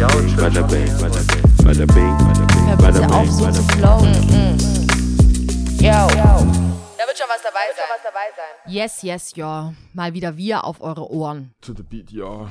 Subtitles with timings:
[0.00, 3.62] Bada bing, bada bing, bada bing, bada bing, Hör bada bitte auf, bing, so zu
[3.66, 3.76] bing.
[3.76, 4.14] flowen.
[5.76, 6.08] Yo.
[6.96, 7.84] Da wird schon was dabei sein.
[7.90, 8.72] was dabei sein.
[8.72, 9.74] Yes, yes, ja.
[9.92, 11.52] Mal wieder wir auf eure Ohren.
[11.60, 12.50] To the beat, ja.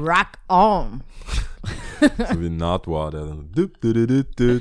[0.00, 1.04] Rock on.
[2.00, 3.52] So wie Nardwar, der dann.
[3.52, 4.60] du, du, du, du,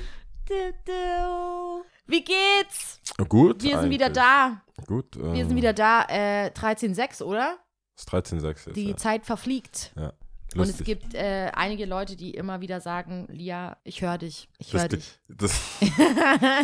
[0.85, 1.83] du.
[2.05, 2.99] Wie geht's?
[3.29, 3.63] Gut.
[3.63, 4.61] Wir sind wieder da.
[4.85, 5.15] Gut.
[5.15, 6.03] Ähm, Wir sind wieder da.
[6.07, 7.57] Äh, 13.6, oder?
[7.97, 8.75] Ist 13,6 jetzt.
[8.75, 8.97] Die ja.
[8.97, 9.91] Zeit verfliegt.
[9.95, 10.13] ja.
[10.53, 10.85] Und es Lustig.
[10.85, 14.99] gibt äh, einige Leute, die immer wieder sagen, Lia, ich höre dich, ich höre das,
[14.99, 15.19] dich.
[15.29, 15.61] das,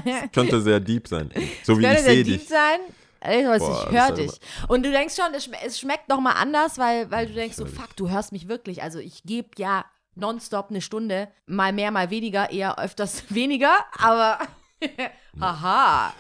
[0.06, 1.32] das könnte sehr deep sein.
[1.64, 2.48] So wie Könnte ich sehe dich.
[2.48, 2.80] sein?
[3.22, 4.32] Ich, weiß, Boah, ich das höre dich.
[4.68, 7.56] Und du denkst schon, es, schm es schmeckt noch mal anders, weil, weil du denkst
[7.56, 8.84] so, fuck, du hörst mich wirklich.
[8.84, 14.40] Also ich gebe ja nonstop eine Stunde, mal mehr, mal weniger, eher öfters weniger, aber
[15.40, 16.14] haha.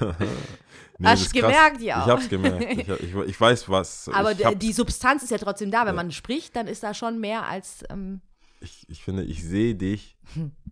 [0.99, 2.03] Nee, Hast du gemerkt, ja.
[2.03, 2.63] Ich hab's gemerkt.
[2.71, 4.09] Ich, ich, ich weiß was.
[4.13, 5.81] Aber die Substanz ist ja trotzdem da.
[5.81, 5.93] Wenn Ja.
[5.93, 8.21] man spricht, dann ist da schon mehr als ähm,
[8.59, 10.17] ich, ich finde, ich sehe dich.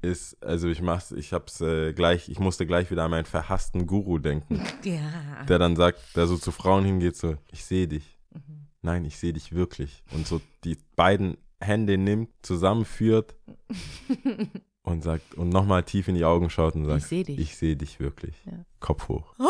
[0.01, 3.85] Ist, also ich mach's, ich hab's äh, gleich, ich musste gleich wieder an meinen verhassten
[3.85, 5.43] Guru denken, ja.
[5.47, 8.17] der dann sagt, der so zu Frauen hingeht, so, ich sehe dich.
[8.33, 8.67] Mhm.
[8.81, 10.03] Nein, ich sehe dich wirklich.
[10.11, 13.35] Und so die beiden Hände nimmt, zusammenführt
[14.83, 17.39] und sagt, und nochmal tief in die Augen schaut und sagt, Ich seh dich.
[17.39, 18.35] Ich sehe dich wirklich.
[18.45, 18.53] Ja.
[18.79, 19.33] Kopf hoch.
[19.39, 19.43] Oh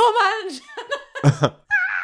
[1.24, 1.52] Mann,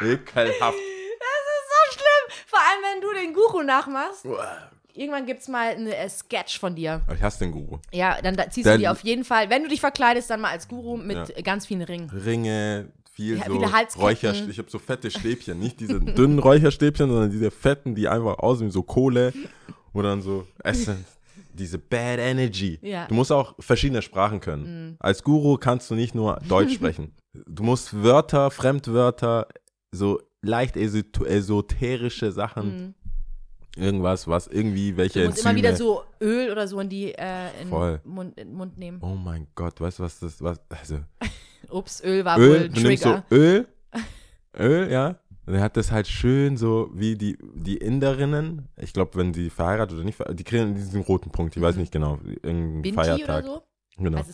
[0.00, 0.76] Ekelhaft.
[0.76, 2.44] das ist so schlimm.
[2.46, 4.26] Vor allem, wenn du den Guru nachmachst.
[4.94, 7.00] Irgendwann gibt's mal eine äh, Sketch von dir.
[7.14, 7.78] Ich hasse den Guru.
[7.92, 10.40] Ja, dann da ziehst Der- du dir auf jeden Fall, wenn du dich verkleidest, dann
[10.42, 11.24] mal als Guru mit Ja.
[11.34, 12.10] äh, ganz vielen Ringen.
[12.10, 14.02] Ringe, viel Ja, so viele Halsketten.
[14.02, 18.38] Räucher, ich habe so fette Stäbchen, nicht diese dünnen Räucherstäbchen, sondern diese fetten, die einfach
[18.38, 19.32] aussehen wie so Kohle
[19.94, 21.06] und dann so Essen.
[21.54, 22.78] Diese Bad Energy.
[22.82, 23.06] Ja.
[23.06, 24.96] Du musst auch verschiedene Sprachen können.
[25.00, 27.14] Als Guru kannst du nicht nur Deutsch sprechen.
[27.34, 29.46] Du musst Wörter, Fremdwörter,
[29.90, 32.94] so leicht esot- esoterische Sachen,
[33.76, 35.50] irgendwas, was irgendwie welche Du musst Enzyme.
[35.50, 38.00] immer wieder so Öl oder so in die äh, in Voll.
[38.04, 38.98] Mund, in den Mund nehmen.
[39.00, 40.98] Oh mein Gott, weißt du, was das was also
[41.70, 43.24] Ups, Öl war Öl, wohl du nimmst so Trigger.
[43.30, 43.66] Öl,
[44.58, 45.16] Öl, ja.
[45.46, 49.50] Und er hat das halt schön so wie die, die Inderinnen, ich glaube, wenn die
[49.50, 52.92] verheiratet oder nicht, verheiratet, die kriegen diesen roten Punkt, ich weiß nicht genau, irgendein Binti
[52.94, 53.44] Feiertag.
[53.44, 53.62] oder so?
[53.96, 54.18] Genau.
[54.20, 54.26] Oder?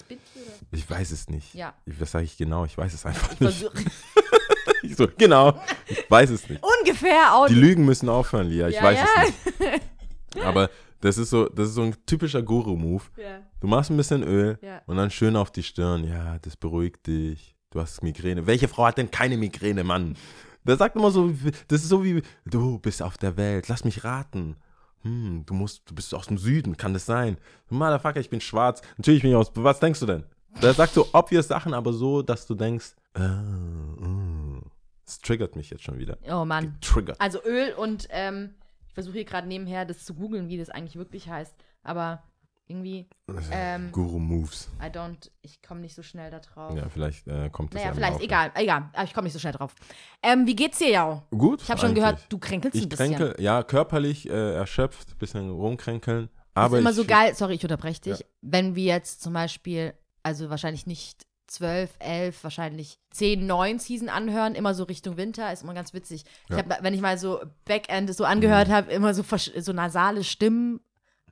[0.72, 1.54] Ich weiß es nicht.
[1.54, 1.74] Ja.
[1.84, 2.64] Ich, was sage ich genau?
[2.64, 3.58] Ich weiß es einfach nicht.
[3.58, 3.72] Versuch,
[4.82, 6.62] Ich so, genau, ich weiß es nicht.
[6.62, 7.48] ungefähr auch.
[7.48, 9.06] Die Lügen müssen aufhören, Lia, ich Ja, weiß ja.
[9.24, 9.82] es nicht.
[10.44, 10.70] Aber
[11.00, 13.02] das ist so, das ist so ein typischer Guru-Move.
[13.16, 13.40] Ja.
[13.60, 16.04] Du machst ein bisschen Öl und dann schön auf die Stirn.
[16.04, 17.56] Ja, das beruhigt dich.
[17.70, 18.46] Du hast Migräne.
[18.46, 20.16] Welche Frau hat denn keine Migräne, Mann?
[20.64, 21.32] Der sagt immer so,
[21.66, 24.56] das ist so wie, du bist auf der Welt, lass mich raten.
[25.02, 27.38] Hm, du musst, du bist aus dem Süden, kann das sein?
[27.68, 28.82] Motherfucker, ich bin schwarz.
[28.96, 30.24] Natürlich bin ich aus, was denkst du denn?
[30.62, 34.62] Der sagt so obvious Sachen, aber so, dass du denkst, ah, mm.
[35.04, 36.18] das triggert mich jetzt schon wieder.
[36.28, 36.78] Oh Mann.
[36.80, 37.20] Triggert.
[37.20, 38.54] Also Öl und ähm,
[38.88, 41.54] ich versuche hier gerade nebenher das zu googeln, wie das eigentlich wirklich heißt.
[41.84, 42.22] Aber
[42.68, 43.08] irgendwie,
[43.50, 44.68] ähm, Guru-Moves.
[44.80, 46.76] I don't, ich komme nicht so schnell da drauf.
[46.76, 48.24] Ja, vielleicht äh, kommt das naja, ja vielleicht, Laufe.
[48.24, 48.90] egal, egal.
[48.92, 49.74] Aber ich komme nicht so schnell drauf.
[50.22, 51.22] Ähm, wie geht's dir, Jau?
[51.30, 51.62] Gut.
[51.62, 53.14] Ich habe schon gehört, du kränkelst Ich ein bisschen.
[53.14, 56.28] kränkel, ja, körperlich äh, erschöpft, bisschen rumkränkeln.
[56.54, 58.18] Das Aber ist immer ich, so geil, sorry, ich unterbreche dich.
[58.20, 58.26] Ja.
[58.42, 64.54] Wenn wir jetzt zum Beispiel, also wahrscheinlich nicht 12, 11, wahrscheinlich 10, 9 Season anhören,
[64.54, 66.24] immer so Richtung Winter, ist immer ganz witzig.
[66.48, 66.58] Ich Ja.
[66.58, 68.72] hab, wenn ich mal so Backend so angehört Mhm.
[68.72, 69.24] habe, immer so,
[69.58, 70.80] so nasale Stimmen,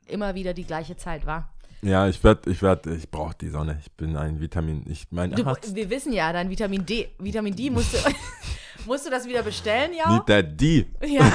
[0.06, 1.52] immer wieder die gleiche Zeit war.
[1.82, 3.78] Ja, ich werde, ich werde, ich brauche die Sonne.
[3.84, 5.74] Ich bin ein Vitamin, ich mein Du, Arzt.
[5.74, 7.98] wir wissen ja, dein Vitamin D, Vitamin D musst du,
[8.86, 10.18] musst du das wieder bestellen, ja?
[10.26, 10.86] Der die.
[11.04, 11.30] Ja,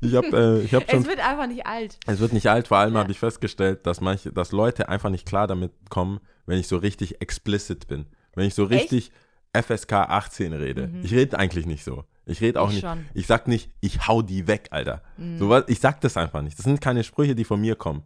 [0.00, 1.98] Ich habe, äh, ich habe es schon, wird einfach nicht alt.
[2.06, 2.68] es wird nicht alt.
[2.68, 3.00] Vor allem Ja.
[3.00, 6.76] habe ich festgestellt, dass manche, dass Leute einfach nicht klar damit kommen, wenn ich so
[6.76, 8.92] richtig explicit bin, wenn ich so Echt?
[8.92, 9.10] richtig
[9.52, 10.90] FSK 18 rede.
[11.02, 12.04] Ich rede eigentlich nicht so.
[12.26, 12.84] Ich rede auch Ich nicht.
[12.84, 12.98] schon.
[13.00, 13.06] Mhm.
[13.14, 15.02] Ich sag nicht, ich hau die weg, Alter.
[15.38, 16.58] So was, ich sag das einfach nicht.
[16.58, 18.02] Das sind keine Sprüche, die von mir kommen.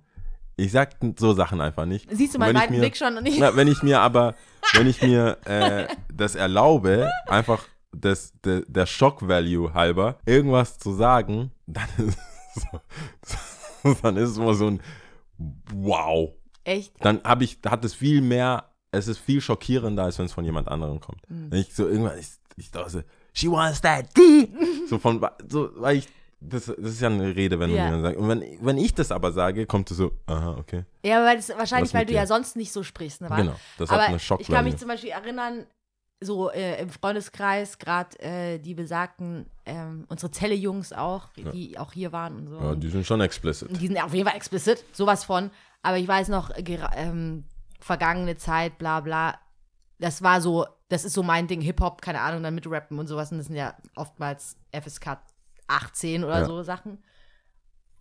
[0.56, 2.09] Ich sag so Sachen einfach nicht.
[2.11, 4.34] Siehst du meinen weiten mir- Blick schon und ich, Na, wenn ich mir aber,
[4.75, 7.62] wenn ich mir äh, das erlaube, einfach
[7.93, 12.19] des, de, der Shock-Value halber, irgendwas zu sagen, dann ist,
[12.57, 12.66] es
[13.84, 14.81] so, dann ist es immer so ein
[15.72, 16.31] Wow.
[16.65, 16.92] echt?
[17.04, 20.45] Dann habe ich, hat es viel mehr, es ist viel schockierender, als wenn es von
[20.45, 21.21] jemand anderem kommt.
[21.28, 23.04] Wenn ich so irgendwann, ich, ich dachte
[23.39, 24.49] she wants that D.
[24.89, 26.09] so von, so, weil ich,
[26.41, 27.77] das, das ist ja eine Rede, wenn Ja.
[27.77, 28.19] du jemand sagst.
[28.19, 30.85] Und wenn, wenn ich das aber sage, kommt es so, aha, okay.
[31.05, 32.19] Ja, weil das, wahrscheinlich, weil du dir?
[32.21, 33.31] ja sonst nicht so sprichst, ne?
[33.31, 33.37] wa?
[33.37, 35.67] Genau, das hat Aber eine ich kann mich zum Beispiel erinnern,
[36.21, 42.11] so äh, im Freundeskreis, gerade äh, die besagten, ähm, unsere Zelle-Jungs auch, die auch hier
[42.13, 42.57] waren und so.
[42.61, 43.69] Ja, die sind schon explicit.
[43.81, 45.51] die sind auf jeden Fall explicit, sowas von.
[45.83, 46.51] Aber ich weiß noch,
[46.97, 47.45] ähm,
[47.81, 49.39] vergangene Zeit, bla bla.
[50.01, 53.07] Das war so, das ist so mein Ding, Hip-Hop, keine Ahnung, dann mit Rappen und
[53.07, 53.31] sowas.
[53.33, 55.19] Und das sind ja oftmals FSK
[55.67, 56.45] 18 oder Ja.
[56.47, 57.03] so Sachen.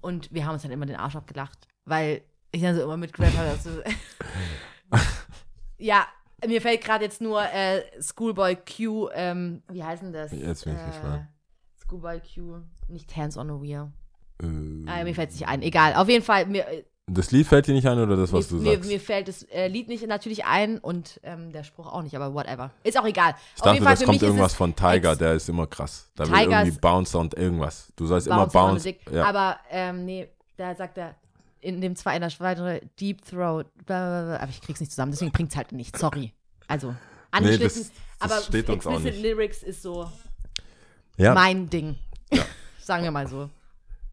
[0.01, 3.37] Und wir haben uns dann immer den Arsch abgelacht, weil ich dann so immer mitgerappt
[3.37, 3.57] habe.
[3.57, 3.81] So.
[5.77, 6.07] ja,
[6.45, 10.31] mir fällt gerade jetzt nur äh, Schoolboy Q, ähm, wie heißen das?
[10.31, 11.27] Jetzt bin ich äh, gespannt.
[11.83, 13.91] Schoolboy Q, nicht Hands on a Wheel.
[14.41, 14.45] Äh,
[14.89, 15.61] Ah, mir fällt es nicht ein.
[15.61, 16.65] Egal, auf jeden Fall, mir,
[17.09, 18.89] das Lied fällt dir nicht ein oder das, was mir, du sagst?
[18.89, 22.33] mir fällt das äh, Lied nicht natürlich ein und ähm, der Spruch auch nicht, aber
[22.33, 22.71] whatever.
[22.83, 23.33] Ist auch egal.
[23.55, 26.09] ich dachte, das kommt irgendwas von Tiger, der ist immer krass.
[26.15, 27.93] Da will Tiger irgendwie ist- Bounce und irgendwas.
[27.95, 28.95] Du sollst immer Bounce.
[29.09, 29.25] Ja.
[29.25, 30.27] Aber ähm, nee,
[30.57, 31.15] da sagt er
[31.61, 33.67] in dem zwei in der Deep Throat.
[33.85, 35.97] blablabla, Aber ich krieg's nicht zusammen, deswegen bringt's halt nicht.
[35.97, 36.33] Sorry.
[36.67, 36.93] Also
[37.31, 37.89] angeschnitten.
[38.19, 39.21] das aber steht uns auch nicht.
[39.21, 40.11] Lyrics ist so
[41.15, 41.33] ja.
[41.33, 41.95] mein Ding.
[42.79, 43.49] Sagen wir mal so.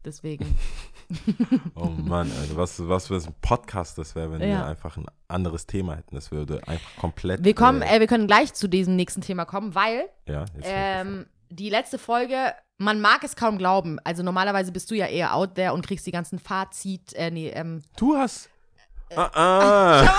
[0.05, 0.57] Deswegen.
[1.75, 4.65] Oh Mann, Alter, was, was für ein Podcast das wäre, wenn wir Ja.
[4.65, 6.15] einfach ein anderes Thema hätten.
[6.15, 7.43] Das würde einfach komplett.
[7.43, 11.25] Wir kommen, Äh, äh, wir können gleich zu diesem nächsten Thema kommen, weil ja, ähm,
[11.49, 13.99] die letzte Folge, man mag es kaum glauben.
[14.03, 17.49] Also normalerweise bist du ja eher out there und kriegst die ganzen Fazit, äh, nee,
[17.49, 18.49] ähm, du hast.
[19.15, 19.29] Ah,
[20.03, 20.09] ah.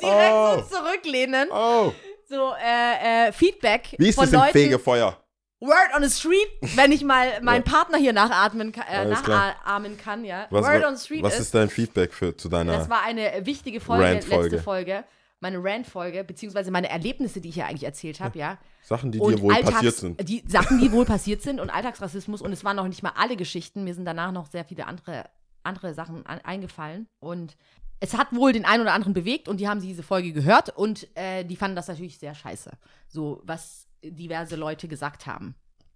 [0.00, 0.56] direkt Oh.
[0.68, 1.48] so zurücklehnen.
[1.52, 1.92] Oh.
[2.28, 4.52] So, äh, äh, Feedback Wie ist von das im Leuten.
[4.52, 5.21] Fegefeuer?
[5.62, 10.24] Word on the street, wenn ich mal meinen Partner hier nachahmen kann, äh, nachahmen kann,
[10.24, 10.46] ja.
[10.50, 12.72] Was, Word on the street was ist, ist dein Feedback für, zu deiner.
[12.72, 14.42] das war eine wichtige Folge, Rant-Folge.
[14.42, 15.04] letzte Folge,
[15.38, 18.58] meine Rant-Folge, beziehungsweise meine Erlebnisse, die ich hier eigentlich erzählt habe, ja.
[18.82, 20.28] Sachen, die und dir wohl Alltags- passiert sind.
[20.28, 22.42] Die Sachen, die wohl passiert sind und Alltagsrassismus.
[22.42, 23.84] Und es waren noch nicht mal alle Geschichten.
[23.84, 25.26] Mir sind danach noch sehr viele andere,
[25.62, 27.06] andere Sachen an, eingefallen.
[27.20, 27.56] Und
[28.00, 31.06] es hat wohl den einen oder anderen bewegt und die haben diese Folge gehört und
[31.16, 32.72] äh, die fanden das natürlich sehr scheiße.
[33.06, 35.54] So, was diverse Leute gesagt haben.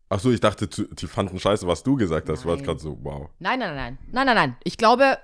[0.09, 2.45] Achso, ich dachte, die fanden scheiße, was du gesagt hast.
[2.45, 2.67] Du warst Nein.
[2.67, 3.29] gerade so, wow.
[3.39, 3.99] Nein, nein, nein, nein.
[4.13, 4.57] Nein, nein, nein.
[4.63, 5.19] Ich glaube,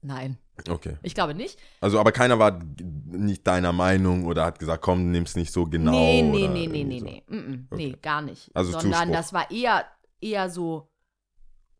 [0.00, 0.38] nein.
[0.68, 0.96] Okay.
[1.02, 1.58] Ich glaube nicht.
[1.80, 2.60] Also, aber keiner war
[3.06, 5.92] nicht deiner Meinung oder hat gesagt, komm, nimm's nicht so genau.
[5.92, 7.04] nee, nee, nee, nee, nee, so.
[7.04, 7.22] nee.
[7.28, 7.66] Mm -mm.
[7.70, 7.86] Okay.
[7.86, 8.50] Nee, gar nicht.
[8.54, 9.12] Also Sondern Zuspruch.
[9.12, 9.84] das war eher,
[10.20, 10.88] eher so.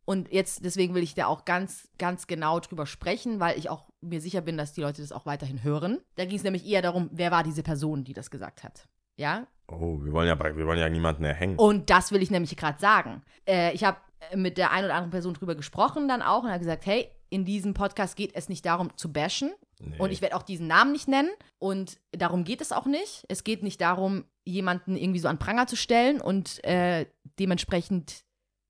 [0.04, 3.88] Und jetzt, deswegen will ich da auch ganz, ganz genau drüber sprechen, weil ich auch
[4.00, 6.00] mir sicher bin, dass die Leute das auch weiterhin hören.
[6.16, 8.88] Da ging es nämlich eher darum, wer war diese Person, die das gesagt hat.
[9.22, 9.46] Ja?
[9.68, 11.56] Oh, wir wollen ja, wir wollen ja niemanden erhängen.
[11.56, 13.22] Und das will ich nämlich gerade sagen.
[13.48, 13.96] Äh, ich habe
[14.34, 17.44] mit der einen oder anderen Person drüber gesprochen dann auch und habe gesagt, hey, in
[17.44, 19.52] diesem Podcast geht es nicht darum zu bashen,
[19.84, 19.98] Nee.
[19.98, 21.30] und ich werde auch diesen Namen nicht nennen.
[21.58, 23.24] Und darum geht es auch nicht.
[23.28, 27.06] Es geht nicht darum, jemanden irgendwie so an Pranger zu stellen und äh,
[27.40, 28.22] dementsprechend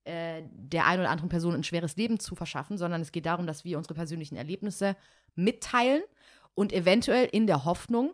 [0.05, 3.47] äh, der einen oder anderen Person ein schweres Leben zu verschaffen, sondern es geht darum,
[3.47, 4.97] dass wir unsere persönlichen Erlebnisse
[5.35, 6.03] mitteilen
[6.55, 8.13] und eventuell in der Hoffnung,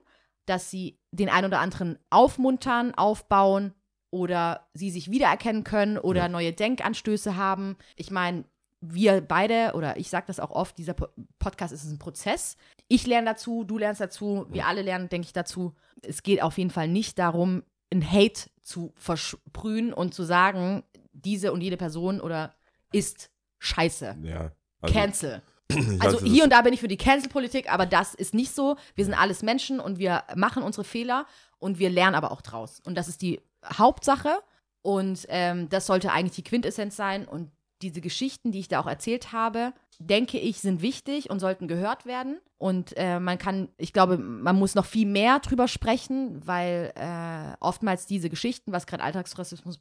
[0.49, 3.75] dass sie den einen oder anderen aufmuntern, aufbauen
[4.11, 6.29] oder sie sich wiedererkennen können oder Ja.
[6.29, 7.77] neue Denkanstöße haben.
[7.97, 8.45] Ich meine,
[8.81, 11.09] wir beide, oder ich sage das auch oft, dieser Po-
[11.39, 12.57] Podcast ist ein Prozess.
[12.87, 15.75] Ich lerne dazu, du lernst dazu, wir alle lernen, denke ich, dazu.
[16.03, 21.53] Es geht auf jeden Fall nicht darum, ein Hate zu versprühen und zu sagen, diese
[21.53, 22.55] und jede Person oder
[22.93, 24.17] ist scheiße.
[24.23, 24.53] ja.
[24.81, 25.43] Also, Cancel.
[25.69, 28.55] Ich Also weiß, hier und da bin ich für die Cancel-Politik, aber das ist nicht
[28.55, 28.77] so.
[28.95, 31.27] Wir sind alles Menschen und wir machen unsere Fehler
[31.59, 32.81] und wir lernen aber auch draus.
[32.85, 34.39] Und das ist die Hauptsache
[34.83, 37.27] und ähm, das sollte eigentlich die Quintessenz sein.
[37.27, 37.51] Und
[37.83, 42.07] diese Geschichten, die ich da auch erzählt habe, denke ich, sind wichtig und sollten gehört
[42.07, 42.41] werden.
[42.57, 47.57] Und äh, man kann, ich glaube, man muss noch viel mehr drüber sprechen, weil äh,
[47.61, 49.79] oftmals diese Geschichten, was gerade Alltagsrassismus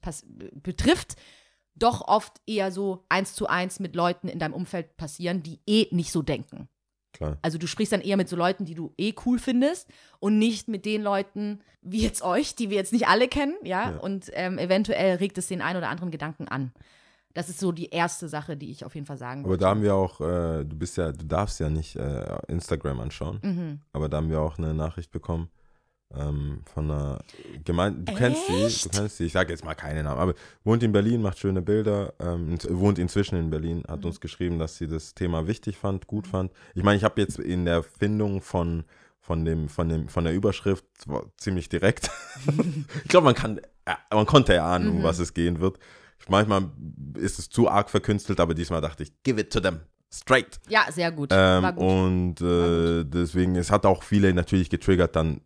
[0.53, 1.15] betrifft,
[1.79, 5.88] doch oft eher so eins zu eins mit Leuten in deinem Umfeld passieren, die eh
[5.91, 6.67] nicht so denken.
[7.13, 7.38] klar.
[7.41, 9.88] Also du sprichst dann eher mit so Leuten, die du eh cool findest
[10.19, 13.91] und nicht mit den Leuten wie jetzt euch, die wir jetzt nicht alle kennen, ja.
[13.91, 13.98] Ja.
[13.98, 16.74] Und ähm, eventuell regt es den einen oder anderen Gedanken an.
[17.34, 19.84] Das ist so die erste Sache, die ich auf jeden Fall sagen Aber da haben
[19.84, 23.81] wir auch, äh, du bist ja, du darfst ja nicht äh, Instagram anschauen, Mhm.
[23.93, 25.50] aber da haben wir auch eine Nachricht bekommen
[26.16, 27.20] ähm, von einer
[27.66, 28.86] Gemeinde, du kennst sie, Echt?
[28.86, 30.34] du kennst sie, ich sage jetzt mal keine Namen, aber
[30.64, 34.06] wohnt in Berlin, macht schöne Bilder, ähm, wohnt inzwischen in Berlin, hat Mhm.
[34.08, 36.52] uns geschrieben, dass sie das Thema wichtig fand, gut fand.
[36.76, 38.84] Ich meine, ich habe jetzt in der Findung von
[39.20, 40.86] von dem, von dem, von der Überschrift
[41.36, 42.10] ziemlich direkt.
[43.04, 45.04] ich glaube, man kann, äh, man konnte erahnen, um Mhm.
[45.04, 45.80] was es gehen wird.
[46.30, 46.70] Manchmal
[47.16, 49.82] ist es zu arg verkünstelt, aber diesmal dachte ich, give it to them.
[50.14, 50.62] Straight.
[50.70, 51.32] Ja, sehr gut.
[51.34, 51.78] Ähm, gut.
[51.78, 55.42] und äh, deswegen, es hat auch viele natürlich getriggert, dann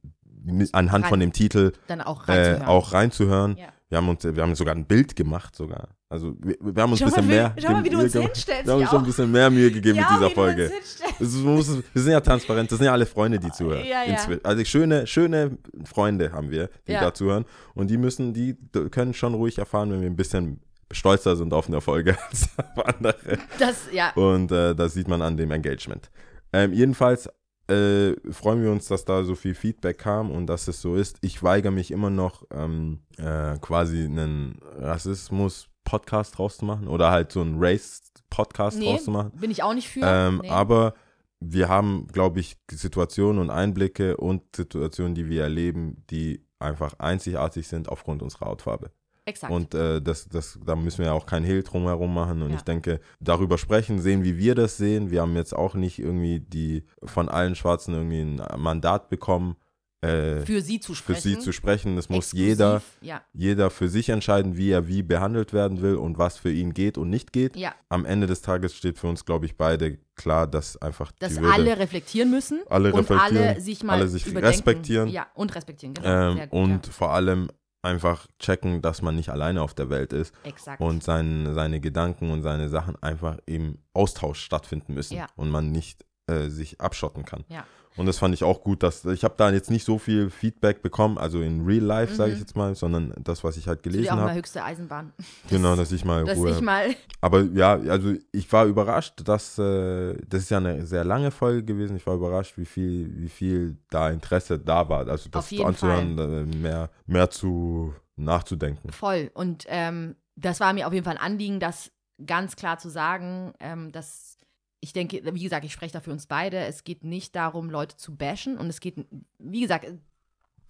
[0.74, 2.68] anhand von dem Titel Dann auch äh, reinzuhören.
[2.68, 3.58] auch reinzuhören.
[3.58, 3.68] Ja.
[3.90, 5.90] Wir haben uns, wir haben sogar ein Bild gemacht sogar.
[6.08, 7.54] Also wir, wir haben uns ein bisschen wie- mehr.
[7.62, 9.70] schau mal, wie du Mühe uns hinstellst, Wir haben uns schon ein bisschen mehr Mühe
[9.72, 11.80] gegeben ja, mit dieser wie du uns Folge.
[11.82, 13.86] ist, wir sind ja transparent, das sind ja alle Freunde, die zuhören.
[13.86, 14.18] Ja, ja.
[14.44, 17.46] Also schöne, schöne Freunde haben wir, die da zuhören.
[17.74, 18.56] Und die müssen, die
[18.92, 22.86] können schon ruhig erfahren, wenn wir ein bisschen stolzer sind auf eine Folge als auf
[22.96, 23.16] andere.
[23.60, 24.12] Das, ja.
[24.14, 26.10] Und äh, das sieht man an dem Engagement.
[26.54, 27.30] Ähm, jedenfalls
[27.72, 31.18] äh, freuen wir uns, dass da so viel Feedback kam und dass es so ist.
[31.22, 37.32] Ich weigere mich immer noch, ähm, äh, quasi einen Rassismus-Podcast draus zu machen oder halt
[37.32, 39.32] so einen Race-Podcast Nee, draus zu machen.
[39.40, 40.02] bin ich auch nicht für.
[40.04, 40.50] Ähm, nee.
[40.50, 40.94] Aber
[41.40, 47.68] wir haben, glaube ich, Situationen und Einblicke und Situationen, die wir erleben, die einfach einzigartig
[47.68, 48.92] sind aufgrund unserer Hautfarbe.
[49.26, 49.54] Exakt.
[49.54, 52.42] Und äh, das, das, da müssen wir ja auch keinen Hehl drum herum machen.
[52.42, 52.56] Und Ja.
[52.58, 55.12] ich denke, darüber sprechen, sehen, wie wir das sehen.
[55.12, 59.56] Wir haben jetzt auch nicht irgendwie die von allen Schwarzen irgendwie ein Mandat bekommen,
[60.04, 61.22] äh, für sie zu für sprechen.
[61.22, 61.96] sie zu sprechen.
[61.96, 65.94] Das muss Exklusiv, jeder, Ja, jeder für sich entscheiden, wie er wie behandelt werden will
[65.96, 67.56] und was für ihn geht und nicht geht.
[67.56, 67.76] ja.
[67.90, 71.42] Am Ende des Tages steht für uns, glaube ich, beide klar, dass einfach Dass die
[71.42, 72.62] Würde, alle reflektieren müssen.
[72.70, 75.10] Alle und reflektieren, alle sich mal alle sich respektieren.
[75.10, 76.32] Ja, und respektieren, genau.
[76.32, 77.52] ähm, gut, und vor allem
[77.82, 80.34] einfach checken, dass man nicht alleine auf der Welt ist.
[80.44, 80.80] Exakt.
[80.82, 85.28] und sein, seine Gedanken und seine Sachen einfach im Austausch stattfinden müssen Ja.
[85.36, 87.44] und man nicht äh, sich abschotten kann.
[87.50, 87.66] Ja.
[87.98, 90.82] Und das fand ich auch gut, dass ich habe da jetzt nicht so viel Feedback
[90.82, 92.42] bekommen, also in Real Life, sage ich Mhm.
[92.42, 94.36] jetzt mal, sondern das, was ich halt Zu dir gelesen auch mal habe.
[94.36, 95.12] höchste Eisenbahn.
[95.50, 96.96] Genau, dass ich mal Dass Ruhe ich mal.
[97.20, 101.64] aber ja, also ich war überrascht, dass äh, das ist ja eine sehr lange Folge
[101.64, 101.98] gewesen.
[101.98, 105.08] Ich war überrascht, wie viel, wie viel da Interesse da war.
[105.08, 108.92] Also das Auf jeden anzuhören, äh, mehr, mehr zu nachzudenken.
[108.92, 109.32] Voll.
[109.34, 111.92] Und ähm, das war mir auf jeden Fall ein Anliegen, das
[112.26, 114.38] ganz klar zu sagen, ähm, dass
[114.82, 116.58] ich denke, wie gesagt, ich spreche da für uns beide.
[116.58, 118.58] Es geht nicht darum, Leute zu bashen.
[118.58, 119.06] Und es geht,
[119.38, 119.86] wie gesagt,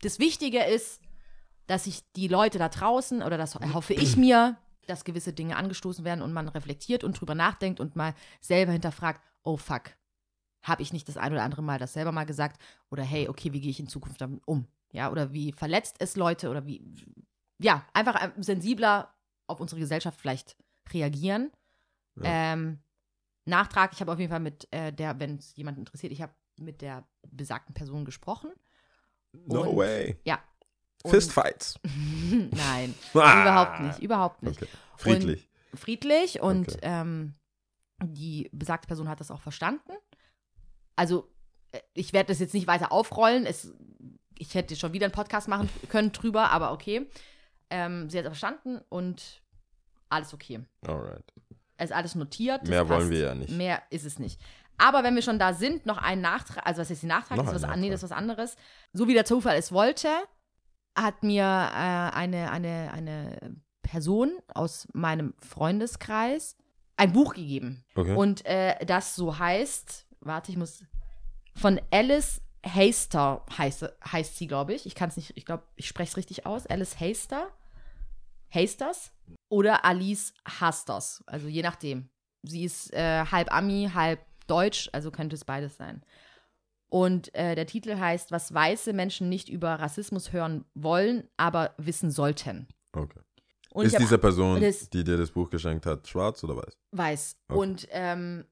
[0.02, 1.02] das Wichtige ist,
[1.66, 6.04] dass sich die Leute da draußen, oder das hoffe ich mir, dass gewisse Dinge angestoßen
[6.04, 9.92] werden und man reflektiert und drüber nachdenkt und mal selber hinterfragt, oh fuck,
[10.64, 12.62] habe ich nicht das ein oder andere Mal das selber mal gesagt?
[12.90, 14.68] Oder hey, okay, wie gehe ich in Zukunft damit um?
[14.92, 16.84] Ja, oder wie verletzt es Leute oder wie,
[17.60, 19.16] ja, einfach sensibler
[19.48, 20.58] auf unsere Gesellschaft vielleicht
[20.92, 21.52] reagieren.
[22.18, 22.54] Ja.
[22.54, 22.80] Ähm,
[23.46, 26.34] Nachtrag, ich habe auf jeden Fall mit äh, der, wenn es jemand interessiert, ich habe
[26.58, 28.52] mit der besagten Person gesprochen.
[29.34, 30.20] No Und- way.
[30.26, 30.40] Ja.
[31.04, 31.80] Und- Fistfights.
[31.84, 33.42] Nein, Ah.
[33.42, 34.62] überhaupt nicht, überhaupt nicht.
[34.62, 34.72] Okay.
[34.98, 35.50] Friedlich.
[35.74, 36.80] Friedlich und Okay.
[36.84, 37.34] ähm,
[38.04, 39.92] die besagte Person hat das auch verstanden.
[40.96, 41.32] Also,
[41.72, 43.46] äh, ich werde das jetzt nicht weiter aufrollen.
[43.46, 43.74] Es,
[44.38, 47.10] ich hätte schon wieder einen Podcast machen können drüber, aber okay.
[47.70, 49.42] Ähm, sie hat es verstanden und
[50.10, 50.60] alles okay.
[50.86, 51.34] Alright.
[51.82, 52.68] Ist alles notiert.
[52.68, 53.12] Mehr wollen passt.
[53.12, 53.52] wir ja nicht.
[53.52, 54.40] Mehr ist es nicht.
[54.78, 57.38] Aber wenn wir schon da sind, noch ein Nachtrag, also was ist die Nachtrag?
[57.38, 57.92] Noch ist was, an- nee, Nachtrag.
[57.92, 58.56] das ist was anderes.
[58.94, 60.10] So wie der Zufall es wollte,
[60.96, 66.56] hat mir äh, eine, eine, eine Person aus meinem Freundeskreis
[66.98, 67.84] ein Buch gegeben.
[67.96, 68.16] Okay.
[68.16, 70.84] Und äh, das so heißt, warte, ich muss,
[71.56, 74.86] von Alice Haster heißt, heißt sie, glaube ich.
[74.86, 76.68] Ich kann es nicht, ich glaube, ich spreche es richtig aus.
[76.68, 77.00] Alice
[78.54, 78.88] Haster.
[78.88, 79.12] Hasters
[79.50, 81.24] oder Alice Hasters.
[81.26, 82.10] Also je nachdem.
[82.44, 86.04] Sie ist äh, halb Ami, halb Deutsch, also könnte es beides sein.
[86.90, 92.12] Und äh, der Titel heißt, was weiße Menschen nicht über Rassismus hören wollen, aber wissen
[92.12, 92.68] sollten.
[92.94, 93.20] okay.
[93.74, 96.78] Und ist diese Person, das- die dir das Buch geschenkt hat, schwarz oder weiß?
[96.92, 97.38] weiß.
[97.48, 97.58] Okay.
[97.60, 98.46] Und ähm,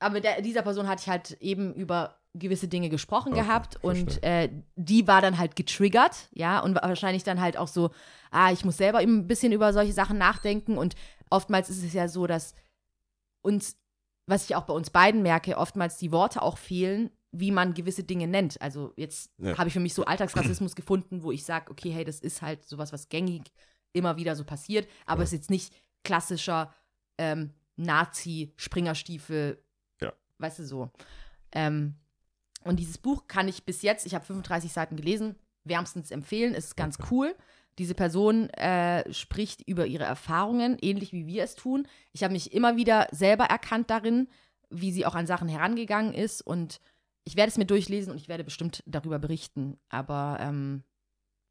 [0.00, 4.22] aber der, dieser Person hatte ich halt eben über gewisse Dinge gesprochen Okay, gehabt und
[4.22, 7.90] äh, die war dann halt getriggert, ja, und wahrscheinlich dann halt auch so,
[8.30, 10.94] ah, ich muss selber eben ein bisschen über solche Sachen nachdenken und
[11.28, 12.54] oftmals ist es ja so, dass
[13.42, 13.76] uns,
[14.26, 18.04] was ich auch bei uns beiden merke, oftmals die Worte auch fehlen, wie man gewisse
[18.04, 18.60] Dinge nennt.
[18.62, 19.56] Also jetzt Ja.
[19.58, 22.64] habe ich für mich so Alltagsrassismus gefunden, wo ich sage, okay, hey, das ist halt
[22.64, 23.42] sowas, was gängig
[23.92, 25.24] immer wieder so passiert, aber Ja.
[25.24, 26.72] es ist jetzt nicht klassischer
[27.18, 29.62] ähm, Nazi-Springerstiefel,
[30.00, 30.12] Ja.
[30.38, 30.90] weißt du so.
[31.52, 31.94] Ähm,
[32.64, 36.76] und dieses Buch kann ich bis jetzt, ich habe 35 Seiten gelesen, wärmstens empfehlen, ist
[36.76, 37.34] ganz cool.
[37.78, 41.86] Diese Person äh, spricht über ihre Erfahrungen, ähnlich wie wir es tun.
[42.12, 44.28] Ich habe mich immer wieder selber erkannt darin,
[44.68, 46.42] wie sie auch an Sachen herangegangen ist.
[46.42, 46.80] Und
[47.24, 49.78] ich werde es mir durchlesen und ich werde bestimmt darüber berichten.
[49.88, 50.84] Aber ähm,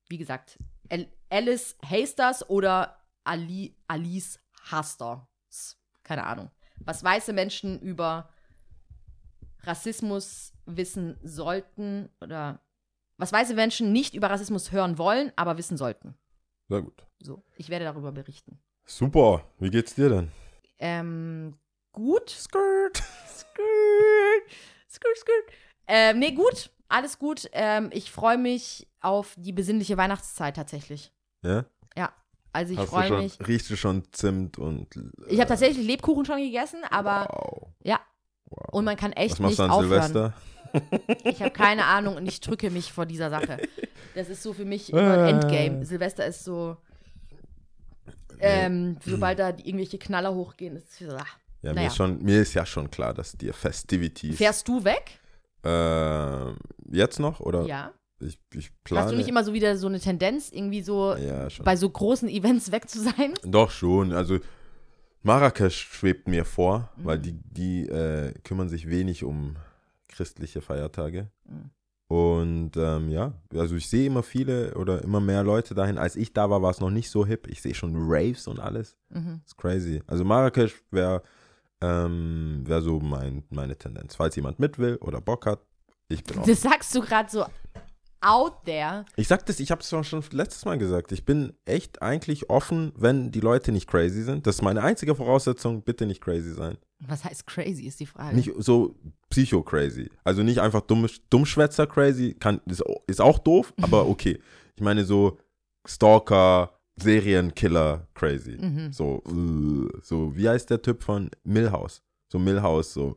[0.07, 4.39] wie gesagt, Al Alice Hasters oder Ali Alice
[4.69, 5.77] Hasters.
[6.03, 6.51] Keine Ahnung.
[6.79, 8.29] Was weiße Menschen über
[9.63, 12.59] Rassismus wissen sollten oder
[13.17, 16.15] was weiße Menschen nicht über Rassismus hören wollen, aber wissen sollten.
[16.69, 17.05] Sehr gut.
[17.21, 18.59] So, ich werde darüber berichten.
[18.85, 19.43] Super.
[19.59, 20.31] Wie geht's dir denn?
[20.77, 21.55] Ähm,
[21.91, 22.29] gut.
[22.29, 23.03] Skirt.
[23.27, 24.43] Skirt,
[24.89, 25.45] skirt, skirt.
[25.87, 26.71] Ähm, nee, gut.
[26.87, 27.49] Alles gut.
[27.53, 31.11] Ähm, ich freue mich auf die besinnliche Weihnachtszeit tatsächlich.
[31.43, 31.65] Ja?
[31.97, 32.13] Ja.
[32.51, 33.37] Also ich freue mich.
[33.47, 34.87] riechst du schon Zimt und.
[35.27, 37.67] Ich habe tatsächlich Lebkuchen schon gegessen, aber Wow.
[37.83, 37.99] ja.
[38.45, 38.69] wow.
[38.71, 39.89] Und man kann echt Was machst nicht du an aufhören.
[39.89, 40.33] Silvester?
[41.23, 43.57] Ich habe keine Ahnung und ich drücke mich vor dieser Sache.
[44.15, 45.85] Das ist so für mich immer ein Endgame.
[45.85, 46.77] Silvester ist so,
[48.39, 51.25] ähm, sobald da irgendwelche Knaller hochgehen, ist es so, ah.
[51.61, 51.87] Ja, mir, Naja.
[51.87, 54.37] ist schon, mir ist ja schon klar, dass dir Festivities.
[54.37, 55.19] Fährst du weg?
[55.65, 56.53] Äh,
[56.97, 57.41] jetzt noch?
[57.41, 57.91] Oder Ja.
[58.21, 59.03] ich, ich plane.
[59.05, 62.29] Hast du nicht immer so wieder so eine Tendenz, irgendwie so ja, bei so großen
[62.29, 63.33] Events weg zu sein?
[63.43, 64.13] Doch schon.
[64.13, 64.39] Also
[65.21, 67.05] Marrakesch schwebt mir vor, Mhm.
[67.05, 69.57] weil die, die äh, kümmern sich wenig um
[70.09, 71.29] christliche Feiertage.
[71.45, 71.69] Mhm.
[72.09, 75.99] Und ähm, ja, also ich sehe immer viele oder immer mehr Leute dahin.
[75.99, 77.47] Als ich da war, war es noch nicht so hip.
[77.47, 78.97] Ich sehe schon Raves und alles.
[79.09, 79.41] Mhm.
[79.45, 80.01] ist crazy.
[80.07, 81.21] Also Marrakesch wäre
[81.81, 84.15] ähm, wär so mein, meine Tendenz.
[84.15, 85.59] Falls jemand mit will oder Bock hat,
[86.07, 86.45] ich bin auch.
[86.45, 87.45] Das sagst du gerade so
[88.21, 89.05] out there.
[89.15, 91.11] Ich sag das, ich habe es schon letztes Mal gesagt.
[91.11, 94.47] Ich bin echt eigentlich offen, wenn die Leute nicht crazy sind.
[94.47, 95.83] Das ist meine einzige Voraussetzung.
[95.83, 96.77] Bitte nicht crazy sein.
[96.99, 98.35] Was heißt crazy, ist die Frage.
[98.35, 98.95] Nicht so
[99.29, 100.09] psycho-crazy.
[100.23, 102.35] Also nicht einfach dumm, Dummschwätzer-crazy.
[102.39, 104.39] Kann, ist, ist auch doof, aber okay.
[104.75, 105.37] Ich meine so
[105.87, 106.71] Stalker,
[107.49, 108.57] Serienkiller-crazy.
[108.59, 108.91] Mhm.
[108.93, 109.23] So,
[110.01, 112.01] so, wie heißt der Typ von Millhouse?
[112.31, 113.15] So Millhouse, so.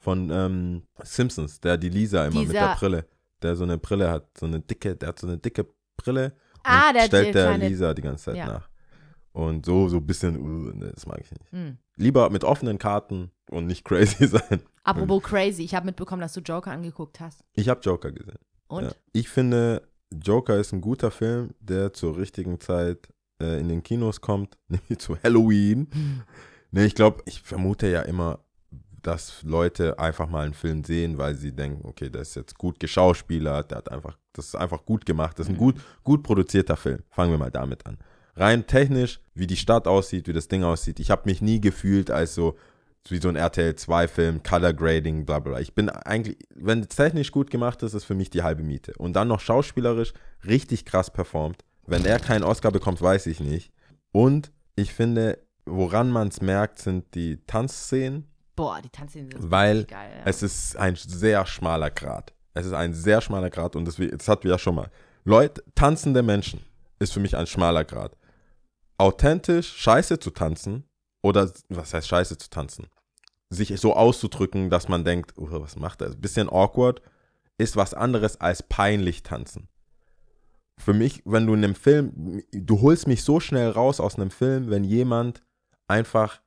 [0.00, 3.06] Von ähm, Simpsons, der die Lisa immer mit der Dieser- Brille,
[3.42, 5.66] der so eine Brille hat, so eine dicke, der hat so eine dicke
[5.98, 8.46] Brille Ah, und der- stellt der der Lisa die ganze Zeit Ja.
[8.46, 8.68] nach.
[9.36, 11.52] Und so, so ein bisschen, uh, ne, das mag ich nicht.
[11.52, 11.76] Mhm.
[11.96, 14.62] Lieber mit offenen Karten und nicht crazy sein.
[14.82, 17.44] Apropos crazy, ich habe mitbekommen, dass du Joker angeguckt hast.
[17.52, 18.38] Ich habe Joker gesehen.
[18.66, 18.84] Und?
[18.84, 18.92] Ja.
[19.12, 24.22] Ich finde, Joker ist ein guter Film, der zur richtigen Zeit äh, in den Kinos
[24.22, 25.88] kommt, nämlich zu Halloween.
[26.72, 28.40] Ne, ich glaube, ich vermute ja immer,
[29.00, 32.80] dass Leute einfach mal einen Film sehen, weil sie denken, okay, der ist jetzt gut
[32.80, 36.76] geschauspielert, der hat einfach, das ist einfach gut gemacht, das ist ein gut, gut produzierter
[36.76, 36.98] Film.
[37.08, 37.98] Fangen wir mal damit an.
[38.36, 41.00] Rein technisch, wie die Stadt aussieht, wie das Ding aussieht.
[41.00, 42.56] Ich habe mich nie gefühlt als so,
[43.08, 45.60] wie so ein RTL 2-Film, Color Grading, bla bla bla.
[45.60, 48.92] Ich bin eigentlich, wenn es technisch gut gemacht ist, ist für mich die halbe Miete.
[48.98, 50.12] Und dann noch schauspielerisch
[50.46, 51.64] richtig krass performt.
[51.86, 53.72] Wenn er keinen Oscar bekommt, weiß ich nicht.
[54.12, 58.26] Und ich finde, woran man es merkt, sind die Tanzszenen,
[58.56, 60.10] Boah, die Tanzszenen sind weil geil.
[60.18, 60.22] Ja.
[60.24, 62.32] es ist ein sehr schmaler Grad.
[62.54, 64.90] Es ist ein sehr schmaler Grad und das, das hatten wir ja schon mal.
[65.24, 66.60] Leute, tanzende Menschen
[66.98, 68.16] ist für mich ein schmaler Grad.
[68.98, 70.84] Authentisch scheiße zu tanzen
[71.22, 72.86] oder, was heißt scheiße zu tanzen?
[73.50, 76.08] Sich so auszudrücken, dass man denkt, oh, was macht er?
[76.08, 77.02] Ein bisschen awkward,
[77.58, 79.68] ist was anderes als peinlich tanzen.
[80.78, 84.30] Für mich, wenn du in einem Film, du holst mich so schnell raus aus einem
[84.30, 85.42] Film, wenn jemand
[85.88, 86.40] einfach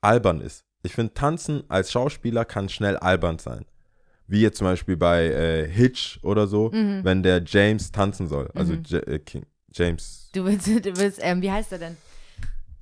[0.00, 0.64] albern ist.
[0.82, 3.64] Ich finde, tanzen als Schauspieler kann schnell albern sein.
[4.26, 7.04] Wie jetzt zum Beispiel bei äh, Hitch oder so, Mhm.
[7.04, 8.50] wenn der James tanzen soll.
[8.54, 8.82] Also Mhm.
[8.84, 11.96] J äh, King, James, Du willst, du willst, ähm, wie heißt er denn?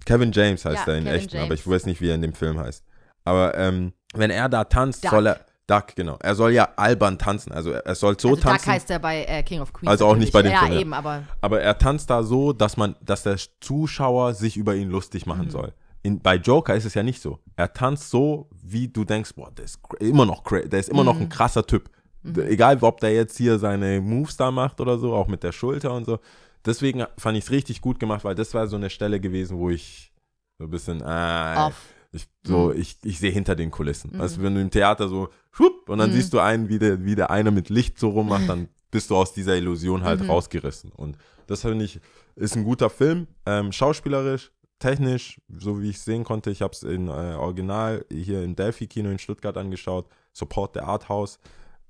[0.05, 2.23] Kevin James heißt Ja, er in Kevin echten, aber ich weiß nicht, wie er in
[2.23, 2.85] dem Film heißt.
[3.25, 5.11] Aber ähm, wenn er da tanzt, Duck.
[5.13, 7.53] soll er, Duck, genau, er soll ja albern tanzen.
[7.53, 8.73] Also er, soll so also Duck tanzen.
[8.73, 9.89] heißt er bei äh, King of Queens.
[9.91, 10.79] Also auch nicht bei dem Ja, Film, ja.
[10.81, 14.91] eben, aber Aber er tanzt da so, dass man, dass der Zuschauer sich über ihn
[14.91, 15.33] lustig Mhm.
[15.33, 15.73] machen soll.
[16.03, 17.39] In, bei Joker ist es ja nicht so.
[17.57, 21.07] Er tanzt so, wie du denkst, boah, der ist immer noch, der ist immer Mhm.
[21.07, 21.89] noch ein krasser Typ.
[22.23, 25.53] D- Egal, ob der jetzt hier seine Moves da macht oder so, auch mit der
[25.53, 26.19] Schulter und so.
[26.67, 29.71] Deswegen fand ich es richtig gut gemacht, weil das war so eine Stelle gewesen, wo
[29.71, 30.13] ich
[30.59, 31.89] so ein bisschen, ah, off.
[32.13, 32.81] ich, so, Mhm.
[32.81, 34.19] ich, ich sehe hinter den Kulissen.
[34.21, 36.15] Also wenn du im Theater so, schupp, und dann Mhm.
[36.15, 39.17] siehst du einen, wie der, wie der eine mit Licht so rummacht, dann bist du
[39.17, 40.31] aus dieser Illusion halt Mhm.
[40.31, 40.93] rausgerissen.
[40.93, 42.01] Und das finde ich,
[42.37, 43.27] ist ein guter Film.
[43.45, 48.43] Ähm, schauspielerisch, technisch, so wie ich sehen konnte, ich habe es in äh, Original hier
[48.45, 50.07] im Delphi-Kino in Stuttgart angeschaut.
[50.33, 51.39] Support der Arthouse.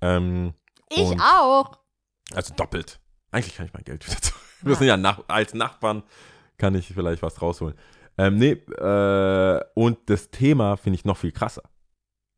[0.00, 0.54] Ähm,
[0.90, 1.78] Ich auch.
[2.32, 2.98] also doppelt.
[3.34, 4.42] Eigentlich kann ich mein Geld wieder zurück.
[4.62, 6.04] Wir sind ja nach, als Nachbarn,
[6.56, 7.74] kann ich vielleicht was rausholen.
[8.16, 11.64] Ähm, nee, äh, und das Thema finde ich noch viel krasser.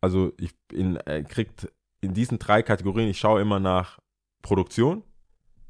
[0.01, 3.99] Also ich in, äh, kriegt in diesen drei Kategorien, ich schaue immer nach
[4.43, 5.03] Produktion,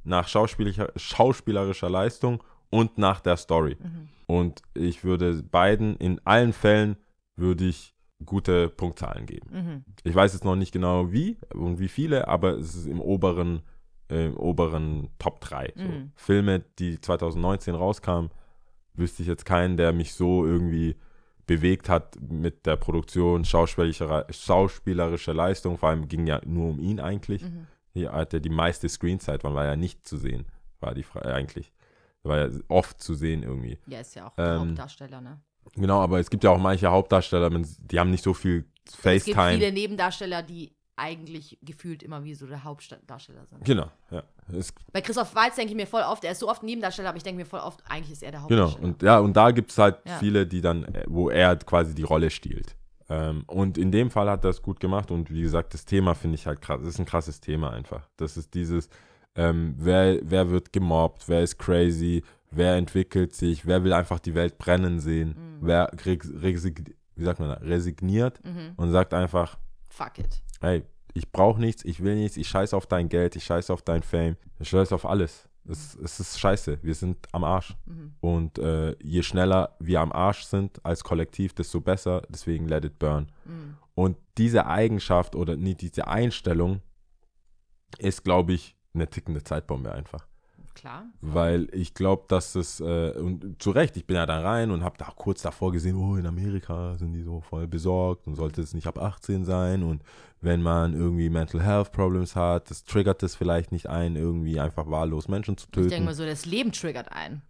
[0.05, 3.77] nach schauspielerischer, schauspielerischer Leistung und nach der Story.
[3.81, 4.09] Mhm.
[4.27, 6.97] Und ich würde beiden, in allen Fällen
[7.35, 9.49] würde ich gute Punktzahlen geben.
[9.51, 9.85] Mhm.
[10.05, 13.63] Ich weiß jetzt noch nicht genau wie und wie viele, aber es ist im oberen,
[14.11, 15.73] äh, im oberen Top 3.
[15.77, 15.83] So.
[15.83, 16.13] Mhm.
[16.15, 18.31] Filme, die 2019 rauskamen,
[18.95, 20.97] wüsste ich jetzt keinen, der mich so irgendwie
[21.47, 25.79] bewegt hat mit der Produktion, schauspielerischer, schauspielerische Leistung.
[25.79, 27.43] Vor allem ging ja nur um ihn eigentlich.
[27.43, 27.67] Mhm.
[27.93, 30.47] Hier hatte die meiste Screenzeit, man war ja nicht zu sehen,
[30.81, 31.73] war die Frage eigentlich.
[32.25, 33.79] War ja oft zu sehen irgendwie.
[33.87, 35.41] Ja, ist ja auch Ähm, Hauptdarsteller, ne?
[35.77, 39.03] Genau, aber es gibt ja auch manche Hauptdarsteller, die haben nicht so viel Es gibt
[39.37, 39.53] FaceTime.
[39.59, 43.65] viele Nebendarsteller, die eigentlich gefühlt immer wie so der Hauptdarsteller sind.
[43.65, 44.23] Genau, ja.
[44.53, 47.17] Es Bei Christoph Waltz denke ich mir voll oft, er ist so oft Nebendarsteller, aber
[47.19, 48.87] ich denke mir voll oft, eigentlich ist er der Genau, Hauptdarsteller.
[48.95, 50.19] und ja, und da gibt es halt Ja.
[50.19, 52.75] viele, die dann, äh, wo er quasi die Rolle stiehlt.
[53.09, 56.15] Ähm, und in dem Fall hat er es gut gemacht und wie gesagt, das Thema
[56.15, 56.81] finde ich halt krass.
[56.81, 58.09] Das ist ein krasses Thema einfach.
[58.17, 58.89] Das ist dieses,
[59.37, 64.35] ähm, wer, wer wird gemobbt, wer ist crazy, wer entwickelt sich, wer will einfach die
[64.35, 65.59] Welt brennen sehen, Mhm.
[65.67, 66.75] wer res- resign,
[67.17, 68.73] wie sagt man, da, resigniert Mhm.
[68.77, 70.43] und sagt einfach, Fuck it.
[70.61, 70.83] Hey,
[71.15, 74.03] ich brauche nichts, ich will nichts, ich scheiße auf dein Geld, ich scheiße auf dein
[74.03, 75.49] Fame, ich scheiße auf alles.
[75.69, 77.75] Es, es ist scheiße, wir sind am Arsch.
[78.21, 82.99] Und äh, je schneller wir am Arsch sind als Kollektiv, desto besser, deswegen let it
[82.99, 83.33] burn.
[83.95, 86.83] Und diese Eigenschaft oder nee, diese Einstellung
[87.99, 90.27] ist, glaube ich, eine tickende Zeitbombe einfach.
[90.77, 91.07] Klar.
[91.21, 94.85] Weil ich glaube, dass es, äh, und zu Recht, ich bin ja da rein und
[94.85, 98.61] habe da kurz davor gesehen, oh, in Amerika sind die so voll besorgt und sollte
[98.61, 100.03] es nicht ab 18 sein und
[100.43, 104.89] wenn man irgendwie Mental Health Problems hat, das triggert es vielleicht nicht ein, irgendwie einfach
[104.91, 106.05] wahllos Menschen zu Ich denke töten.
[106.05, 107.43] mal so, das Leben triggert ein.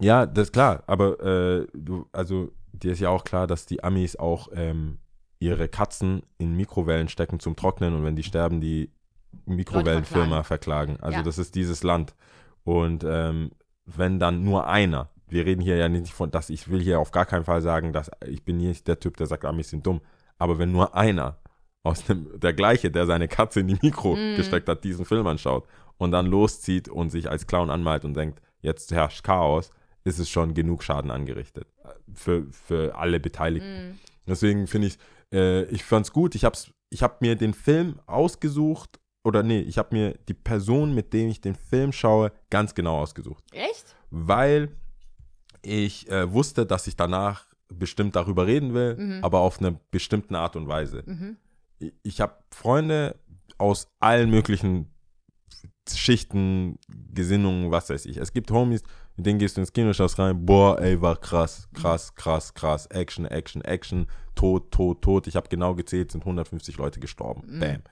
[0.00, 3.84] Ja, das ist klar, aber äh, du, also dir ist ja auch klar, dass die
[3.84, 4.98] Amis auch ähm,
[5.38, 8.90] ihre Katzen in Mikrowellen stecken zum Trocknen und wenn die sterben, die
[9.46, 10.98] Mikrowellenfirma verklagen.
[11.00, 11.22] Also Ja.
[11.22, 12.14] das ist dieses Land.
[12.64, 13.52] Und ähm,
[13.86, 17.10] wenn dann nur einer, wir reden hier ja nicht von, dass ich will hier auf
[17.10, 20.00] gar keinen Fall sagen, dass ich bin nicht der Typ, der sagt, Amis sind dumm,
[20.38, 21.38] aber wenn nur einer
[21.82, 24.36] aus dem, der gleiche, der seine Katze in die Mikro Mhm.
[24.36, 25.66] gesteckt hat, diesen Film anschaut
[25.98, 29.70] und dann loszieht und sich als Clown anmalt und denkt, jetzt herrscht Chaos,
[30.04, 31.66] ist es schon genug Schaden angerichtet.
[32.12, 33.88] Für, für alle Beteiligten.
[33.90, 33.98] Mhm.
[34.26, 34.98] Deswegen finde ich,
[35.32, 36.34] äh, ich fand es gut.
[36.34, 36.56] Ich habe
[36.90, 41.26] ich hab mir den Film ausgesucht, oder nee, ich habe mir die Person, mit der
[41.28, 43.42] ich den Film schaue, ganz genau ausgesucht.
[43.52, 43.96] Echt?
[44.10, 44.68] Weil
[45.62, 49.24] ich äh, wusste, dass ich danach bestimmt darüber reden will, Mhm.
[49.24, 51.02] aber auf eine bestimmte Art und Weise.
[51.06, 51.36] Mhm.
[51.78, 53.16] Ich, ich habe Freunde
[53.58, 54.90] aus allen möglichen
[55.92, 56.78] Schichten,
[57.12, 58.16] Gesinnungen, was weiß ich.
[58.16, 58.82] Es gibt Homies,
[59.16, 62.86] mit denen gehst du ins Kino, schaust rein, boah, ey, war krass, krass, krass, krass,
[62.86, 65.26] Action, Action, Action, Tod, Tod, Tod.
[65.26, 67.42] Ich habe genau gezählt, sind 150 Leute gestorben.
[67.60, 67.82] Bam.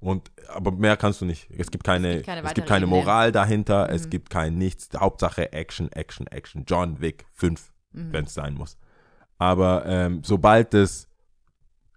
[0.00, 1.48] Und, aber mehr kannst du nicht.
[1.56, 2.86] Es gibt keine, gibt keine es gibt keine.
[2.86, 4.88] Moral dahinter, es gibt kein Nichts.
[4.96, 6.64] Hauptsache Action, Action, Action.
[6.66, 8.76] John Wick 5, wenn es sein muss.
[9.38, 11.08] Aber ähm, sobald es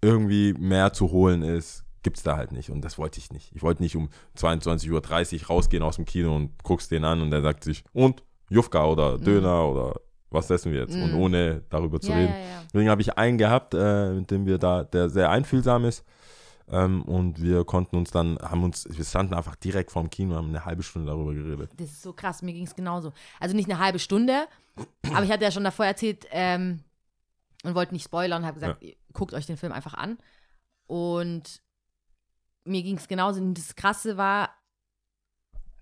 [0.02, 2.70] irgendwie mehr zu holen ist, gibt es da halt nicht.
[2.70, 3.52] Und das wollte ich nicht.
[3.54, 4.92] Ich wollte nicht um 22.30
[5.42, 8.86] Uhr rausgehen aus dem Kino und guckst den an und der sagt sich, und Jufka
[8.86, 9.96] oder Döner oder
[10.32, 10.96] was essen wir jetzt?
[10.96, 11.20] Und Mhm.
[11.20, 12.34] ohne darüber zu Ja, reden.
[12.34, 12.64] ja, ja.
[12.72, 16.06] Deswegen habe ich einen gehabt, äh, mit dem wir da, der sehr einfühlsam ist.
[16.72, 20.50] Ähm, und wir konnten uns dann, haben uns, wir standen einfach direkt vorm Kino, haben
[20.50, 21.72] eine halbe Stunde darüber geredet.
[21.78, 23.12] Das ist so krass, mir ging es genauso.
[23.40, 24.48] Also nicht eine halbe Stunde,
[25.14, 26.84] aber ich hatte ja schon davor erzählt ähm,
[27.64, 30.18] und wollte nicht spoilern und habe gesagt, guckt euch den Film einfach an.
[30.86, 31.62] Und
[32.66, 33.42] mir ging es genauso.
[33.42, 34.50] Und das Krasse war,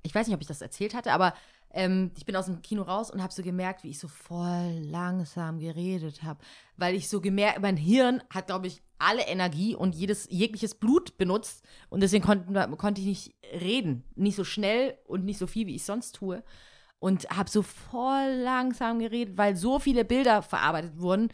[0.04, 1.34] ich weiß nicht, ob ich das erzählt hatte, aber
[1.78, 4.80] ähm, ich bin aus dem Kino raus und habe so gemerkt, wie ich so voll
[4.82, 6.40] langsam geredet habe.
[6.76, 11.20] Weil ich so gemerkt, mein Hirn hat, glaube ich, alle Energie und jedes, jegliches Blut
[11.20, 11.64] benutzt.
[11.90, 14.04] Und deswegen konnten, konnte ich nicht reden.
[14.16, 16.44] Nicht so schnell und nicht so viel, wie ich sonst tue.
[16.98, 21.30] Und habe so voll langsam geredet, weil so viele Bilder verarbeitet wurden.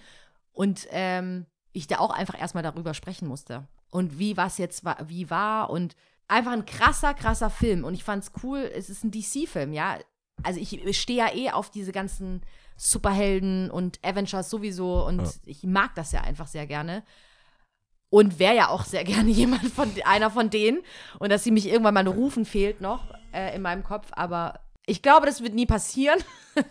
[0.52, 3.66] Und ähm, ich da auch einfach erstmal darüber sprechen musste.
[3.90, 5.96] Und wie was jetzt war, wie war und
[6.28, 7.86] einfach ein krasser, krasser Film.
[7.86, 10.00] Und ich fand's cool, es ist ein DC-Film, ja.
[10.42, 12.42] Also ich stehe ja eh auf diese ganzen
[12.76, 15.32] Superhelden und Avengers sowieso und Ja.
[15.46, 17.04] ich mag das ja einfach sehr gerne.
[18.10, 20.80] Und wäre ja auch sehr gerne jemand von einer von denen.
[21.20, 24.08] Und dass sie mich irgendwann mal rufen, fehlt noch äh, in meinem Kopf.
[24.12, 26.20] Aber ich glaube, das wird nie passieren.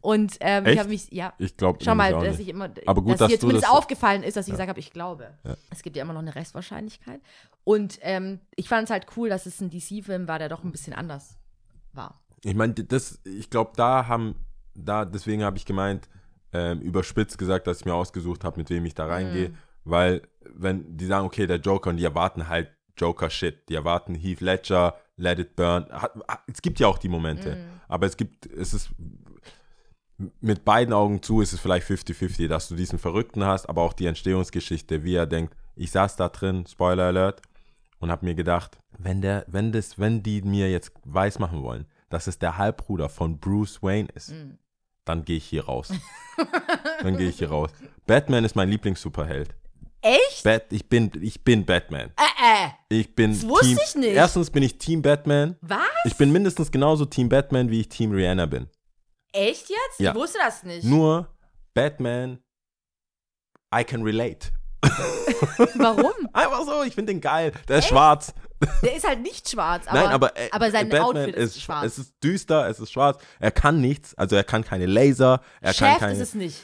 [0.00, 1.32] und ähm, ich habe mich, ja.
[1.38, 3.72] Ich glaube, Schau mal, dass ich immer, Aber gut, dass, dass mir du zumindest das-
[3.72, 5.30] aufgefallen ist, dass ich gesagt habe, ich glaube.
[5.44, 5.56] Ja.
[5.70, 7.20] Es gibt ja immer noch eine Restwahrscheinlichkeit.
[7.64, 10.72] Und ähm, ich fand es halt cool, dass es ein DC-Film war, der doch ein
[10.72, 11.36] bisschen anders
[11.92, 12.20] war.
[12.44, 14.34] Ich meine, das, ich glaube, da haben,
[14.74, 16.08] da, deswegen habe ich gemeint,
[16.52, 19.54] ähm, überspitzt gesagt, dass ich mir ausgesucht habe, mit wem ich da reingehe, Mhm.
[19.84, 20.22] weil,
[20.54, 24.94] wenn die sagen, okay, der Joker, und die erwarten halt Joker-Shit, die erwarten Heath Ledger,
[25.16, 26.12] Let It Burn, hat,
[26.46, 27.80] es gibt ja auch die Momente, Mhm.
[27.88, 28.90] aber es gibt, es ist,
[30.40, 33.92] mit beiden Augen zu ist es vielleicht 50-50, dass du diesen Verrückten hast, aber auch
[33.94, 37.42] die Entstehungsgeschichte, wie er denkt, ich saß da drin, Spoiler Alert,
[37.98, 41.86] und habe mir gedacht, wenn der, wenn das, wenn die mir jetzt weiß machen wollen,
[42.14, 44.58] dass es der Halbbruder von Bruce Wayne ist, Mhm.
[45.04, 45.90] dann gehe ich hier raus.
[47.02, 47.70] dann gehe ich hier raus.
[48.06, 49.54] Batman ist mein Lieblings-Superheld.
[50.00, 50.44] Echt?
[50.44, 52.12] Bat, ich bin, ich bin Batman.
[52.16, 52.68] Äh, äh.
[53.00, 54.14] Ich bin Das wusste Team, ich nicht.
[54.14, 55.56] Erstens bin ich Team Batman.
[55.62, 55.80] Was?
[56.04, 58.68] Ich bin mindestens genauso Team Batman, wie ich Team Rihanna bin.
[59.32, 59.98] Echt jetzt?
[60.00, 60.10] Ja.
[60.12, 60.84] Ich wusste das nicht.
[60.84, 61.28] Nur
[61.72, 62.38] Batman,
[63.74, 64.52] I can relate.
[65.76, 66.12] Warum?
[66.32, 67.52] Einfach so, ich finde den geil.
[67.68, 68.34] Der ist schwarz.
[68.82, 71.86] Der ist halt nicht schwarz, aber, Nein, aber, äh, aber sein Batman Outfit ist, schwarz.
[71.86, 73.18] Es ist düster, es ist schwarz.
[73.40, 74.14] Er kann nichts.
[74.16, 75.40] Also er kann keine Laser.
[75.60, 76.12] Er kann Chef keine.
[76.14, 76.60] ist es nicht.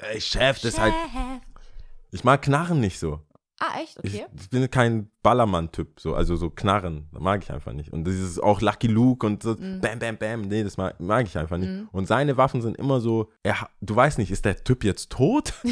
[0.00, 0.92] Ey, Chef, das ist halt.
[0.92, 1.40] Chef.
[2.10, 3.20] Ich mag Knarren nicht so.
[3.60, 3.98] Ah, echt?
[3.98, 4.26] Okay.
[4.34, 7.92] Ich, ich bin kein Ballermann-Typ, so, also so Knarren, mag ich einfach nicht.
[7.92, 9.80] Und dieses auch Lucky Luke und so Mhm.
[9.80, 11.70] Bam, Bam, Bam, nee, das mag, mag ich einfach nicht.
[11.92, 15.54] Und seine Waffen sind immer so, er, du weißt nicht, ist der Typ jetzt tot?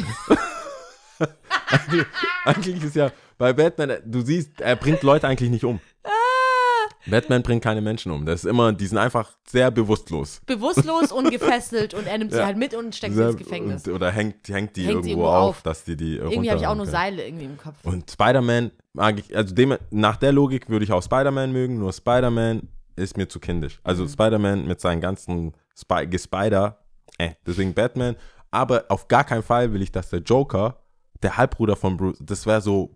[1.67, 2.05] eigentlich,
[2.45, 5.79] eigentlich ist ja bei Batman, du siehst, er bringt Leute eigentlich nicht um.
[7.05, 8.25] Batman bringt keine Menschen um.
[8.25, 10.41] Das ist immer, die sind einfach sehr bewusstlos.
[10.45, 12.45] Bewusstlos und gefesselt und er nimmt sie Ja.
[12.45, 13.87] halt mit und steckt sie Sehr, ins Gefängnis.
[13.87, 15.61] Und, oder hängt, hängt die Hängt irgendwo sie irgendwo auf, auf.
[15.63, 16.85] dass die die Irgendwie habe ich auch nur.
[16.85, 17.75] Seile irgendwie im Kopf.
[17.83, 21.91] Und Spider-Man mag ich, also dem, nach der Logik würde ich auch Spider-Man mögen, nur
[21.91, 23.79] Spider-Man ist mir zu kindisch.
[23.83, 26.77] Also Spider-Man mit seinen ganzen Spy Gespider,
[27.17, 28.15] äh, deswegen Batman.
[28.51, 30.77] Aber auf gar keinen Fall will ich, dass der Joker,
[31.23, 32.95] der Halbbruder von Bruce, das wäre so,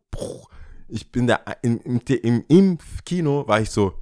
[0.88, 3.94] ich bin da, im, im, im, Kino war ich so,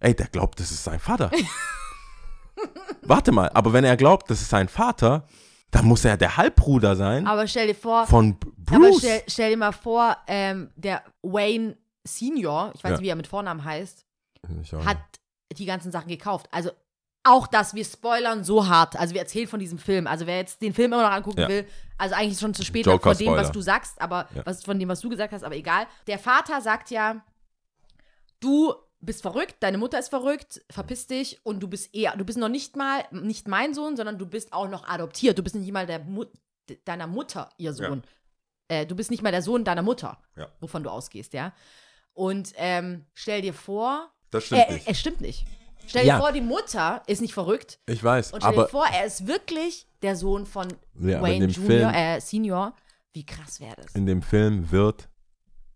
[0.00, 1.30] ey, der glaubt, das ist sein Vater.
[3.02, 5.26] Warte mal, aber wenn er glaubt, das ist sein Vater,
[5.70, 8.98] dann muss er der Halbbruder sein Aber stell dir vor, von B- aber Bruce.
[8.98, 12.96] stell, stell dir mal vor, ähm, der Wayne Senior, ich weiß Ja.
[12.96, 14.04] nicht, wie er mit Vornamen heißt,
[14.84, 14.98] hat
[15.56, 16.48] die ganzen Sachen gekauft.
[16.50, 16.70] Also
[17.28, 18.96] auch das, wir spoilern so hart.
[18.96, 20.06] Also wir erzählen von diesem Film.
[20.06, 21.48] Also wer jetzt den Film immer noch angucken Ja.
[21.48, 24.44] will, also eigentlich schon zu spät von dem, was du sagst, aber Ja.
[24.46, 25.86] was von dem, was du gesagt hast, aber egal.
[26.06, 27.24] Der Vater sagt ja,
[28.40, 32.38] du bist verrückt, deine Mutter ist verrückt, verpiss dich und du bist eher, du bist
[32.38, 35.38] noch nicht mal nicht mein Sohn, sondern du bist auch noch adoptiert.
[35.38, 36.28] Du bist nicht mal der Mut,
[36.84, 38.02] deiner Mutter ihr Sohn.
[38.68, 40.48] Äh, du bist nicht mal der Sohn deiner Mutter, Ja.
[40.60, 41.52] wovon du ausgehst, ja.
[42.12, 44.88] Und ähm, stell dir vor, Das stimmt äh, nicht.
[44.88, 45.46] es stimmt nicht.
[45.88, 46.16] Stell Ja.
[46.16, 47.80] dir vor, die Mutter ist nicht verrückt.
[47.86, 50.68] Ich weiß, Und stell aber dir vor, er ist wirklich der Sohn von
[51.00, 52.74] Ja, Wayne Junior, Film- äh, Senior.
[53.12, 53.94] Wie krass wäre das?
[53.94, 55.08] in dem Film wird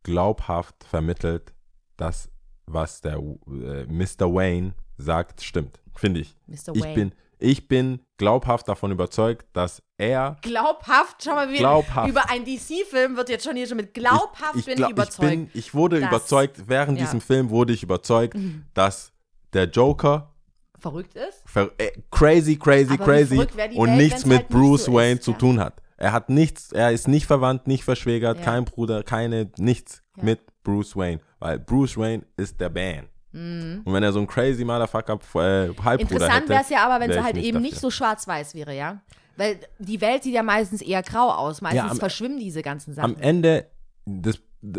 [0.03, 1.53] glaubhaft vermittelt,
[1.97, 2.29] dass
[2.67, 4.33] was der äh, Mr.
[4.33, 5.81] Wayne sagt, stimmt.
[5.97, 6.35] Finde ich.
[6.47, 6.75] Mr.
[6.75, 6.95] Ich Wayne.
[6.95, 10.37] bin, ich bin glaubhaft davon überzeugt, dass er.
[10.43, 12.09] glaubhaft, schau mal, wie Glaubhaft.
[12.09, 15.23] über einen DC-Film wird jetzt schon hier schon mit glaubhaft ich, bin glaub- ich überzeugt.
[15.33, 17.03] Ich, bin, ich wurde dass- überzeugt, während ja.
[17.05, 17.07] Mhm.
[17.07, 18.37] diesem Film wurde ich überzeugt,
[18.75, 19.12] dass
[19.53, 20.31] der Joker
[20.79, 21.43] verrückt ist.
[21.47, 25.15] ver äh, crazy, crazy, Aber crazy verrückt und Welt, nichts mit halt Bruce so Wayne
[25.19, 25.39] ist, zu ja.
[25.39, 25.81] tun hat.
[25.97, 28.45] Er hat nichts, er ist nicht verwandt, nicht verschwägert, Ja.
[28.45, 30.25] kein Bruder, keine, nichts Ja.
[30.25, 31.21] mit Bruce Wayne.
[31.39, 33.09] Weil Bruce Wayne ist der Band.
[33.35, 36.01] Und wenn er so ein crazy Motherfucker äh, Halbbruder Mhm.
[36.01, 37.61] Interessant wäre es ja aber, wenn es halt eben dafür.
[37.61, 39.01] nicht so schwarz-weiß wäre, ja?
[39.39, 41.63] Weil die Welt sieht ja meistens eher grau aus.
[41.63, 43.21] Meistens am- verschwimmen diese ganzen Am Sachen.
[43.23, 43.67] Ende,
[44.05, 44.39] das,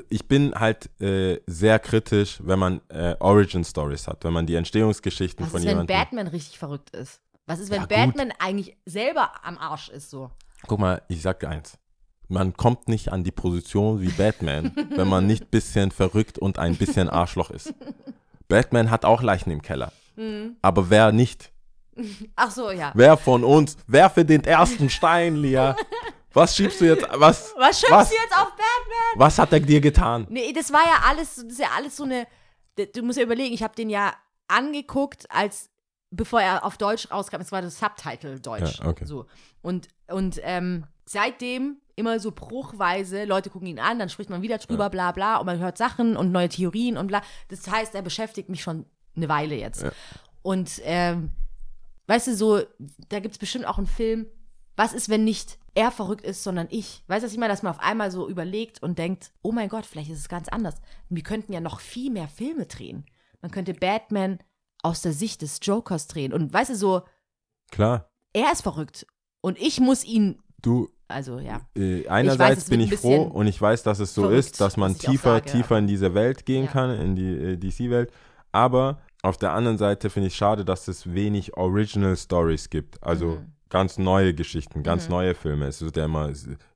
[0.10, 4.56] ich bin halt äh, sehr kritisch, wenn man äh, Origin Stories hat, wenn man die
[4.56, 5.98] Entstehungsgeschichten Was von ist, wenn jemandem.
[5.98, 7.22] Batman richtig verrückt ist?
[7.46, 7.90] Was ist, wenn Ja, gut.
[7.90, 10.32] Batman eigentlich selber am Arsch ist so?
[10.68, 11.78] Guck mal, ich sag dir eins.
[12.30, 16.78] Man kommt nicht an die Position wie Batman, wenn man nicht bisschen verrückt und ein
[16.78, 17.74] bisschen Arschloch ist.
[18.48, 19.92] Batman hat auch Leichen im Keller.
[20.16, 20.56] Mhm.
[20.62, 21.52] Aber wer nicht?
[22.36, 22.92] Ach so, ja.
[22.96, 23.76] Wer von uns?
[23.88, 25.76] Werfe den ersten Stein, Lia.
[26.34, 27.06] Was schiebst du jetzt?
[27.14, 28.10] Was, Was schimpfst Was?
[28.10, 29.16] du jetzt auf Batman?
[29.16, 30.26] was hat er dir getan?
[30.30, 32.28] Nee, das war ja alles, das ist ja alles so eine.
[32.96, 34.14] Du musst ja überlegen, ich habe den ja
[34.48, 35.70] angeguckt, als
[36.10, 37.42] bevor er auf Deutsch rauskam.
[37.42, 38.80] Es war das Subtitle Deutsch.
[38.80, 39.06] Ja, okay.
[39.06, 39.26] So.
[39.62, 44.58] Und, und ähm, seitdem immer so bruchweise, Leute gucken ihn an, dann spricht man wieder
[44.58, 47.22] drüber, bla bla, und man hört Sachen und neue Theorien und bla.
[47.50, 49.84] Das heißt, er beschäftigt mich schon eine Weile jetzt.
[49.84, 49.92] Ja.
[50.42, 51.30] Und ähm,
[52.08, 52.62] weißt du, so,
[53.10, 54.28] da gibt es bestimmt auch einen Film,
[54.76, 57.04] was ist, wenn nicht er verrückt ist, sondern ich?
[57.08, 59.70] Weißt du, was ich meine, dass man auf einmal so überlegt und denkt, oh mein
[59.70, 60.76] Gott, vielleicht ist es ganz anders.
[61.10, 63.06] Wir könnten ja noch viel mehr Filme drehen.
[63.42, 64.40] Man könnte Batman
[64.84, 66.34] aus der Sicht des Jokers drehen.
[66.34, 67.02] Und weißt du, so,
[67.72, 69.08] Klar, er ist verrückt.
[69.42, 71.62] Und ich muss ihn, du, also ja.
[71.76, 74.62] äh, einerseits es bin wird ich froh und ich weiß, dass es so verrückt, ist,
[74.62, 76.72] dass man ich tiefer, sage, tiefer in diese Welt gehen Ja.
[76.72, 78.12] kann, in die äh, DC-Welt.
[78.52, 83.02] Aber auf der anderen Seite finde ich schade, dass es wenig Original Stories gibt.
[83.02, 83.54] Also Mhm.
[83.74, 85.66] Ganz neue Geschichten, ganz neue Filme.
[85.66, 86.30] Es wird ja immer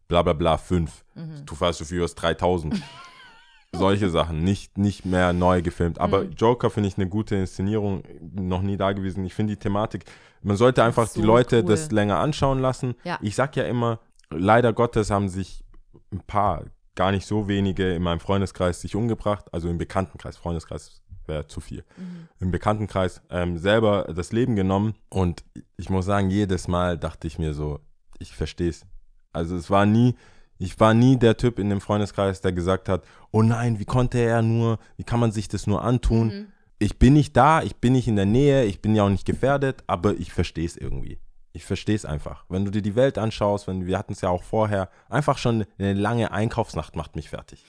[0.08, 1.46] bla bla bla 5, Mhm.
[1.46, 2.82] Too Fast, Too Furious 3000.
[3.72, 6.00] Solche Sachen, nicht, nicht mehr neu gefilmt.
[6.02, 6.32] Aber Mhm.
[6.32, 8.02] Joker finde ich eine gute Inszenierung,
[8.34, 9.24] noch nie da gewesen.
[9.26, 10.06] Ich finde die Thematik,
[10.42, 11.66] man sollte einfach so die Leute cool.
[11.70, 12.96] das länger anschauen lassen.
[13.04, 13.20] Ja.
[13.22, 14.00] Ich sag ja immer,
[14.32, 15.64] leider Gottes haben sich
[16.12, 16.64] ein paar,
[16.96, 21.60] gar nicht so wenige in meinem Freundeskreis sich umgebracht, also im Bekanntenkreis, Freundeskreis wäre zu
[21.62, 22.28] viel, Mhm.
[22.40, 25.44] im Bekanntenkreis ähm, selber das Leben genommen und
[25.78, 27.80] ich muss sagen, jedes Mal dachte ich mir so,
[28.20, 28.86] ich verstehe es.
[29.34, 30.16] Also es war nie,
[30.58, 34.18] ich war nie der Typ in dem Freundeskreis, der gesagt hat, oh nein, wie konnte
[34.18, 36.28] er nur, wie kann man sich das nur antun?
[36.28, 36.48] Mhm.
[36.80, 39.26] Ich bin nicht da, ich bin nicht in der Nähe, ich bin ja auch nicht
[39.26, 41.20] gefährdet, aber ich verstehe es irgendwie.
[41.54, 42.46] Ich verstehe es einfach.
[42.50, 45.66] Wenn du dir die Welt anschaust, wenn wir hatten es ja auch vorher, einfach schon
[45.80, 47.66] eine lange Einkaufsnacht macht mich fertig.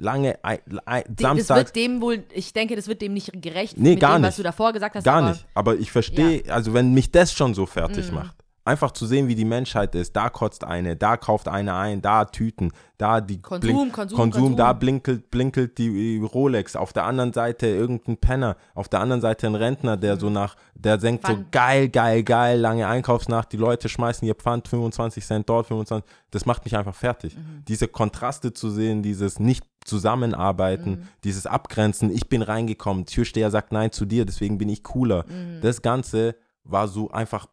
[0.00, 3.76] Lange Ei- Ei- Das Samstag, wird dem wohl, ich denke, das wird dem nicht gerecht
[3.76, 4.38] Nee, gar dem, was nicht.
[4.38, 5.04] du davor gesagt hast.
[5.04, 5.46] gar aber nicht.
[5.54, 8.14] Aber ich verstehe, also wenn mich das schon so fertig Mhm.
[8.14, 10.14] macht, Einfach zu sehen, wie die Menschheit ist.
[10.14, 14.40] Da kotzt eine, da kauft eine ein, da Tüten, da die Konsum, blink- Konsum, Konsum,
[14.42, 14.56] Konsum.
[14.56, 16.76] da blinkelt, blinkelt die Rolex.
[16.76, 18.56] Auf der anderen Seite irgendein Penner.
[18.74, 21.50] Auf der anderen Seite ein Rentner, der so nach, der denkt so Pfand.
[21.52, 23.50] geil, geil, geil, lange Einkaufsnacht.
[23.52, 26.08] Die Leute schmeißen ihr Pfand, 25 Cent dort, 25.
[26.30, 27.36] Das macht mich einfach fertig.
[27.36, 27.64] Mhm.
[27.66, 31.08] Diese Kontraste zu sehen, dieses nicht zusammenarbeiten, Mhm.
[31.24, 32.10] dieses Abgrenzen.
[32.14, 35.24] Ich bin reingekommen, Türsteher sagt nein zu dir, deswegen bin ich cooler.
[35.28, 35.60] Mhm.
[35.62, 37.46] Das Ganze war so einfach.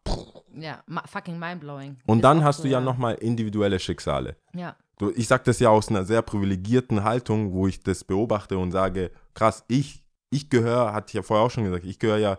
[0.62, 1.96] Ja, ma- fucking mindblowing.
[2.06, 4.36] Und Ist dann hast so, du ja nochmal individuelle Schicksale.
[4.54, 4.76] Ja.
[4.98, 8.72] Du, ich sage das ja aus einer sehr privilegierten Haltung, wo ich das beobachte und
[8.72, 12.38] sage, krass, ich, ich gehöre, hatte ich ja vorher auch schon gesagt, ich gehöre ja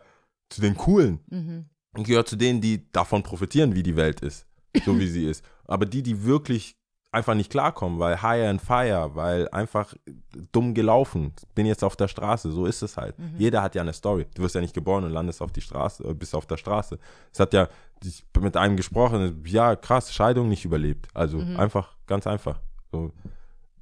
[0.49, 1.19] zu den Coolen.
[1.29, 1.65] Mhm.
[1.97, 4.45] Ich gehöre zu denen, die davon profitieren, wie die Welt ist,
[4.85, 5.43] so wie sie ist.
[5.65, 6.75] Aber die, die wirklich
[7.11, 9.93] einfach nicht klarkommen, weil higher and fire, weil einfach
[10.51, 13.15] dumm gelaufen, bin jetzt auf der Straße, so ist es halt.
[13.37, 14.27] Jeder hat ja eine Story.
[14.35, 16.99] Du wirst ja nicht geboren und landest auf die Straße, äh, bist auf der Straße.
[17.33, 17.67] Es hat ja
[18.03, 21.07] ich mit einem gesprochen, ja krass, Scheidung nicht überlebt.
[21.13, 22.59] Also einfach, ganz einfach.
[22.91, 23.11] So,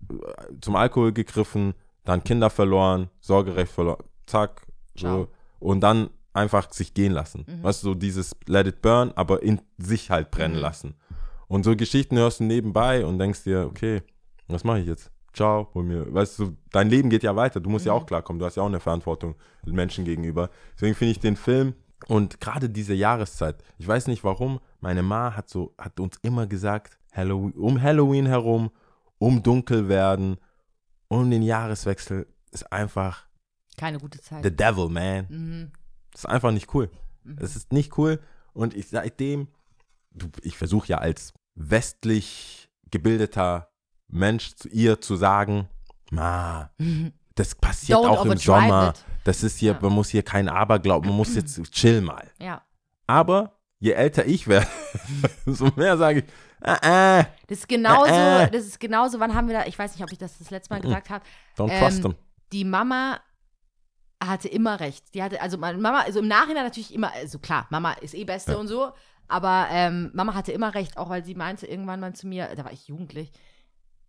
[0.10, 0.16] äh,
[0.62, 1.74] zum Alkohol gegriffen,
[2.06, 4.62] dann Kinder verloren, Sorgerecht verloren, zack,
[4.96, 5.28] so.
[5.60, 7.46] Und dann einfach sich gehen lassen.
[7.64, 10.96] Weißt du, so dieses Let it burn, aber in sich halt brennen lassen.
[11.48, 14.02] Und so Geschichten hörst du nebenbei und denkst dir, okay,
[14.48, 15.12] was mache ich jetzt?
[15.34, 18.40] Ciao, hol mir, weißt du, dein Leben geht ja weiter, du musst ja auch klarkommen,
[18.40, 20.50] du hast ja auch eine Verantwortung den Menschen gegenüber.
[20.76, 21.74] Deswegen finde ich den Film
[22.08, 26.48] und gerade diese Jahreszeit, ich weiß nicht warum, meine Ma hat so, hat uns immer
[26.48, 28.72] gesagt, Halloween, um Halloween herum,
[29.20, 30.38] um dunkel werden,
[31.08, 33.28] um den Jahreswechsel ist einfach
[33.78, 34.44] Keine gute Zeit.
[34.44, 35.28] the devil, man.
[35.30, 35.72] Mhm.
[36.12, 36.90] Das ist einfach nicht cool.
[37.40, 38.20] Es ist nicht cool.
[38.54, 39.50] Und ich seitdem,
[40.42, 43.70] ich versuche ja als westlich gebildeter
[44.08, 45.68] Mensch zu ihr zu sagen,
[46.12, 46.70] ma,
[47.36, 48.94] das passiert Don't auch im Sommer.
[48.96, 49.04] it.
[49.24, 49.80] Das ist hier, Ja.
[49.82, 52.30] man muss hier keinen Aberglauben, man muss jetzt chill mal.
[52.40, 52.62] Ja.
[53.08, 54.68] Aber je älter ich werde,
[55.46, 56.26] umso mehr sage ich,
[56.62, 58.50] ah, ah, Das ist genauso, Äh, äh.
[58.52, 60.74] das ist genauso, wann haben wir da, ich weiß nicht, ob ich das das letzte
[60.74, 61.24] Mal gesagt habe,
[61.58, 62.16] don't Ähm, trust them.
[62.54, 63.20] die Mama
[64.24, 65.14] hatte immer recht.
[65.14, 68.24] Die hatte, also meine Mama, also im Nachhinein natürlich immer, also klar, Mama ist eh
[68.24, 68.58] Beste Ja.
[68.58, 68.92] und so,
[69.28, 72.64] aber ähm, Mama hatte immer recht, auch weil sie meinte irgendwann mal zu mir, da
[72.66, 73.32] war ich jugendlich,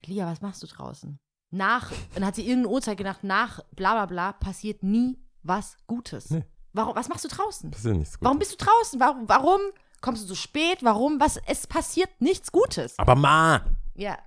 [0.06, 1.18] Lia, was machst du draußen?
[1.50, 6.30] Nach, dann hat sie irgendeine Uhrzeit gedacht, nach bla bla bla passiert nie was Gutes.
[6.30, 6.44] Nee.
[6.74, 7.70] Warum, was machst du draußen?
[7.70, 8.24] Ja nichts Gutes.
[8.24, 9.00] Warum bist du draußen?
[9.00, 9.60] Warum, warum
[10.02, 10.78] kommst du so spät?
[10.82, 11.18] Warum?
[11.20, 11.38] Was?
[11.46, 12.98] Es passiert nichts Gutes.
[12.98, 13.62] Aber ma,
[13.94, 14.18] Ja,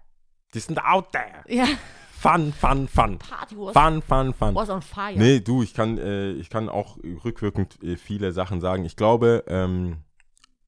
[0.53, 1.43] die sind out there.
[1.47, 1.65] ja.
[2.11, 3.17] Fun, fun, fun.
[3.17, 4.53] Party was, Fun, fun, fun.
[4.53, 5.13] was on fire.
[5.17, 8.85] Nee, du, ich kann, äh, ich kann auch rückwirkend äh, viele Sachen sagen.
[8.85, 9.97] Ich glaube, ähm,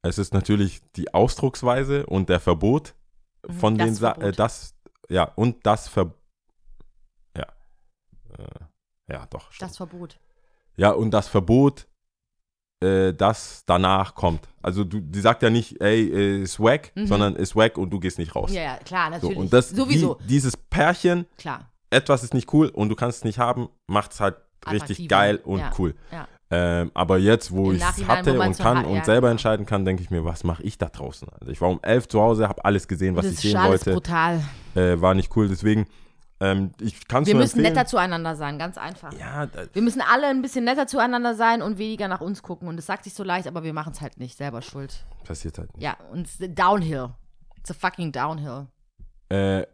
[0.04, 2.94] es ist natürlich die Ausdrucksweise und der Verbot
[3.48, 4.24] Mhm, von das den Sa Verbot.
[4.24, 4.76] äh, das,
[5.10, 6.14] ja, und das Ver
[7.38, 7.46] ja.
[8.38, 9.52] Äh, ja, doch.
[9.52, 9.70] stimmt.
[9.72, 10.20] Das Verbot.
[10.78, 11.88] Ja, und das Verbot,
[12.82, 14.48] äh, das danach kommt.
[14.62, 17.08] Also du, die sagt ja nicht, ey, äh, ist wack, Mhm.
[17.08, 18.52] sondern ist wack und du gehst nicht raus.
[18.54, 19.38] Ja, ja, klar, so, natürlich.
[19.38, 21.70] und das, Sowieso, Die, dieses Pärchen, klar.
[21.90, 24.38] etwas ist nicht cool und du kannst es nicht haben, macht es halt
[24.68, 25.08] richtig Attraktiver.
[25.10, 25.96] geil und Ja, cool.
[26.12, 26.28] ja.
[26.56, 29.32] Ähm, aber jetzt, wo ich es hatte und kann und selber genau.
[29.32, 31.28] entscheiden kann, denke ich mir, was mache ich da draußen?
[31.40, 33.52] Also ich war um elf zu Hause, habe alles gesehen, was das ich ist sehen
[33.54, 33.94] schon alles wollte.
[33.94, 34.44] brutal.
[34.76, 35.88] Äh, war nicht cool, deswegen,
[36.40, 37.74] ähm, ich kann es Wir müssen empfehlen.
[37.74, 39.12] netter zueinander sein, ganz einfach.
[39.14, 42.68] ja, Wir müssen alle ein bisschen netter zueinander sein und weniger nach uns gucken.
[42.68, 44.38] Und das sagt sich so leicht, aber wir machen es halt nicht.
[44.38, 45.06] Selber schuld.
[45.24, 45.84] passiert halt nicht.
[45.84, 47.10] Ja, und es ist downhill.
[47.58, 48.68] It's a fucking downhill.
[49.30, 49.66] Äh,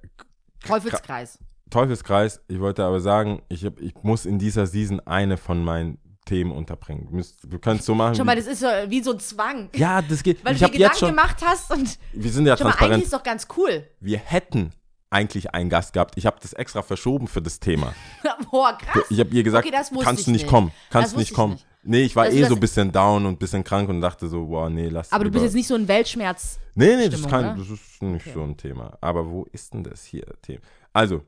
[0.65, 1.39] Teufelskreis.
[1.69, 5.97] Teufelskreis, ich wollte aber sagen, ich, hab, ich muss in dieser Season eine von meinen
[6.29, 7.23] Themen unterbringen.
[7.43, 8.15] Du, kannst so machen.
[8.15, 9.69] Schon mal, das ist so wie so ein Zwang.
[9.75, 10.43] ja, das geht.
[10.45, 11.09] Weil ich du dir Gedanken schon.
[11.09, 13.03] gemacht hast und Wir sind ja schon mal, eigentlich transparent.
[13.03, 13.87] ist doch ganz cool.
[13.99, 14.71] Wir hätten
[15.09, 16.15] eigentlich einen Gast gehabt.
[16.17, 17.93] Ich habe das extra verschoben für das Thema.
[18.51, 19.03] Boah, krass.
[19.09, 20.47] Ich habe ihr gesagt, Okay, kannst du nicht nicht.
[20.47, 20.71] kommen.
[20.91, 21.53] Kannst du nicht ich kommen.
[21.53, 21.65] nicht.
[21.81, 24.27] Nee, ich war Also eh so ein bisschen down und ein bisschen krank und dachte
[24.27, 25.45] so, boah, nee, lass Aber du bist lieber.
[25.45, 26.59] jetzt nicht so ein Weltschmerz.
[26.75, 27.55] Nee, nee, das ist, Stimmung, kein, oder?
[27.55, 28.31] das ist nicht Okay.
[28.35, 28.97] so ein Thema.
[29.01, 30.59] Aber wo ist denn das hier Thema?
[30.93, 31.23] Also,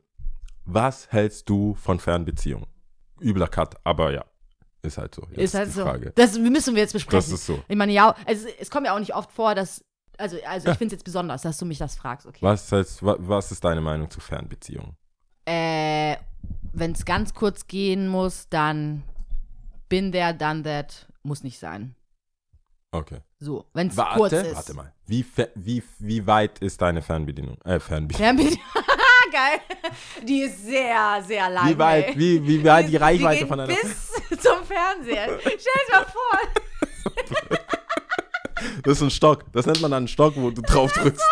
[0.66, 2.68] was hältst du von Fernbeziehungen?
[3.22, 4.26] Übler Cut, aber ja,
[4.82, 5.24] ist halt so.
[5.32, 5.84] Jetzt ist halt die so.
[5.84, 6.12] Frage.
[6.16, 7.20] Das müssen wir jetzt besprechen.
[7.20, 7.64] Das ist so.
[7.68, 9.84] Ich meine, ja, also, es kommt ja auch nicht oft vor, dass.
[10.18, 12.28] Also, also ich finde es jetzt besonders, dass du mich das fragst.
[12.28, 12.40] Okay.
[12.42, 14.96] Was, heißt, wa, was ist deine Meinung zu Fernbeziehungen?
[15.46, 16.16] Äh,
[16.74, 19.04] Wenn es ganz kurz gehen muss, dann
[19.90, 21.96] bin there, done that, muss nicht sein.
[22.92, 23.20] Okay.
[23.40, 24.56] So, wenn es kurz ist.
[24.56, 24.94] warte mal.
[25.08, 27.58] Wie, wie, wie weit ist deine Fernbedienung?
[27.64, 28.38] Äh, Fernbedienung.
[28.38, 28.66] Fernbedienung.
[29.32, 29.60] Geil.
[30.28, 31.70] Die ist sehr, sehr lang.
[31.70, 32.18] Wie weit, ey.
[32.18, 35.40] wie, wie weit die Reichweite geht von deiner bis zum Fernseher.
[35.40, 36.40] Stell dir mal vor.
[38.84, 39.46] Das ist ein Stock.
[39.54, 41.24] Das nennt man dann einen Stock, wo du drauf drückst.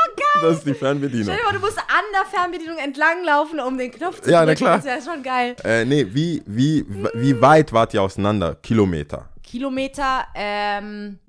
[0.42, 1.26] Das ist die Fernbedienung.
[1.26, 4.46] Stell dir mal, du musst an der Fernbedienung entlanglaufen, um den Knopf zu Ja, na
[4.48, 4.58] drücken.
[4.58, 4.76] klar.
[4.78, 5.56] Das wäre schon geil.
[5.64, 8.56] Äh, nee, wie, wie, wie weit wart ihr auseinander?
[8.56, 9.30] Kilometer.
[9.44, 11.20] Kilometer, ähm,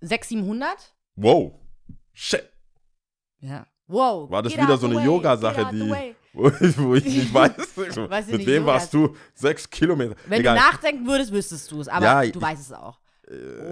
[0.00, 0.94] 600, 700?
[1.16, 1.52] Wow.
[2.12, 2.48] Shit.
[3.40, 3.66] Ja.
[3.86, 4.30] Wow.
[4.30, 6.14] War das get wieder so eine Yoga-Sache, die-.
[6.32, 7.52] Wo ich, wo ich nicht weiß.
[7.76, 9.16] Weiß Mit nicht, wem warst du?
[9.34, 10.14] Sechs Kilometer.
[10.26, 10.56] Wenn Egal.
[10.56, 11.88] du nachdenken würdest, wüsstest du es.
[11.88, 12.98] Aber Ja, du ich- weißt es auch.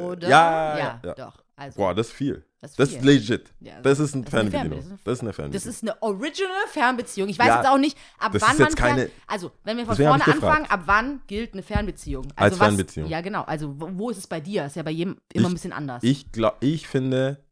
[0.02, 0.28] Oder?
[0.28, 1.14] ja, ja, ja.
[1.14, 1.42] doch.
[1.58, 2.44] Also, Boah, das ist viel.
[2.60, 3.54] Das ist Das ist legit.
[3.60, 4.98] Ja, Das ist eine das ist eine Fernbedienung.
[5.04, 5.68] Das ist eine das Fernbedienung.
[5.70, 7.28] ist eine original Fernbeziehung.
[7.30, 9.86] Ich weiß Ja, jetzt auch nicht, ab das wann man keine- Fern Also, wenn wir
[9.86, 10.42] von vorne ich gefragt.
[10.44, 12.24] anfangen, ab wann gilt eine Fernbeziehung?
[12.36, 13.08] Als Also was, Fernbeziehung.
[13.08, 13.42] Ja, genau.
[13.44, 14.66] Also, wo, wo ist es bei dir?
[14.66, 16.02] Ist ja bei jedem immer Ich- ein bisschen anders.
[16.02, 17.42] Ich, glaub, ich finde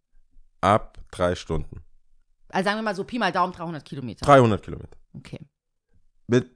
[0.61, 1.81] ab drei Stunden.
[2.55, 4.25] Also, sagen wir mal so Pi mal Daumen 300 Kilometer.
[4.25, 4.97] 300 Kilometer.
[5.15, 5.41] Okay.
[6.27, 6.51] Mit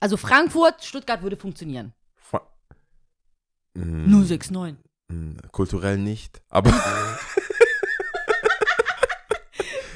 [0.00, 1.92] Also, Frankfurt, Stuttgart würde funktionieren.
[2.16, 2.46] Fra-
[3.74, 4.76] Mm, 069.
[5.08, 6.40] mm, Kulturell nicht.
[6.48, 6.70] Aber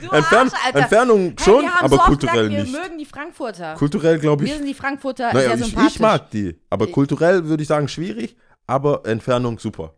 [0.13, 0.75] Entfern Arsch.
[0.75, 2.73] Entfernung Hey, schon, wir haben aber so kulturell gesagt, nicht.
[2.75, 3.75] Wir mögen die Frankfurter.
[3.75, 4.59] Kulturell glaube Wir ich.
[4.59, 5.95] sind die Frankfurter Naja, sehr ich, sympathisch.
[5.95, 6.61] ich mag die.
[6.71, 8.37] Aber Ich- kulturell würde ich sagen schwierig,
[8.67, 9.95] aber Entfernung super.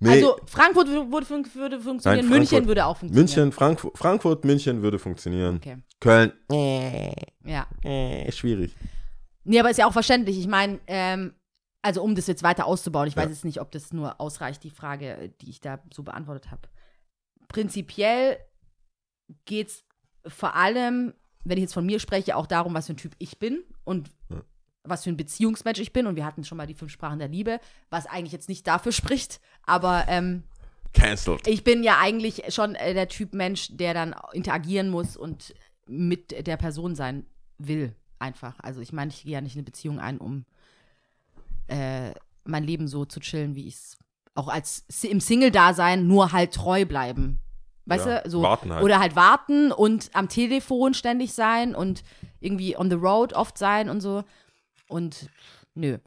[0.00, 3.24] Nee, Also Frankfurt würde, würde, fun- würde funktionieren, Nein, München würde auch funktionieren.
[3.26, 5.56] München, Frankfurt, Frankfurt, München würde funktionieren.
[5.56, 5.76] Okay.
[6.00, 7.12] Köln, äh,
[7.44, 7.66] Ja.
[7.84, 8.74] äh, schwierig.
[9.44, 10.38] Nee, aber ist ja auch verständlich.
[10.38, 11.34] Ich meine, ähm,
[11.82, 13.22] also um das jetzt weiter auszubauen, ich Ja.
[13.22, 16.62] weiß jetzt nicht, ob das nur ausreicht, die Frage, die ich da so beantwortet habe.
[17.48, 18.38] Prinzipiell
[19.44, 19.84] geht es
[20.26, 21.14] vor allem,
[21.44, 24.10] wenn ich jetzt von mir spreche, auch darum, was für ein Typ ich bin und.
[24.84, 26.06] Was für ein Beziehungsmensch ich bin.
[26.06, 27.60] Und wir hatten schon mal die fünf Sprachen der Liebe,
[27.90, 30.44] was eigentlich jetzt nicht dafür spricht, aber ähm,
[30.92, 31.46] Cancelled.
[31.46, 35.54] ich bin ja eigentlich schon äh, der Typ Mensch, der dann interagieren muss und
[35.86, 37.26] mit der Person sein
[37.58, 38.58] will, einfach.
[38.60, 40.44] Also ich meine, ich gehe ja nicht in eine Beziehung ein, um
[41.68, 42.12] äh,
[42.44, 43.98] mein Leben so zu chillen, wie ich es
[44.34, 47.40] auch als im Single-Dasein nur halt treu bleiben.
[47.86, 48.30] Weißt Ja, du?
[48.30, 48.82] So, warten halt.
[48.84, 52.02] Oder halt warten und am Telefon ständig sein und
[52.40, 54.24] irgendwie on the road oft sein und so.
[54.92, 55.30] Und
[55.74, 55.98] nö.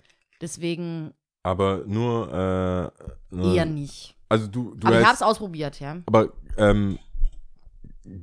[0.41, 1.13] Deswegen
[1.43, 2.91] Aber nur,
[3.31, 4.15] äh, nur eher nicht.
[4.29, 5.97] also du, du Aber ich habe es ausprobiert, ja.
[6.05, 6.99] Aber ähm,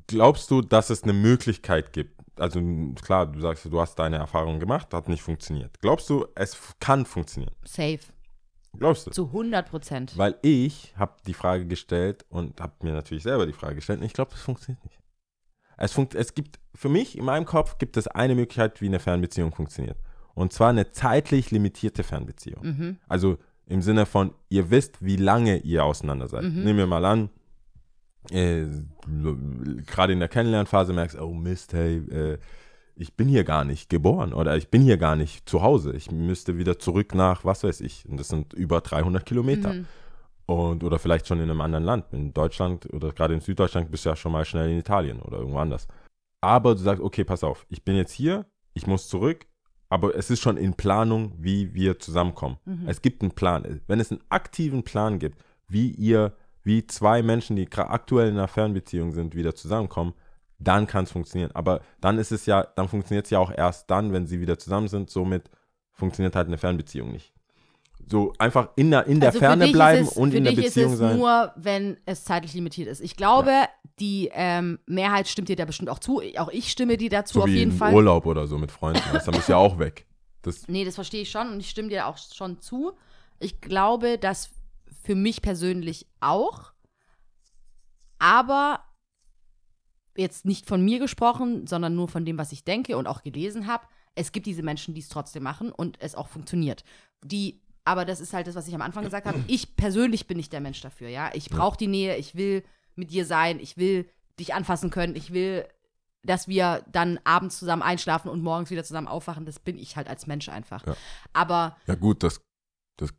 [0.07, 2.21] glaubst du, dass es eine Möglichkeit gibt?
[2.39, 2.61] Also
[3.03, 5.81] klar, du sagst, du hast deine Erfahrung gemacht, hat nicht funktioniert.
[5.81, 7.55] Glaubst du, es kann funktionieren?
[7.65, 8.01] Safe.
[8.79, 9.11] Glaubst du?
[9.11, 10.17] Zu 100 Prozent.
[10.17, 14.07] Weil ich habe die Frage gestellt und habe mir natürlich selber die Frage gestellt und
[14.07, 14.99] ich glaube, das funktioniert nicht.
[15.77, 19.01] Es, funkt, es gibt, für mich, in meinem Kopf, gibt es eine Möglichkeit, wie eine
[19.01, 19.99] Fernbeziehung funktioniert.
[20.35, 22.65] Und zwar eine zeitlich limitierte Fernbeziehung.
[22.65, 22.97] Mhm.
[23.09, 26.45] Also im Sinne von, ihr wisst, wie lange ihr auseinander seid.
[26.45, 26.65] Mhm.
[26.65, 27.31] Nehmen wir mal an,
[28.31, 28.67] äh,
[29.87, 32.39] gerade in der Kennenlernphase merkst, oh Mist, hey, äh,
[32.95, 35.93] ich bin hier gar nicht geboren oder ich bin hier gar nicht zu Hause.
[35.93, 39.73] Ich müsste wieder zurück nach, was weiß ich, und das sind über 300 Kilometer.
[39.73, 39.87] Mhm.
[40.47, 42.07] Und, oder vielleicht schon in einem anderen Land.
[42.13, 45.39] In Deutschland oder gerade in Süddeutschland bist du ja schon mal schnell in Italien oder
[45.39, 45.87] irgendwo anders.
[46.41, 49.47] Aber du sagst, okay, pass auf, ich bin jetzt hier, ich muss zurück,
[49.93, 52.57] aber es ist schon in Planung, wie wir zusammenkommen.
[52.65, 52.89] Mhm.
[52.89, 53.83] Es gibt einen Plan.
[53.87, 56.33] Wenn es einen aktiven Plan gibt, wie ihr,
[56.63, 60.15] wie zwei Menschen, die aktuell in einer Fernbeziehung sind, wieder zusammenkommen,
[60.59, 61.51] dann kann es funktionieren.
[61.53, 64.59] Aber dann ist es ja, dann funktioniert es ja auch erst dann, wenn sie wieder
[64.59, 65.11] zusammen sind.
[65.11, 65.51] Somit
[65.93, 67.35] funktioniert halt eine Fernbeziehung nicht.
[68.09, 70.37] So einfach in der, in der Also für Ferne dich bleiben ist es, und für
[70.37, 71.17] in der dich Beziehung ist es sein.
[71.19, 73.01] nur, wenn es zeitlich limitiert ist.
[73.01, 73.53] Ich glaube,
[73.99, 76.21] die ähm, Mehrheit stimmt dir da bestimmt auch zu.
[76.37, 77.95] Auch ich stimme dir dazu so auf wie jeden im Fall.
[77.95, 79.01] Urlaub oder so mit Freunden.
[79.13, 80.07] bist du ja auch weg.
[80.43, 82.93] Das, Nee, das verstehe ich schon und ich stimme dir auch schon zu.
[83.39, 84.51] Ich glaube, dass
[85.03, 86.73] für mich persönlich auch,
[88.19, 88.81] aber
[90.17, 93.67] jetzt nicht von mir gesprochen, sondern nur von dem, was ich denke und auch gelesen
[93.67, 93.87] habe.
[94.15, 96.85] Es gibt diese Menschen, die es trotzdem machen und es auch funktioniert.
[97.25, 99.39] Die, aber das ist halt das, was ich am Anfang gesagt habe.
[99.49, 101.31] Ich persönlich bin nicht der Mensch dafür, ja.
[101.35, 102.63] Ich brauche die Nähe, ich will
[102.95, 104.09] mit dir sein, ich will
[104.39, 105.67] dich anfassen können, ich will,
[106.23, 109.45] dass wir dann abends zusammen einschlafen und morgens wieder zusammen aufwachen.
[109.45, 110.87] Das bin ich halt als Mensch einfach.
[110.87, 110.97] Ja.
[111.33, 112.41] Aber ja gut, das,
[112.97, 113.13] das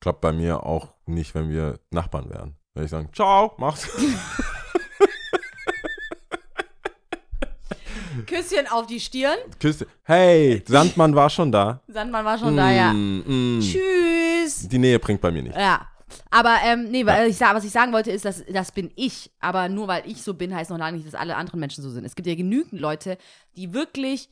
[0.00, 2.56] klappt bei mir auch nicht, wenn wir Nachbarn wären.
[2.74, 3.88] Wenn ich sagen, ciao, mach's.
[8.26, 9.36] Küsschen auf die Stirn.
[9.60, 9.86] Küsse.
[10.02, 11.80] Hey, Sandmann war schon da.
[11.88, 12.92] Sandmann war schon da, ja.
[12.92, 13.60] Mm, mm.
[13.60, 14.68] Tschüss.
[14.68, 15.56] Die Nähe bringt bei mir nicht.
[15.56, 15.86] Ja.
[16.30, 19.30] Aber ähm, nee, weil ich, sa- was ich sagen wollte, ist, dass das bin ich.
[19.40, 21.90] Aber nur weil ich so bin, heißt noch lange nicht, dass alle anderen Menschen so
[21.90, 22.04] sind.
[22.04, 23.18] Es gibt ja genügend Leute,
[23.56, 24.28] die wirklich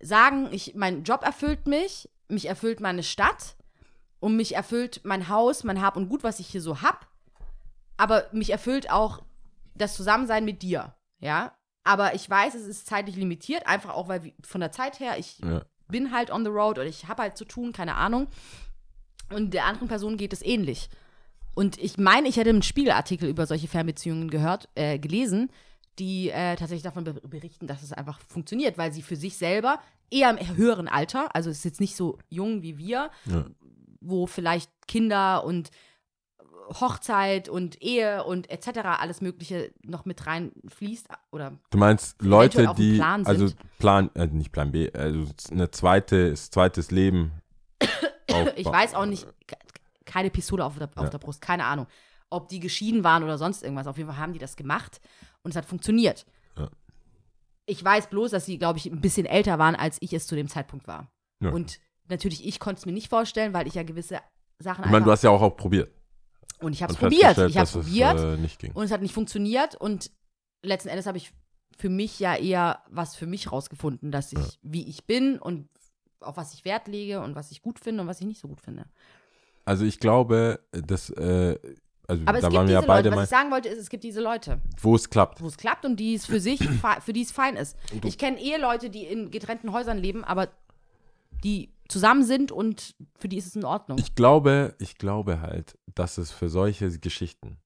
[0.00, 3.54] sagen, ich, mein Job erfüllt mich, mich erfüllt meine Stadt
[4.18, 7.06] und mich erfüllt mein Haus, mein Hab und Gut, was ich hier so hab.
[7.96, 9.22] Aber mich erfüllt auch
[9.74, 10.94] das Zusammensein mit dir.
[11.20, 11.52] Ja.
[11.84, 15.38] Aber ich weiß, es ist zeitlich limitiert, einfach auch, weil von der Zeit her, ich
[15.38, 15.62] Ja.
[15.88, 18.28] bin halt on the road oder ich habe halt zu tun, keine Ahnung.
[19.32, 20.88] Und der anderen Person geht es ähnlich.
[21.54, 25.50] Und ich meine, ich hätte einen Spiegelartikel über solche Fernbeziehungen gehört, äh, gelesen,
[25.98, 29.80] die äh, tatsächlich davon be berichten, dass es einfach funktioniert, weil sie für sich selber
[30.10, 33.46] eher im höheren Alter, also es ist jetzt nicht so jung wie wir, Ja.
[34.00, 35.70] wo vielleicht Kinder und
[36.72, 38.78] Hochzeit und Ehe und etc.
[38.84, 43.48] alles Mögliche noch mit reinfließt oder Du meinst Leute, die, Plan also.
[43.78, 47.32] Plan, äh, nicht Plan B, also eine zweite, zweites Leben.
[48.56, 49.56] ich weiß auch nicht, ke-
[50.04, 51.10] keine Pistole auf der, auf Ja.
[51.10, 51.86] der Brust, keine Ahnung,
[52.30, 53.86] ob die geschieden waren oder sonst irgendwas.
[53.88, 55.00] Auf jeden Fall haben die das gemacht
[55.42, 56.24] und es hat funktioniert.
[56.56, 56.68] Ja.
[57.66, 60.34] Ich weiß bloß, dass sie, glaube ich, ein bisschen älter waren, als ich es zu
[60.36, 61.10] dem Zeitpunkt war.
[61.40, 61.50] Ja.
[61.50, 64.20] Und natürlich, ich konnte es mir nicht vorstellen, weil ich ja gewisse
[64.60, 65.90] Sachen Ich meine, du hast ja auch, auch probiert.
[66.60, 67.38] Und ich habe es probiert.
[67.38, 70.10] Ich habe es, probiert äh, und es hat nicht funktioniert und
[70.62, 71.32] letzten Endes habe ich
[71.76, 74.44] für mich ja eher was für mich rausgefunden, dass ich, Ja.
[74.62, 75.68] wie ich bin und
[76.20, 78.48] auf was ich Wert lege und was ich gut finde und was ich nicht so
[78.48, 78.84] gut finde.
[79.64, 81.58] Also ich glaube, dass, äh,
[82.06, 83.50] also Aber es da gibt waren wir diese ja beide Leute, mal, was ich sagen
[83.50, 85.40] wollte, ist, es gibt diese Leute, wo es klappt.
[85.40, 86.58] wo es klappt und die es für sich,
[87.00, 87.76] für die es fein ist.
[88.04, 90.48] Ich kenne Eheleute, die in getrennten Häusern leben, aber
[91.44, 93.98] die zusammen sind und für die ist es in Ordnung.
[93.98, 97.58] Ich glaube, ich glaube halt, dass es für solche Geschichten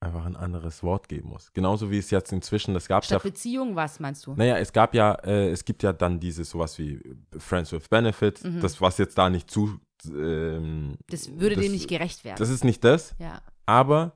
[0.00, 1.50] einfach ein anderes Wort geben muss.
[1.54, 4.34] Genauso wie es jetzt inzwischen, das gab es ja Beziehung, was meinst du?
[4.34, 7.00] Naja, es gab ja, äh, es gibt ja dann dieses sowas wie
[7.38, 8.60] Friends with Benefits, Mhm.
[8.60, 12.36] das was jetzt da nicht zu, ähm, Das würde das- dem nicht gerecht werden.
[12.38, 13.40] das ist nicht das, ja.
[13.66, 14.12] aber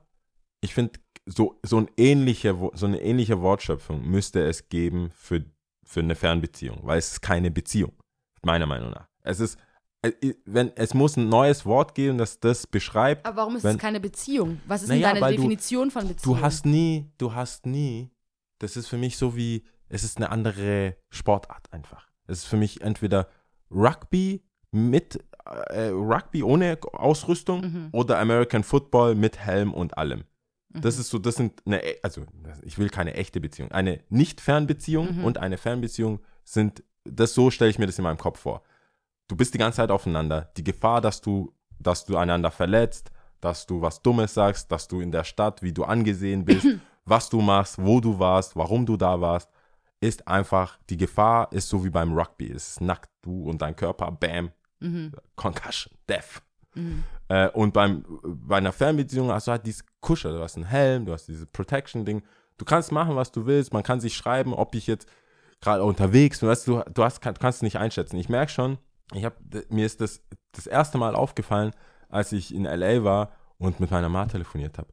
[0.61, 5.45] ich finde, so, so, ein ähnliche, so eine ähnliche Wortschöpfung müsste es geben für,
[5.87, 7.93] für eine Fernbeziehung, weil es ist keine Beziehung,
[8.43, 9.08] meiner Meinung nach.
[9.29, 9.59] Es ist,
[10.03, 10.13] äh,
[10.47, 13.83] wenn, es muss ein neues Wort geben, das das beschreibt, Aber warum ist Wenn- es
[13.83, 14.61] keine Beziehung?
[14.67, 16.37] Was ist Naja, denn deine weil du- Definition von Beziehung?
[16.37, 18.11] Du hast nie, du hast nie,
[18.59, 22.09] das ist für mich so wie, es ist eine andere Sportart einfach.
[22.27, 23.29] Es ist für mich entweder
[23.71, 25.23] Rugby mit,
[25.71, 27.89] äh, Rugby ohne Ausrüstung Mhm.
[27.93, 30.25] oder American Football mit Helm und allem.
[30.71, 31.01] Das Mhm.
[31.01, 32.25] ist so, das sind eine, e- also
[32.63, 33.73] ich will keine echte Beziehung.
[33.73, 35.25] Eine Nicht-Fernbeziehung Mhm.
[35.25, 38.63] und eine Fernbeziehung sind, das so stelle ich mir das in meinem Kopf vor.
[39.29, 40.51] Du bist die ganze Zeit aufeinander.
[40.57, 43.11] Die Gefahr, dass du, dass du einander verletzt,
[43.41, 46.67] dass du was Dummes sagst, dass du in der Stadt, wie du angesehen bist,
[47.05, 49.51] was du machst, wo du warst, warum du da warst,
[50.01, 52.51] ist einfach, die Gefahr ist so wie beim Rugby.
[52.51, 54.51] Es ist nackt, du und dein Körper, bam,
[54.81, 55.13] Mhm.
[55.35, 56.43] Concussion, Death.
[56.75, 57.03] Mhm.
[57.29, 61.07] Äh, und beim, bei einer Fernbeziehung hast du halt dieses Kuschel, du hast einen Helm,
[61.07, 62.23] du hast dieses Protection-Ding.
[62.57, 65.09] Du kannst machen, was du willst, man kann sich schreiben, ob ich jetzt
[65.61, 68.17] gerade unterwegs bin, weißt du, du hast, kann, kannst es nicht einschätzen.
[68.17, 68.79] Ich merke schon,
[69.15, 69.37] ich hab,
[69.71, 71.73] mir ist das das erste Mal aufgefallen,
[72.09, 73.05] als ich in L.A.
[73.05, 74.89] war und mit meiner Ma telefoniert habe.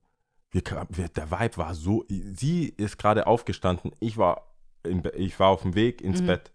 [0.53, 4.53] Der Vibe war so, sie ist gerade aufgestanden, ich war,
[4.84, 6.28] im, ich war auf dem Weg ins Mhm.
[6.28, 6.51] Bett.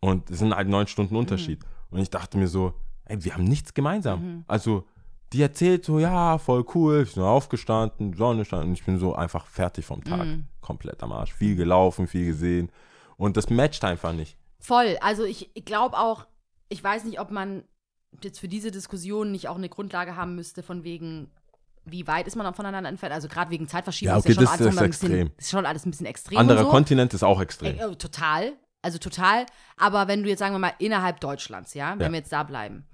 [0.00, 1.60] Und es sind halt neun Stunden Unterschied.
[1.90, 2.74] Und ich dachte mir so,
[3.06, 4.20] ey, wir haben nichts gemeinsam.
[4.22, 4.44] Mhm.
[4.46, 4.86] Also,
[5.32, 9.14] die erzählt so, ja, voll cool, ich bin aufgestanden, Sonne stand und ich bin so
[9.14, 10.26] einfach fertig vom Tag.
[10.26, 10.46] Mhm.
[10.60, 11.32] Komplett am Arsch.
[11.32, 12.70] Viel gelaufen, viel gesehen.
[13.16, 14.36] Und das matcht einfach nicht.
[14.60, 14.96] Voll.
[15.00, 16.26] Also ich glaube auch,
[16.72, 17.64] ich weiß nicht, ob man
[18.22, 21.30] jetzt für diese Diskussion nicht auch eine Grundlage haben müsste, von wegen,
[21.84, 23.14] wie weit ist man voneinander entfernt?
[23.14, 25.32] Also gerade wegen Zeitverschiebung Ja, okay, ist ja schon das alles ist ein bisschen, extrem.
[25.38, 26.38] ist schon alles ein bisschen extrem.
[26.38, 26.68] Anderer so.
[26.70, 27.78] Kontinent ist auch extrem.
[27.78, 28.52] Äh, äh, total.
[28.82, 29.46] Also total.
[29.76, 32.10] Aber wenn du jetzt, sagen wir mal, innerhalb Deutschlands, ja, wenn Ja.
[32.10, 32.86] wir jetzt da bleiben,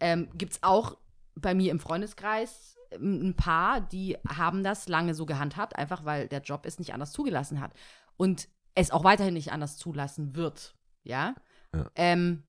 [0.00, 0.96] ähm, gibt es auch
[1.34, 6.28] bei mir im Freundeskreis ähm, ein paar, die haben das lange so gehandhabt, einfach weil
[6.28, 7.72] der Job es nicht anders zugelassen hat.
[8.16, 10.74] Und es auch weiterhin nicht anders zulassen wird.
[11.04, 11.34] Ja.
[11.74, 11.90] Ja.
[11.96, 12.42] Ähm,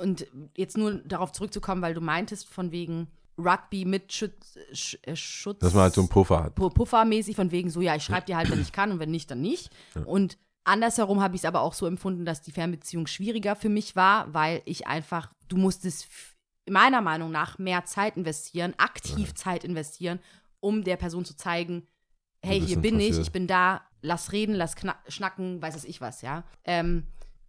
[0.00, 0.26] und
[0.56, 4.58] jetzt nur darauf zurückzukommen, weil du meintest, von wegen Rugby mit Schutz.
[4.72, 6.58] Sch, äh, Schutz Dass man halt so einen Puffer hat.
[6.58, 9.10] Pu- Puffermäßig von wegen so, ja, ich schreibe dir halt, wenn ich kann und wenn
[9.10, 9.70] nicht, dann nicht.
[9.94, 10.02] Ja.
[10.02, 13.96] Und andersherum habe ich es aber auch so empfunden, dass die Fernbeziehung schwieriger für mich
[13.96, 16.06] war, weil ich einfach, du musstest
[16.68, 20.20] meiner Meinung nach mehr Zeit investieren, aktiv Zeit investieren,
[20.60, 21.86] um der Person zu zeigen,
[22.42, 24.74] hey, hier bin ich, ich bin da, lass reden, lass
[25.08, 26.44] schnacken, weiß es ich was, ja.
[26.64, 27.06] Ähm,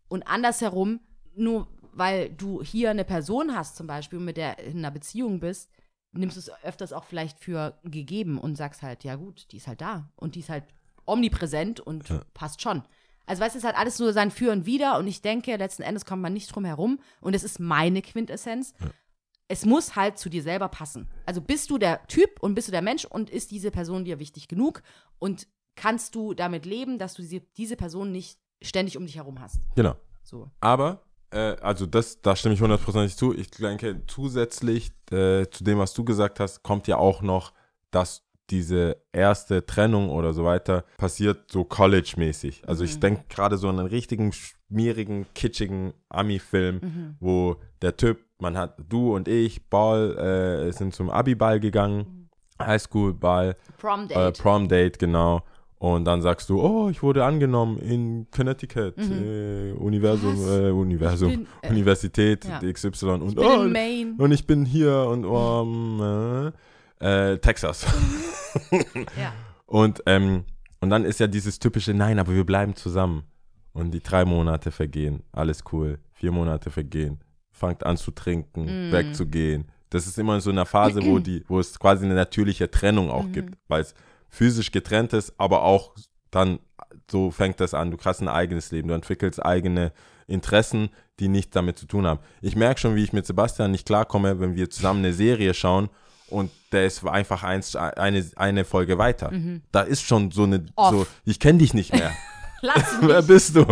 [0.08, 1.02] und andersherum,
[1.36, 5.70] nur weil du hier eine Person hast zum Beispiel, mit der in einer Beziehung bist,
[6.14, 9.68] nimmst du es öfters auch vielleicht für gegeben und sagst halt, ja gut, die ist
[9.68, 10.66] halt da und die ist halt
[11.06, 12.22] omnipräsent und Ja.
[12.34, 12.84] passt schon.
[13.26, 15.84] Also weißt du, es hat alles so sein Für und Wider und ich denke, letzten
[15.84, 18.74] Endes kommt man nicht drum herum und es ist meine Quintessenz.
[19.48, 21.10] Es muss halt zu dir selber passen.
[21.26, 24.20] Also bist du der Typ und bist du der Mensch und ist diese Person dir
[24.20, 24.82] wichtig genug
[25.20, 29.40] und kannst du damit leben, dass du diese, diese Person nicht ständig um dich herum
[29.40, 29.60] hast.
[29.76, 29.96] Genau.
[30.24, 30.50] So.
[30.60, 33.34] Aber, äh, also das, da stimme ich hundertprozentig zu.
[33.36, 37.54] Ich denke, zusätzlich äh, zu dem, was du gesagt hast, kommt ja auch noch,
[37.92, 42.64] dass diese erste Trennung oder so weiter passiert so college-mäßig.
[42.68, 43.00] Also ich Mhm.
[43.00, 47.16] denke gerade so an einen richtigen, schmierigen, kitschigen Ami-Film, Mhm.
[47.22, 50.18] wo der Typ, man hat, du und ich, Ball,
[50.68, 51.62] äh, sind zum Abi-Ball Mhm.
[51.62, 52.30] gegangen,
[52.62, 54.38] Highschool-Ball, Prom äh, Date.
[54.40, 55.44] Prom-Date, genau.
[55.82, 59.12] Und dann sagst du, oh, ich wurde angenommen in Connecticut, Mhm.
[59.12, 62.60] äh, Universum, äh, Universum, bin, äh, Universität ja.
[62.72, 66.52] XY und, ich bin oh, und ich bin hier und, oh, mm,
[67.02, 67.88] äh, äh, Texas.
[69.20, 69.34] Ja.
[69.66, 70.44] Und, ähm,
[70.82, 73.24] und dann ist ja dieses typische, nein, aber wir bleiben zusammen.
[73.74, 75.98] Und die drei Monate vergehen, alles cool.
[76.12, 77.20] Vier Monate vergehen,
[77.52, 78.92] fangt an zu trinken, Mm.
[78.92, 79.66] wegzugehen.
[79.90, 83.10] Das ist immer in so einer Phase, wo, die, wo es quasi eine natürliche Trennung
[83.10, 83.32] auch Mhm.
[83.32, 83.96] gibt, weil es
[84.32, 85.94] physisch getrennt ist, aber auch
[86.32, 86.60] dann,
[87.10, 89.92] so fängt das an, du hast ein eigenes Leben, du entwickelst eigene
[90.28, 92.20] Interessen, die nichts damit zu tun haben.
[92.42, 95.90] Ich merke schon, wie ich mit Sebastian nicht klarkomme, wenn wir zusammen eine Serie schauen
[96.30, 99.32] und der ist einfach eins, eine, eine Folge weiter.
[99.74, 100.70] Da ist schon so eine, Mhm.
[100.76, 100.92] Off.
[100.92, 102.12] so, ich kenne dich nicht mehr.
[102.62, 103.28] Lass Wer mich.
[103.28, 103.66] bist du?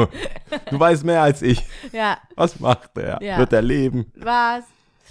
[0.69, 1.63] Du weißt mehr als ich.
[1.93, 2.17] Ja.
[2.35, 3.21] Was macht er?
[3.23, 3.37] Ja.
[3.37, 4.11] Wird er leben?
[4.17, 4.63] Was?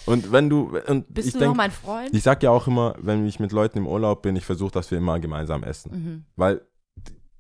[0.09, 2.15] Und wenn du, und Bist ich du denk, noch mein Freund?
[2.15, 4.91] ich sag ja auch immer, wenn ich mit Leuten im Urlaub bin, ich versuche, dass
[4.91, 5.91] wir immer gemeinsam essen.
[5.93, 6.25] Mhm.
[6.37, 6.63] Weil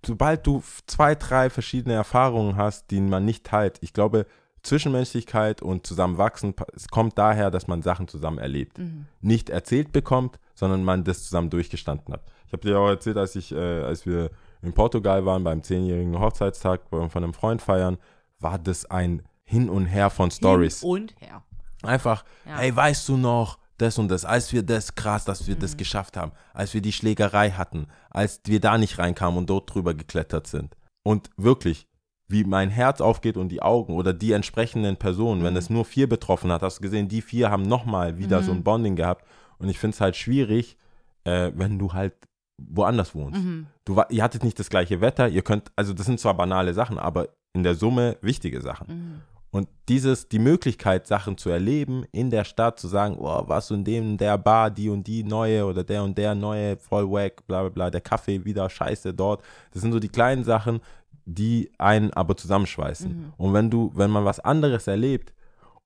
[0.04, 4.26] sobald du zwei, drei verschiedene Erfahrungen hast, die man nicht teilt, ich glaube,
[4.62, 8.78] Zwischenmenschlichkeit und Zusammenwachsen, es kommt daher, dass man Sachen zusammen erlebt.
[8.78, 9.06] Mhm.
[9.20, 12.24] Nicht erzählt bekommt, sondern man das zusammen durchgestanden hat.
[12.46, 14.30] Ich habe dir auch erzählt, als ich, äh, als wir
[14.62, 17.98] in Portugal waren beim zehnjährigen Hochzeitstag von einem Freund feiern,
[18.40, 20.80] war das ein Hin und Her von Stories.
[20.80, 21.42] Hin und her.
[21.82, 22.58] Einfach, Ja.
[22.58, 25.60] hey, weißt du noch, das und das, als wir das, krass, dass wir Mhm.
[25.60, 29.72] das geschafft haben, als wir die Schlägerei hatten, als wir da nicht reinkamen und dort
[29.72, 30.76] drüber geklettert sind.
[31.04, 31.86] Und wirklich,
[32.26, 35.44] wie mein Herz aufgeht und die Augen oder die entsprechenden Personen, Mhm.
[35.44, 38.44] wenn es nur vier betroffen hat, hast du gesehen, die vier haben nochmal wieder Mhm.
[38.44, 39.24] so ein Bonding gehabt.
[39.58, 40.76] Und ich finde es halt schwierig,
[41.24, 42.14] äh, wenn du halt
[42.60, 43.40] woanders wohnst.
[43.40, 43.68] Mhm.
[43.84, 46.98] Du, ihr hattet nicht das gleiche Wetter, ihr könnt, also das sind zwar banale Sachen,
[46.98, 49.22] aber in der Summe wichtige Sachen.
[49.50, 53.82] Und dieses, die Möglichkeit, Sachen zu erleben in der Stadt, zu sagen, oh, was in
[53.82, 57.62] dem, der Bar, die und die neue oder der und der neue, voll wack, bla
[57.62, 59.42] bla bla, der Kaffee wieder scheiße dort.
[59.72, 60.80] Das sind so die kleinen Sachen,
[61.24, 63.10] die einen aber zusammenschweißen.
[63.10, 63.32] Mhm.
[63.36, 65.32] Und wenn du, wenn man was anderes erlebt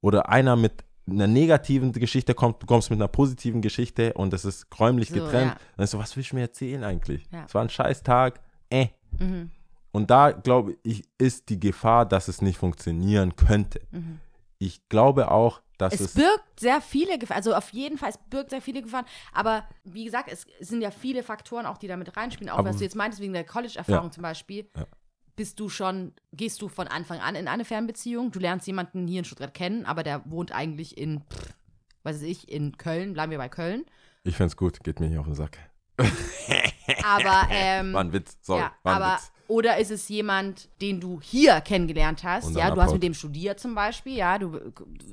[0.00, 4.44] oder einer mit einer negativen Geschichte kommt, du kommst mit einer positiven Geschichte und das
[4.44, 5.60] ist räumlich So, getrennt, ja.
[5.76, 7.24] dann ist so, was willst du mir erzählen eigentlich?
[7.32, 7.44] Ja.
[7.46, 8.40] Es war ein scheiß Tag,
[8.70, 8.86] äh.
[9.18, 9.50] Mhm.
[9.92, 13.80] Und da glaube ich, ist die Gefahr, dass es nicht funktionieren könnte.
[13.90, 14.20] Mhm.
[14.58, 16.14] Ich glaube auch, dass Es es.
[16.14, 19.04] birgt sehr viele Gefahren, also auf jeden Fall, es birgt sehr viele Gefahren.
[19.32, 22.50] Aber wie gesagt, es sind ja viele Faktoren auch, die damit reinspielen.
[22.52, 24.10] Auch Aber- was du jetzt meintest, wegen der College-Erfahrung Ja.
[24.12, 24.68] zum Beispiel.
[24.76, 24.86] Ja.
[25.34, 28.30] Bist du schon, gehst du von Anfang an in eine Fernbeziehung?
[28.30, 31.54] Du lernst jemanden hier in Stuttgart kennen, aber der wohnt eigentlich in, pff,
[32.04, 33.84] weiß ich, in Köln, bleiben wir bei Köln.
[34.24, 35.58] ich find's gut, geht mir nicht auf den Sack.
[37.04, 38.60] Aber, ähm, War ein Witz, sorry.
[38.60, 39.32] ja, war ein aber, Witz.
[39.52, 42.56] Oder ist es jemand, den du hier kennengelernt hast?
[42.56, 44.58] Ja, du hast mit dem studiert zum Beispiel, ja, du,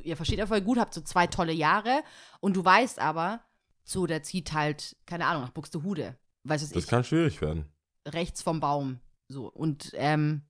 [0.02, 2.04] ihr versteht ja voll gut, habt so zwei tolle Jahre
[2.40, 3.42] und du weißt aber,
[3.84, 6.16] so, der zieht halt, keine Ahnung, nach Buxtehude.
[6.46, 7.66] Weißt du, Das ich, kann schwierig werden.
[8.08, 9.00] rechts vom Baum.
[9.28, 10.44] So, und ähm,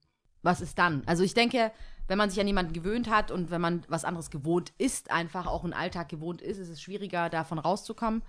[0.43, 1.01] was ist dann?
[1.07, 1.71] Also ich denke,
[2.07, 5.47] wenn man sich an jemanden gewöhnt hat und wenn man was anderes gewohnt ist, einfach
[5.47, 8.21] auch einen Alltag gewohnt ist, ist es schwieriger, davon rauszukommen.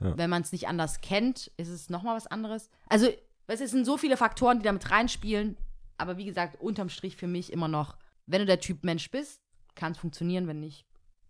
[0.00, 0.18] Ja.
[0.18, 2.70] Wenn man es nicht anders kennt, ist es nochmal was anderes.
[2.88, 3.08] Also,
[3.46, 5.56] weißt du, es sind so viele Faktoren, die damit reinspielen.
[5.98, 9.40] Aber wie gesagt, unterm Strich für mich immer noch, wenn du der Typ Mensch bist,
[9.74, 10.84] kann es funktionieren, wenn nicht,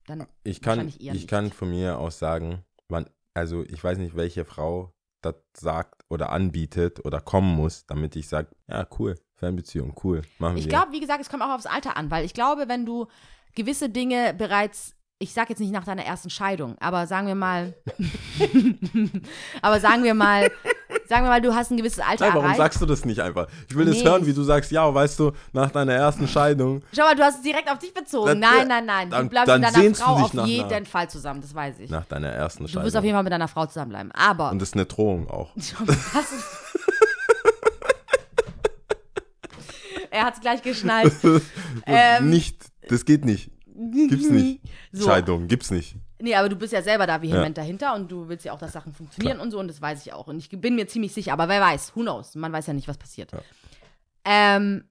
[0.07, 1.29] dann Ich kann, ich nicht.
[1.29, 4.93] kann von mir aus sagen, man, also ich weiß nicht, welche Frau
[5.23, 10.57] das sagt oder anbietet oder kommen muss, damit ich sage, ja, cool, Fernbeziehung, cool, machen
[10.57, 10.71] Ich wir.
[10.71, 13.07] glaube, wie gesagt, es kommt auch aufs Alter an, weil ich glaube, wenn du
[13.55, 17.75] gewisse Dinge bereits, ich sag jetzt nicht nach deiner ersten Scheidung, aber sagen wir mal,
[19.63, 20.51] aber sagen wir mal,
[21.09, 22.59] sagen wir mal, du hast ein gewisses Alter Nein, warum erreicht.
[22.59, 23.47] sagst du das nicht einfach?
[23.69, 26.83] Ich will das Nee, hören, wie du sagst, ja, weißt du, nach deiner ersten Scheidung,
[26.95, 28.41] Schau mal, du hast es direkt auf dich bezogen.
[28.41, 29.11] Das- Nein, nein, nein.
[29.11, 31.55] dann- du bleibst dann mit deiner du Frau auf nach jeden einer- Fall zusammen, das
[31.55, 31.91] weiß ich.
[31.91, 32.85] nach deiner ersten Du Scheidung.
[32.85, 34.13] wirst auf jeden Fall mit deiner Frau zusammenbleiben.
[34.13, 34.51] Aber.
[34.51, 35.51] Und das ist eine Drohung auch.
[35.57, 35.75] Was?
[40.11, 41.13] er hat es gleich geschnallt.
[41.89, 43.51] Ähm, nicht, das geht nicht.
[44.09, 44.61] Gibt's nicht.
[44.93, 45.05] So.
[45.07, 45.95] Scheidung, gibt's nicht.
[46.19, 47.63] Nee, aber du bist ja selber da vehement Ja.
[47.63, 50.13] dahinter und du willst ja auch, dass Sachen funktionieren und so und das weiß ich
[50.13, 50.27] auch.
[50.29, 52.35] Und ich bin mir ziemlich sicher, aber wer weiß, who knows?
[52.35, 53.33] Man weiß ja nicht, was passiert.
[53.33, 53.41] Ja.
[54.25, 54.89] Ähm,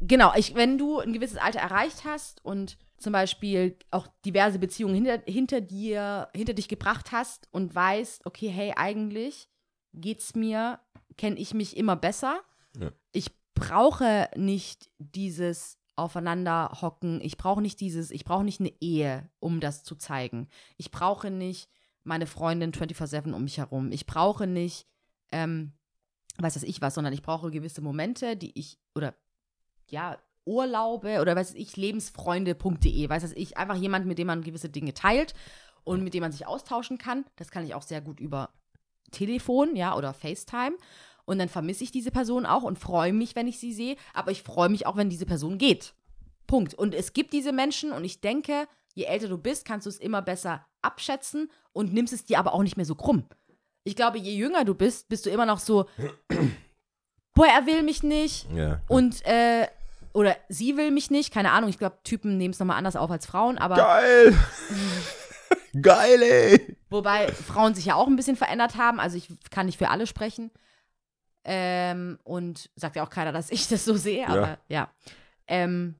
[0.00, 4.94] genau, ich, wenn du ein gewisses Alter erreicht hast und zum Beispiel auch diverse Beziehungen
[4.94, 9.48] hinter, hinter dir, hinter dich gebracht hast und weißt, okay, hey, eigentlich
[9.92, 10.78] geht's mir,
[11.16, 12.40] kenne ich mich immer besser.
[12.78, 12.90] Ja.
[13.12, 17.20] Ich brauche nicht dieses aufeinander hocken.
[17.22, 20.48] Ich brauche nicht dieses, ich brauche nicht eine Ehe, um das zu zeigen.
[20.76, 21.68] Ich brauche nicht
[22.02, 23.92] meine Freundin 24-7 um mich herum.
[23.92, 24.86] Ich brauche nicht,
[25.30, 25.72] ähm,
[26.38, 29.14] weiß das ich was, sondern ich brauche gewisse Momente, die ich, oder
[29.88, 34.68] ja, Urlaube oder weiß ich, lebensfreunde.de, weiß das ich, einfach jemand, mit dem man gewisse
[34.68, 35.34] Dinge teilt
[35.84, 37.24] und mit dem man sich austauschen kann.
[37.36, 38.50] Das kann ich auch sehr gut über
[39.10, 40.76] Telefon, ja, oder FaceTime.
[41.26, 44.30] Und dann vermisse ich diese Person auch und freue mich, wenn ich sie sehe, aber
[44.30, 45.94] ich freue mich auch, wenn diese Person geht.
[46.46, 46.74] Punkt.
[46.74, 49.98] Und es gibt diese Menschen und ich denke, je älter du bist, kannst du es
[49.98, 53.24] immer besser abschätzen und nimmst es dir aber auch nicht mehr so krumm.
[53.84, 55.86] Ich glaube, je jünger du bist, bist du immer noch so,
[57.34, 58.80] boah, er will mich nicht Ja.
[58.88, 59.66] und, äh,
[60.12, 63.10] oder sie will mich nicht, keine Ahnung, ich glaube, Typen nehmen es nochmal anders auf
[63.10, 64.38] als Frauen, aber Geil!
[65.80, 66.76] Geil, ey!
[66.90, 70.06] wobei Frauen sich ja auch ein bisschen verändert haben, also ich kann nicht für alle
[70.06, 70.50] sprechen.
[71.44, 74.88] Ähm, und sagt ja auch keiner, dass ich das so sehe, aber ja.
[75.46, 75.96] Ähm,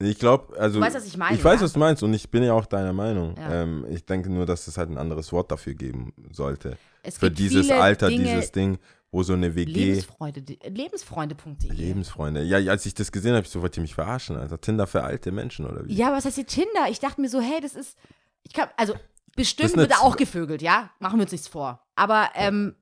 [0.00, 0.78] Ich glaube, also.
[0.78, 1.64] Du weißt, was ich meine, Ich weiß, ja?
[1.64, 3.36] was du meinst und ich bin ja auch deiner Meinung.
[3.36, 3.62] Ja.
[3.62, 6.78] Ähm, ich denke nur, dass es halt ein anderes Wort dafür geben sollte.
[7.02, 8.78] es Für dieses Alter, Dinge, dieses Ding,
[9.10, 9.72] wo so eine WG.
[9.72, 11.70] Lebensfreude, Lebensfreunde.de.
[11.72, 12.42] Lebensfreunde.
[12.42, 14.36] Ja, als ich das gesehen habe, ich so, wollt ihr mich verarschen?
[14.36, 15.94] Also Tinder für alte Menschen oder wie?
[15.94, 16.88] Ja, aber was heißt hier Tinder?
[16.90, 17.96] Ich dachte mir so, hey, das ist.
[18.42, 18.94] Ich kann, also
[19.36, 20.90] bestimmt wird da auch gevögelt, ja?
[20.98, 21.80] Machen wir uns nichts vor.
[21.96, 22.74] Aber ähm,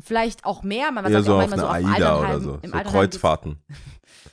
[0.00, 0.90] vielleicht auch mehr.
[0.92, 2.58] Man sagt so auch auf eine so auf AIDA oder so.
[2.62, 3.58] im So Kreuzfahrten.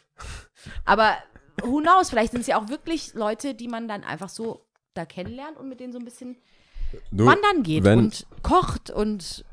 [0.86, 1.16] Aber
[1.64, 5.06] who knows, vielleicht sind es ja auch wirklich Leute, die man dann einfach so da
[5.06, 6.38] kennenlernt und mit denen so ein bisschen
[7.12, 9.44] Du, wandern geht wenn- und kocht und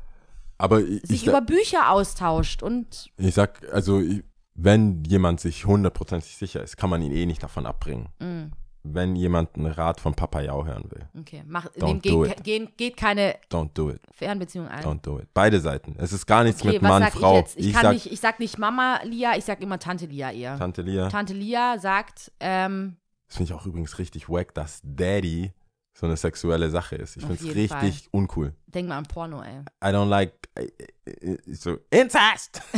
[1.03, 6.63] sich ich, über Bücher austauscht und ich sag, also ich, wenn jemand sich hundertprozentig sicher
[6.63, 8.07] ist, kann man ihn eh nicht davon abbringen.
[8.19, 8.51] mm,
[8.87, 12.43] Wenn jemand einen Rat von Papayau hören will, okay, mach, Don't dem do geht, it.
[12.43, 13.99] gehen, geht keine don't do it.
[14.11, 14.83] Fernbeziehung ein.
[14.83, 15.27] Don't do it.
[15.33, 15.95] Beide Seiten.
[15.97, 17.33] Es ist gar nichts Okay, mit Mann, sag Frau.
[17.33, 17.57] ich jetzt?
[17.57, 20.57] Ich, kann sag nicht, ich sag nicht Mama Lia, ich sag immer Tante Lia eher.
[20.57, 21.09] Tante Lia.
[21.09, 25.51] Tante Lia sagt, ähm, Das finde ich auch übrigens richtig wack, dass Daddy
[25.97, 27.17] so eine sexuelle Sache ist.
[27.17, 28.53] Ich finde es richtig uncool.
[28.67, 29.61] denk mal an Porno, ey.
[29.83, 30.67] I don't like äh,
[31.05, 32.61] äh, äh, so incest.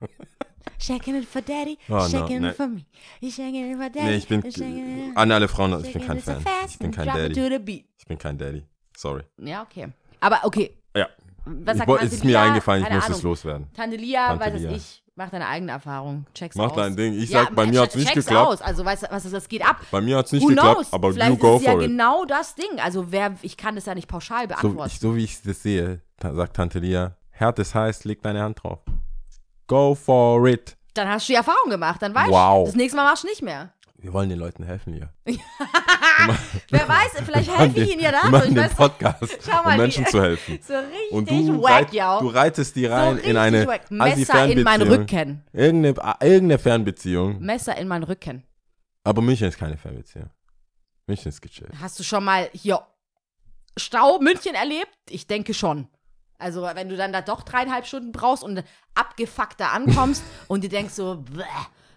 [0.82, 2.48] Shaking it for daddy, Oh, no, shaking ne.
[2.50, 2.84] it for me.
[3.20, 4.06] You shaking it for daddy.
[4.06, 6.42] Nee, ich bin it- an alle Frauen, ich bin kein so Fan.
[6.66, 7.84] Ich bin kein Daddy.
[7.98, 8.64] Ich bin kein Daddy.
[8.96, 9.22] Sorry.
[9.38, 9.88] Ja, okay.
[10.20, 11.06] Aber okay, Ja.
[11.44, 13.18] was Ich, sagt woll- Tante es ist mir eingefallen, ich Keine muss Ahnung.
[13.18, 13.66] es loswerden.
[13.74, 14.70] Tante Lia, Tante weiß es Lia.
[14.72, 16.26] ich, mach deine eigene Erfahrung.
[16.34, 16.76] Check's Mach aus.
[16.76, 17.14] dein Ding.
[17.14, 18.46] Ich Ja, sag, bei mir hat es nicht geklappt.
[18.48, 18.62] Aus.
[18.62, 19.48] Also, weißt du, was das?
[19.48, 19.80] geht ab.
[19.90, 20.92] Bei mir hat es nicht Who geklappt, knows?
[20.92, 21.88] aber Vielleicht you go ist es ja for it.
[21.88, 22.80] genau das Ding.
[22.80, 24.90] Also, wer, ich kann das ja nicht pauschal So, beantworten.
[24.92, 28.62] ich, so wie ich das sehe, sagt Tante Lia, Herd ist heiß, leg deine Hand
[28.62, 28.80] drauf.
[29.66, 30.76] Go for it.
[30.94, 32.60] dann hast du die Erfahrung gemacht, dann weißt Wow.
[32.64, 32.66] du.
[32.66, 33.72] Das nächste Mal machst du nicht mehr.
[33.96, 35.10] Wir wollen den Leuten helfen hier.
[36.70, 38.22] Wer weiß, vielleicht Wir helfe ich ihnen ja den- da.
[38.22, 40.58] Wir so, machen Ich den Podcast, Schau mal, um Menschen zu helfen.
[40.66, 42.18] so richtig Und du, wack, reit, ja.
[42.20, 43.90] du reitest die so rein richtig in eine wack.
[43.90, 45.44] Messer in meinen Rücken.
[45.52, 47.38] Irgendeine, ah, irgendeine Fernbeziehung.
[47.40, 48.42] Messer in meinen Rücken.
[49.04, 50.30] Aber München ist keine Fernbeziehung.
[51.06, 51.70] München ist gechillt.
[51.80, 52.80] Hast du schon mal hier
[53.76, 54.96] Stau München erlebt?
[55.10, 55.88] Ich denke schon.
[56.42, 58.62] Also, wenn du dann da doch dreieinhalb Stunden brauchst und
[58.94, 61.42] abgefuckt da ankommst und dir denkst so, "Bäh,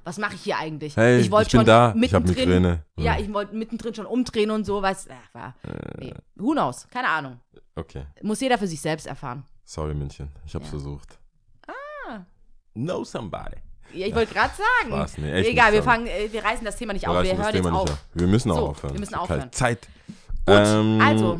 [0.03, 0.95] was mache ich hier eigentlich?
[0.95, 2.83] Hey, ich ich, wollte schon da, ich mittendrin- Migräne.
[2.95, 5.07] Ja, ich wollte mittendrin schon umdrehen und so, was.
[5.09, 5.55] Ach, war,
[5.97, 6.13] nee.
[6.35, 6.87] Who knows?
[6.89, 7.39] Keine Ahnung.
[7.75, 9.43] Okay, Muss jeder für sich selbst erfahren.
[9.65, 10.69] sorry München, ich hab's Ja.
[10.69, 11.17] versucht.
[11.67, 12.19] Ah.
[12.73, 13.57] Know somebody.
[13.93, 14.93] Ja, ich wollte gerade sagen.
[14.93, 17.23] Spaß, nee, Egal, wir fangen, äh, wir reißen das Thema nicht Wir auf.
[17.23, 17.83] Wir hören jetzt Thema auf.
[17.85, 18.05] nicht auf.
[18.13, 18.93] Wir müssen auch So, aufhören.
[18.93, 19.51] wir müssen Ich aufhören.
[19.51, 19.87] Zeit.
[20.45, 21.39] Gut, Ähm, also,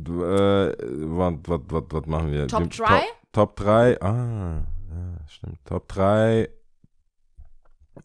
[0.00, 2.48] äh, was, was, was, machen wir?
[2.48, 3.00] Top Wir- drei?
[3.32, 5.58] Top, Top 3, ah, ja, stimmt.
[5.64, 6.48] Top 3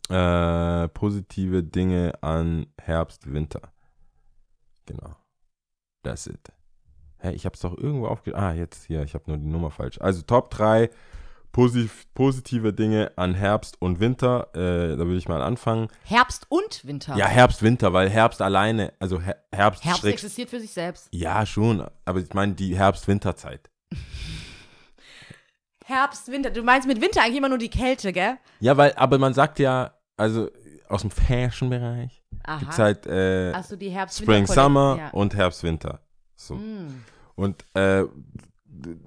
[0.10, 3.62] äh, positive Dinge an Herbst, Winter.
[4.86, 5.16] Genau.
[6.04, 6.52] That's it.
[7.20, 8.36] Hä, ich hab's doch irgendwo aufge...
[8.36, 10.00] Ah, jetzt hier, ich habe nur die Nummer falsch.
[10.00, 10.90] Also Top 3
[11.52, 14.50] posi positive Dinge an Herbst und Winter.
[14.54, 15.88] Äh, da würde ich mal anfangen.
[16.04, 17.16] Herbst und Winter.
[17.16, 21.08] Ja, Herbst, Winter, weil Herbst alleine, also Her Herbst, Herbst schräg- existiert für sich selbst.
[21.12, 23.70] Ja, schon, aber ich meine die Herbst-Winterzeit.
[25.86, 26.52] Herbst, Winter.
[26.52, 28.38] Du meinst mit Winter eigentlich immer nur die Kälte, gell?
[28.60, 30.50] Ja, weil, aber man sagt ja, also
[30.88, 32.22] aus dem Fashion-Bereich
[32.60, 35.10] gibt es halt äh, Achso, die Herbst, Spring, Summer ja.
[35.12, 36.00] und Herbst, Winter.
[36.36, 36.56] So.
[36.56, 37.04] Mm.
[37.36, 38.04] Und äh,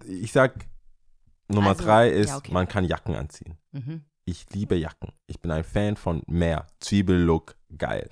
[0.07, 0.55] ich sag,
[1.55, 2.53] Nummer Also, drei ist, ja, okay.
[2.53, 3.57] man kann Jacken anziehen.
[3.73, 4.03] Mhm.
[4.25, 5.11] Ich liebe Jacken.
[5.27, 6.67] Ich bin ein Fan von mehr.
[6.81, 8.09] Zwiebellook, geil.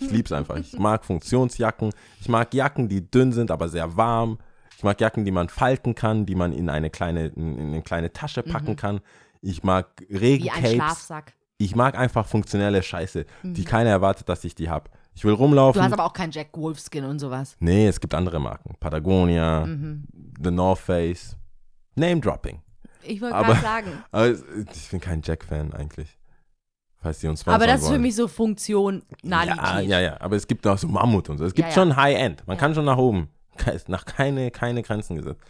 [0.00, 0.56] ich lieb's einfach.
[0.56, 1.90] Ich mag Funktionsjacken.
[2.20, 4.38] Ich mag Jacken, die dünn sind, aber sehr warm.
[4.76, 7.82] Ich mag Jacken, die man falten kann, die man in eine kleine, in, in eine
[7.82, 9.00] kleine Tasche packen kann.
[9.40, 10.72] Ich mag Wie ein Regencapes.
[10.72, 11.32] Schlafsack.
[11.58, 13.64] Ich mag einfach funktionelle Scheiße, die Mhm.
[13.66, 14.90] keiner erwartet, dass ich die habe.
[15.14, 15.78] Ich will rumlaufen.
[15.78, 17.56] Du hast aber auch keinen Jack Wolfskin und sowas.
[17.60, 18.74] nee, es gibt andere Marken.
[18.80, 20.04] Patagonia, Mhm.
[20.42, 21.36] The North Face.
[21.94, 22.60] Name Dropping.
[23.02, 24.04] Ich wollte gerade sagen.
[24.10, 26.16] Aber es- ich bin kein Jack-Fan eigentlich.
[27.02, 28.02] Falls die uns Aber das ist für wollen.
[28.02, 29.62] mich so Funktion naheliegend.
[29.62, 30.20] Ja, ja, ja.
[30.20, 31.44] Aber es gibt auch so Mammut und so.
[31.46, 31.74] Es gibt Ja, ja.
[31.74, 32.46] schon High-End.
[32.46, 32.60] Man Ja.
[32.60, 33.28] kann schon nach oben.
[33.88, 35.40] Nach keine, keine Grenzen gesetzt.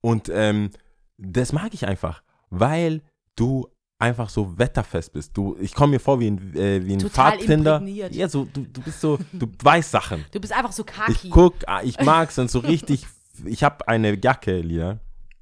[0.00, 0.70] Und ähm,
[1.16, 3.02] das mag ich einfach, weil
[3.36, 3.68] du
[3.98, 5.36] einfach so wetterfest bist.
[5.36, 7.76] Du, ich komme mir vor wie ein, äh, wie ein Total Pfadfinder.
[7.76, 8.14] imprägniert.
[8.14, 10.24] Ja, so, du, du bist so, du weißt Sachen.
[10.32, 11.12] Du bist einfach so kaki.
[11.28, 13.06] Ich guck, ah, ich mag's und so richtig.
[13.44, 14.98] Ich habe eine Jacke, Lia,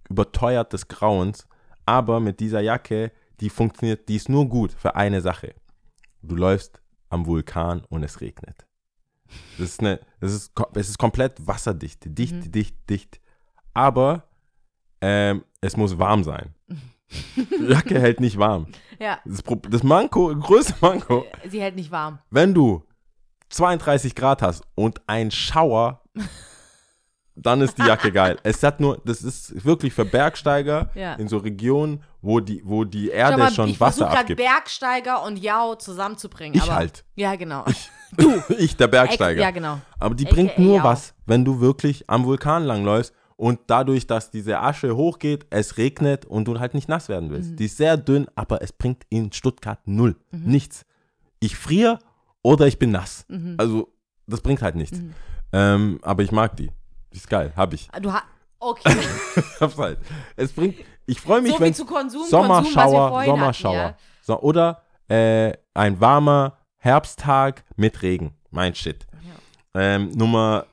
[0.09, 1.47] überteuert des Grauens,
[1.87, 5.55] aber mit dieser Jacke, die funktioniert, die ist nur gut für eine Sache.
[6.23, 6.81] Du läufst
[7.11, 8.67] am Vulkan und es regnet.
[9.59, 12.53] Das ist eine, das ist, es ist komplett wasserdicht, dicht, Mhm.
[12.53, 13.21] dicht, dicht.
[13.73, 14.25] Aber
[15.01, 16.55] ähm, es muss warm sein.
[17.37, 18.67] Die Jacke hält nicht warm.
[18.99, 22.19] Ja, Das, das Manko, größte Manko, sie hält nicht warm.
[22.31, 22.85] wenn du
[23.51, 26.03] 32 Grad hast und ein Schauer,
[27.37, 28.39] dann ist die Jacke geil.
[28.43, 31.15] Es hat nur, das ist wirklich für Bergsteiger Ja.
[31.15, 34.41] in so Regionen, wo die, wo die Erde mal, schon ich Wasser abgibt.
[34.41, 36.55] Bergsteiger und Yao zusammenzubringen.
[36.55, 37.05] Ich aber, halt.
[37.17, 37.65] Ja, genau.
[38.59, 39.41] ich, der Bergsteiger.
[39.41, 39.81] Ja, genau.
[39.99, 40.85] Aber die bringt nur Yao.
[40.85, 46.25] was, wenn du wirklich am Vulkan langläufst und dadurch, dass diese Asche hochgeht, es regnet
[46.25, 47.53] und du halt nicht nass werden willst.
[47.53, 47.57] Mhm.
[47.57, 50.15] Die ist sehr dünn, aber es bringt in Stuttgart null.
[50.31, 50.85] Nichts.
[51.41, 51.99] Ich friere
[52.43, 53.25] oder ich bin nass.
[53.29, 53.57] Mhm.
[53.59, 53.93] Also,
[54.29, 55.01] das bringt halt nichts.
[55.53, 56.71] Ähm, aber ich mag die.
[57.15, 57.89] Die ist geil, hab ich.
[58.03, 58.25] Du hast.
[58.59, 58.97] Okay.
[59.61, 59.99] Hab's halt.
[60.37, 63.85] Es bringt, ich freue mich, so wenn zu Konsum, Sommerschauer, Sommerschauer.
[63.85, 68.35] Hatten, So, oder äh, ein warmer Herbsttag mit Regen.
[68.51, 69.07] Mein Shit.
[69.75, 70.67] Ähm, Nummer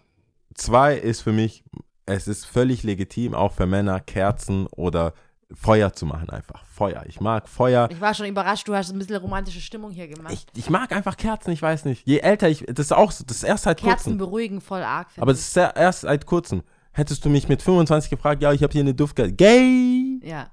[0.54, 1.64] zwei ist für mich,
[2.06, 5.14] es ist völlig legitim, auch für Männer Kerzen oder
[5.54, 6.64] Feuer zu machen einfach.
[6.82, 7.04] Feuer.
[7.06, 7.88] Ich mag Feuer.
[7.92, 10.34] Ich war schon überrascht, du hast ein bisschen romantische Stimmung hier gemacht.
[10.34, 12.08] Ich, ich mag einfach Kerzen, ich weiß nicht.
[12.08, 14.18] Je älter ich, das ist auch so, das ist erst seit Kerzen kurzem.
[14.18, 15.08] beruhigen voll arg.
[15.18, 16.64] Aber das ist erst seit kurzem.
[16.92, 19.32] Hättest du mich mit 25 gefragt, ja, ich habe hier eine Duftkerze.
[19.32, 20.18] Gay!
[20.24, 20.28] ich.
[20.28, 20.50] Ja.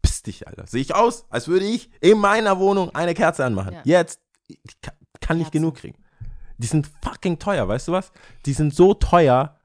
[0.00, 0.66] Piss dich, Alter.
[0.68, 3.72] Sehe ich aus, als würde ich in meiner Wohnung eine Kerze anmachen.
[3.72, 3.80] Ja.
[3.84, 5.62] Jetzt ich kann, kann nicht Kerzen.
[5.62, 5.98] genug kriegen.
[6.58, 8.12] Die sind fucking teuer, weißt du was?
[8.46, 9.58] Die sind so teuer.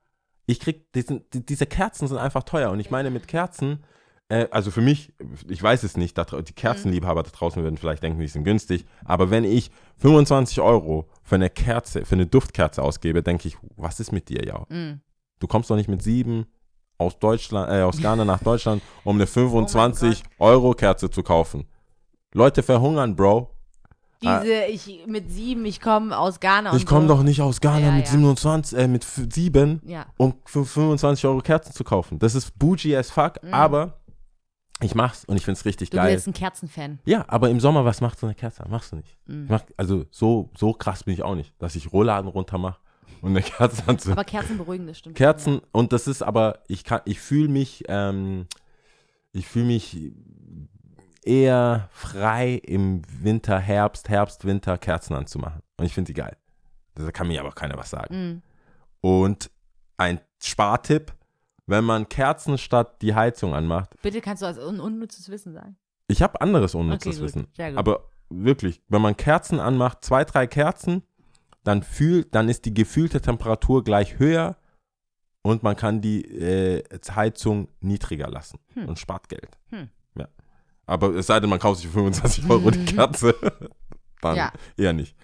[0.47, 2.71] Ich krieg, die sind, die, diese Kerzen sind einfach teuer.
[2.71, 3.83] Und ich meine mit Kerzen,
[4.29, 5.11] äh, also für mich,
[5.47, 8.85] ich weiß es nicht, die Kerzenliebhaber da draußen würden vielleicht denken, die sind günstig.
[9.03, 13.99] Aber wenn ich 25 Euro für eine Kerze, für eine Duftkerze ausgebe, denke ich, was
[13.99, 14.59] ist mit dir, ja?
[14.75, 15.01] Mm.
[15.39, 16.45] Du kommst doch nicht mit sieben
[16.97, 21.65] aus Deutschland, äh, aus Ghana nach Deutschland, um Oh eine 25 Euro Kerze zu kaufen.
[22.33, 23.49] Leute verhungern, Bro.
[24.25, 24.41] Ah.
[24.41, 27.15] Diese, ich mit sieben, ich komme aus Ghana Ich komme so.
[27.15, 28.11] doch nicht aus Ghana Ja, mit ja.
[28.11, 30.05] 27, äh, mit sieben, Ja.
[30.17, 32.19] um für 25 Euro Kerzen zu kaufen.
[32.19, 33.98] Das ist bougie as fuck, aber
[34.81, 35.89] ich mach's und ich find's richtig.
[35.89, 36.13] Du geil.
[36.13, 36.99] bist ein Kerzenfan.
[37.05, 38.63] Ja, aber im Sommer, was macht so eine Kerze?
[38.69, 39.17] Machst du nicht.
[39.25, 39.47] Mhm.
[39.49, 42.79] Mach, also so, so krass bin ich auch nicht, dass ich Rollladen runter mache
[43.21, 44.17] und eine Kerze anzünde.
[44.17, 45.15] Aber Kerzen beruhigen, das stimmt.
[45.15, 48.47] Kerzen und das ist aber, ich kann, ich fühle mich, ähm,
[49.33, 50.13] ich fühle mich
[51.23, 55.61] eher frei im Winter, Herbst, Herbst, Winter Kerzen anzumachen.
[55.77, 56.37] Und ich finde die geil.
[56.95, 58.15] Da kann mir aber keiner was sagen.
[58.15, 58.41] Mhm.
[59.01, 59.51] Und
[59.97, 61.13] ein Spartipp,
[61.69, 63.89] wenn man Kerzen statt die Heizung anmacht.
[64.01, 65.77] Bitte kannst du als un unnützes Wissen sagen.
[66.07, 67.25] Ich habe anderes unnützes Okay.
[67.25, 67.47] Wissen.
[67.77, 71.03] Aber wirklich, wenn man Kerzen anmacht, zwei, drei Kerzen,
[71.63, 74.57] dann fühlt, dann ist die gefühlte Temperatur gleich höher
[75.43, 76.83] und man kann die äh,
[77.15, 78.87] Heizung niedriger lassen Hm.
[78.87, 79.57] und spart Geld.
[79.69, 79.89] Hm.
[80.17, 80.27] Ja.
[80.85, 83.35] Aber es sei denn, man kauft sich für 25 Euro die Kerze.
[84.21, 84.51] dann Ja.
[84.77, 85.15] eher nicht.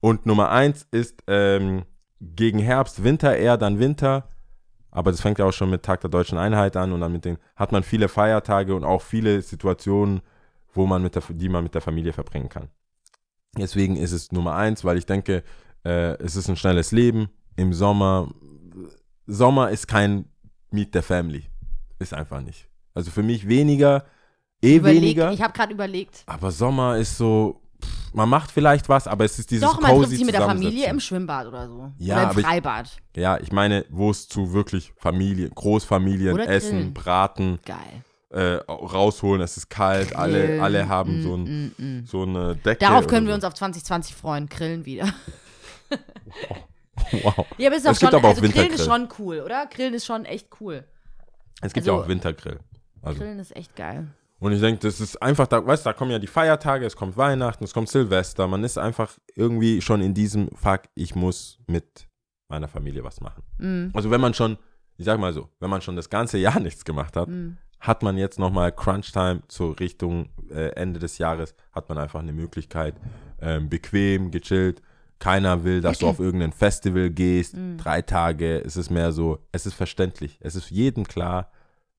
[0.00, 1.84] Und Nummer eins ist ähm,
[2.20, 4.28] gegen Herbst, Winter eher dann Winter.
[4.96, 7.26] Aber das fängt ja auch schon mit Tag der Deutschen Einheit an und dann mit
[7.26, 10.22] den hat man viele Feiertage und auch viele Situationen,
[10.72, 12.70] wo man mit der, die man mit der Familie verbringen kann.
[13.58, 15.42] Deswegen ist es Nummer eins, weil ich denke,
[15.84, 17.28] äh, es ist ein schnelles Leben.
[17.56, 18.32] Im Sommer,
[19.26, 20.30] Sommer ist kein
[20.70, 21.44] Meet der Family.
[21.98, 22.66] Ist einfach nicht.
[22.94, 24.06] Also für mich weniger,
[24.62, 25.30] eh Überleg, weniger.
[25.30, 26.22] ich habe gerade überlegt.
[26.24, 29.90] Aber Sommer ist so, pff, man macht vielleicht was, aber es ist dieses Doch, man
[29.90, 31.92] trifft cozy sich mit der Familie im Schwimmbad oder so.
[31.98, 32.90] Ja, oder im ich- Freibad.
[33.16, 36.94] Ja, ich meine, wo es zu wirklich Familie, Großfamilien, Oder Essen, grillen.
[36.94, 37.78] Braten, Geil.
[38.30, 40.60] äh, rausholen, es ist kalt, alle, Grillen.
[40.60, 41.42] alle haben Mm, so, ein,
[41.78, 42.06] mm, mm.
[42.06, 42.80] so eine Decke.
[42.84, 44.48] Darauf können wir uns auf 2020 freuen.
[44.48, 45.06] Grillen wieder.
[45.90, 45.96] so.
[47.22, 47.46] Wow.
[47.58, 49.66] Ja, aber ist doch Es gibt schon, aber auch also Grillen ist schon cool, oder?
[49.66, 50.84] Grillen ist schon echt cool.
[51.60, 52.58] Es gibt Also- ja auch Wintergrill.
[53.02, 54.08] Also, Grillen ist echt geil.
[54.38, 56.94] Und ich denke, das ist einfach, da, weißt du, da kommen ja die Feiertage, es
[56.96, 58.46] kommt Weihnachten, es kommt Silvester.
[58.46, 62.06] Man ist einfach irgendwie schon in diesem Fuck, ich muss mit
[62.48, 63.42] meiner Familie was machen.
[63.58, 64.56] Mm, Also wenn man schon,
[64.98, 67.56] ich sag mal so, wenn man schon das ganze Jahr nichts gemacht hat, mm.
[67.80, 72.32] hat man jetzt nochmal Crunch-Time zur Richtung äh, Ende des Jahres, hat man einfach eine
[72.32, 72.94] Möglichkeit,
[73.40, 74.82] ähm, bequem, gechillt.
[75.18, 77.78] Keiner will, dass du auf irgendein Festival gehst, Mhm.
[77.78, 78.58] drei Tage.
[78.62, 80.38] Es ist mehr so, es ist verständlich.
[80.42, 81.50] Es ist jedem klar,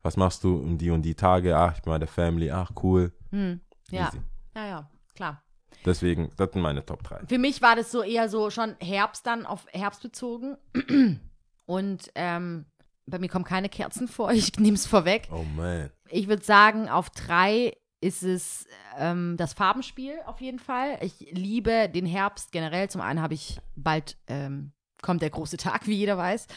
[0.08, 1.58] was machst du um die und die Tage.
[1.58, 2.50] Ach, ich bin bei der Family.
[2.50, 3.12] Ach, cool.
[3.32, 3.60] Hm.
[3.92, 4.08] Ja.
[4.08, 4.22] Easy.
[4.56, 5.44] ja, ja, klar.
[5.86, 7.26] Deswegen, das sind meine Top 3.
[7.28, 10.56] Für mich war das so eher so schon Herbst dann auf Herbst bezogen.
[11.66, 12.68] Und ähm,
[13.06, 15.28] bei mir kommen keine Kerzen vor, ich nehme es vorweg.
[15.30, 15.92] Oh man.
[16.08, 18.66] Ich würde sagen, auf drei ist es
[18.98, 21.00] ähm, das Farbenspiel auf jeden Fall.
[21.02, 22.90] Ich liebe den Herbst generell.
[22.90, 26.48] Zum einen habe ich bald, ähm, kommt der große Tag, wie jeder weiß.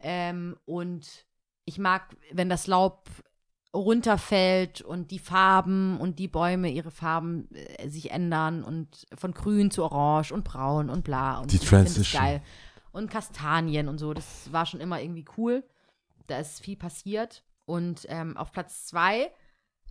[0.00, 1.29] Ähm, und
[1.70, 3.08] ich mag, wenn das Laub
[3.72, 9.70] runterfällt und die Farben und die Bäume ihre Farben äh, sich ändern und von grün
[9.70, 11.38] zu orange und braun und bla.
[11.38, 12.20] Und Die ich Transition.
[12.20, 12.42] geil.
[12.92, 14.12] und Kastanien und so.
[14.12, 15.62] Das war schon immer irgendwie cool.
[16.26, 17.44] Da ist viel passiert.
[17.64, 19.30] Und ähm, auf Platz zwei,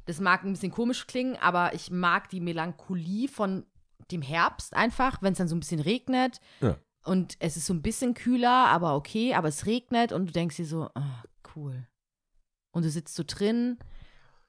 [0.05, 3.65] das mag ein bisschen komisch klingen, aber ich mag die Melancholie von
[4.11, 6.41] dem Herbst einfach, wenn es dann so ein bisschen regnet.
[6.59, 6.75] Ja.
[7.05, 10.57] Und es ist so ein bisschen kühler, aber okay, aber es regnet und du denkst
[10.57, 11.23] dir so, ah,
[11.55, 11.87] cool.
[12.71, 13.77] Und du sitzt so drin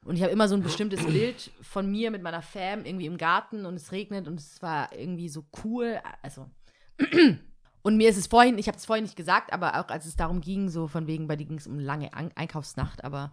[0.05, 3.18] und ich habe immer so ein bestimmtes Bild von mir mit meiner Fam irgendwie im
[3.18, 6.01] Garten und es regnet und es war irgendwie so cool.
[6.22, 6.51] Also.
[7.82, 10.14] Und mir ist es vorhin, ich habe es vorhin nicht gesagt, aber auch als es
[10.14, 13.30] darum ging, so von wegen, bei dir ging es um lange An Einkaufsnacht, aber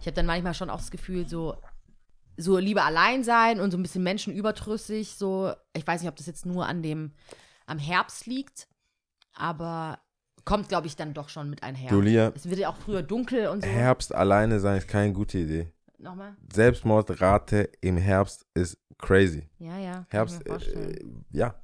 [0.00, 1.56] ich habe dann manchmal schon auch das Gefühl, so,
[2.38, 6.26] so lieber allein sein und so ein bisschen menschenübertrüssig, so, ich weiß nicht, ob das
[6.26, 7.12] jetzt nur an dem,
[7.66, 8.68] am Herbst liegt,
[9.34, 9.98] aber
[10.44, 11.90] kommt, glaube ich, dann doch schon mit einher.
[11.90, 13.68] Du, Lia, Es wird ja auch früher dunkel und so.
[13.68, 15.72] Herbst alleine sein ist keine gute Idee.
[15.98, 16.36] Nochmal?
[16.52, 19.48] Selbstmordrate im Herbst ist crazy.
[19.58, 20.06] Ja, ja.
[20.10, 20.98] Herbst, äh,
[21.30, 21.54] ja.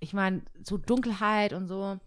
[0.00, 1.98] ich meine, so Dunkelheit und so.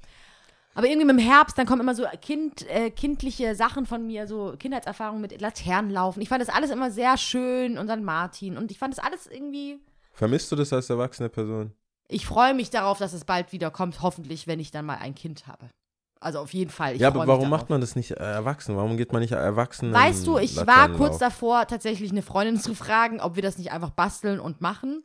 [0.75, 4.25] Aber irgendwie mit dem Herbst, dann kommen immer so kind, äh, kindliche Sachen von mir,
[4.27, 6.21] so Kindheitserfahrungen mit Laternenlaufen.
[6.21, 8.01] Ich fand das alles immer sehr schön und St.
[8.01, 8.57] Martin.
[8.57, 9.79] Und ich fand das alles irgendwie.
[10.13, 11.73] Vermisst du das als erwachsene Person?
[12.07, 15.15] Ich freue mich darauf, dass es bald wieder kommt, hoffentlich, wenn ich dann mal ein
[15.15, 15.69] Kind habe.
[16.23, 16.95] Also auf jeden Fall.
[16.95, 18.75] Ich ja, aber warum macht man das nicht äh, erwachsen?
[18.75, 19.93] Warum geht man nicht erwachsen?
[19.93, 23.71] Weißt du, ich war kurz davor, tatsächlich eine Freundin zu fragen, ob wir das nicht
[23.71, 25.03] einfach basteln und machen.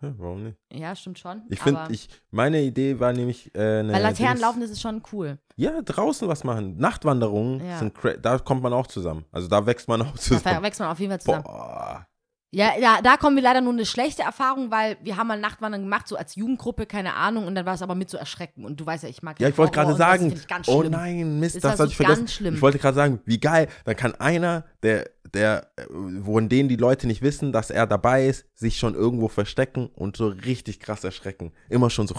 [0.00, 0.58] Ja, warum nicht?
[0.72, 1.42] Ja, stimmt schon.
[1.48, 3.92] Ich finde, ich, meine Idee war nämlich äh, eine.
[3.92, 5.38] Weil Laternen Dings- laufen, das ist schon cool.
[5.54, 6.76] Ja, draußen was machen.
[6.76, 7.78] Nachtwanderungen Ja.
[7.78, 9.24] sind da kommt man auch zusammen.
[9.30, 10.62] Also da wächst man auch Da zusammen.
[10.62, 11.44] wächst man auf jeden Fall zusammen.
[11.44, 12.06] Boah.
[12.54, 15.80] Ja, ja, da kommen wir leider nur eine schlechte Erfahrung, weil wir haben mal Nachtwandern
[15.80, 18.66] gemacht, so als Jugendgruppe, keine Ahnung, und dann war es aber mit so erschrecken.
[18.66, 21.62] Und du weißt ja, ich mag Ja, ich wollte gerade sagen, oh nein, Mist, Das
[21.62, 22.20] das, war hatte so ich vergessen.
[22.20, 22.54] ganz schlimm.
[22.54, 25.84] Ich wollte gerade sagen, wie geil, dann kann einer, der, der, äh,
[26.24, 30.18] von denen die Leute nicht wissen, dass er dabei ist, sich schon irgendwo verstecken und
[30.18, 31.52] so richtig krass erschrecken.
[31.70, 32.14] Immer schon so.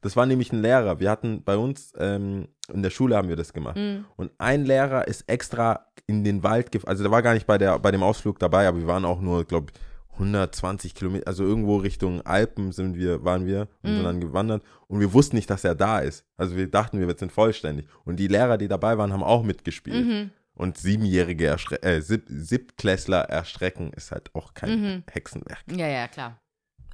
[0.00, 0.98] Das war nämlich ein Lehrer.
[0.98, 3.76] Wir hatten bei uns ähm, in der Schule haben wir das gemacht.
[3.76, 4.06] Mhm.
[4.16, 6.90] Und ein Lehrer ist extra in den Wald gefahren.
[6.90, 9.20] Also der war gar nicht bei, der, bei dem Ausflug dabei, aber wir waren auch
[9.20, 9.80] nur, glaube ich,
[10.12, 13.94] 120 Kilometer, also irgendwo Richtung Alpen sind wir, waren wir und Mhm.
[13.96, 16.24] sind dann gewandert und wir wussten nicht, dass er da ist.
[16.38, 17.86] Also wir dachten, wir sind vollständig.
[18.04, 20.06] Und die Lehrer, die dabei waren, haben auch mitgespielt.
[20.06, 20.30] Mhm.
[20.54, 25.02] Und Siebenjährige, erschre äh, Sieb Siebtklässler erstrecken ist halt auch kein Mhm.
[25.10, 25.64] Hexenwerk.
[25.70, 26.38] Ja, ja, klar.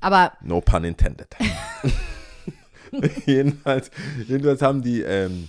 [0.00, 1.28] Aber No pun intended.
[3.26, 3.90] jedenfalls,
[4.26, 5.48] jedenfalls haben die, ähm,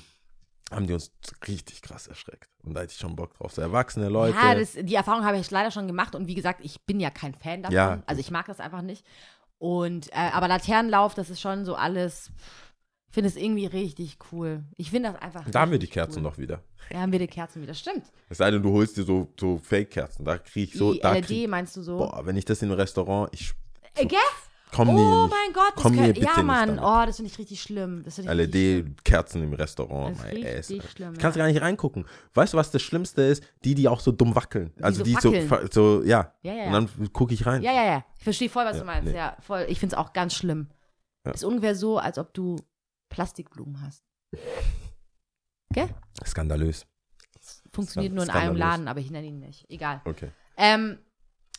[0.76, 1.11] haben die uns
[1.47, 2.49] richtig krass erschreckt.
[2.63, 3.51] Und da hätte ich schon Bock drauf.
[3.53, 4.38] So erwachsene Leute.
[4.38, 6.15] ja, das, die Erfahrung habe ich leider schon gemacht.
[6.15, 7.76] Und wie gesagt, ich bin ja kein Fan davon.
[7.76, 8.03] Ja.
[8.05, 9.05] Also ich mag das einfach nicht.
[9.57, 12.32] Und, äh, aber Laternenlauf, das ist schon so alles.
[13.07, 14.63] Ich finde es irgendwie richtig cool.
[14.76, 15.47] Ich finde das einfach.
[15.49, 16.32] da haben wir die Kerzen cool.
[16.32, 16.63] doch wieder.
[16.89, 17.74] Da haben wir die Kerzen wieder.
[17.76, 18.05] Stimmt.
[18.30, 20.26] Es sei denn, du holst dir so, so Fake-Kerzen.
[20.26, 20.93] Da krieg ich so.
[20.93, 21.97] die Da LED krieg, meinst du so?
[21.99, 23.53] boah, wenn ich das in einem Restaurant, ich
[23.95, 24.17] Äh, gell?
[24.74, 25.30] Komm Oh nie.
[25.30, 26.67] mein Gott, das komm mir kann, bitte ja, nicht Mann.
[26.76, 26.84] damit.
[26.84, 28.01] Oh, das finde ich richtig schlimm.
[28.03, 28.86] Das finde ich richtig schlimm.
[28.95, 30.17] LED-Kerzen im Restaurant.
[30.17, 31.38] Das ist my richtig schlimm, Ich kann ja.
[31.38, 32.05] gar nicht reingucken.
[32.34, 33.43] Weißt du, was das Schlimmste ist?
[33.63, 34.74] Die, die auch so dumm wackeln.
[34.82, 35.47] Also so die so, fackeln.
[35.47, 36.34] fa- so, ja.
[36.41, 36.65] Ja, ja, ja.
[36.78, 37.61] Und dann gucke ich rein.
[37.61, 38.05] Ja, ja, ja.
[38.17, 39.09] Ich verstehe voll, was du meinst.
[39.11, 39.17] nee.
[39.17, 39.65] Ja, voll.
[39.69, 40.69] Ich finde es auch ganz schlimm.
[41.26, 41.32] Ja.
[41.32, 42.57] Ist ungefähr so, als ob du
[43.09, 44.03] Plastikblumen hast.
[45.74, 45.89] Gell?
[46.26, 46.86] Skandalös.
[47.71, 48.49] Funktioniert nur in Skandalös.
[48.51, 49.65] einem Laden, aber ich nenne ihn nicht.
[49.69, 50.01] Egal.
[50.05, 50.30] Okay.
[50.57, 50.99] Ähm,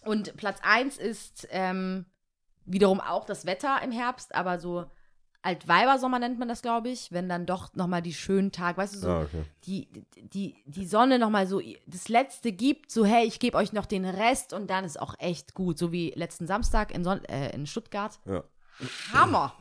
[0.05, 2.05] und Platz 1 ist ähm,
[2.67, 4.87] wiederum auch das Wetter im Herbst, aber so
[5.43, 8.99] Altweibersommer nennt man das, glaube ich, wenn dann doch nochmal die schönen Tage, weißt du,
[8.99, 9.45] so Ah, okay.
[9.67, 9.89] die,
[10.33, 14.07] die, die Sonne nochmal so das Letzte gibt, so hey, ich gebe euch noch den
[14.07, 17.67] Rest und dann ist auch echt gut, so wie letzten Samstag in, Son äh, in
[17.67, 18.19] Stuttgart.
[18.25, 18.43] Ja.
[19.13, 19.53] Hammer.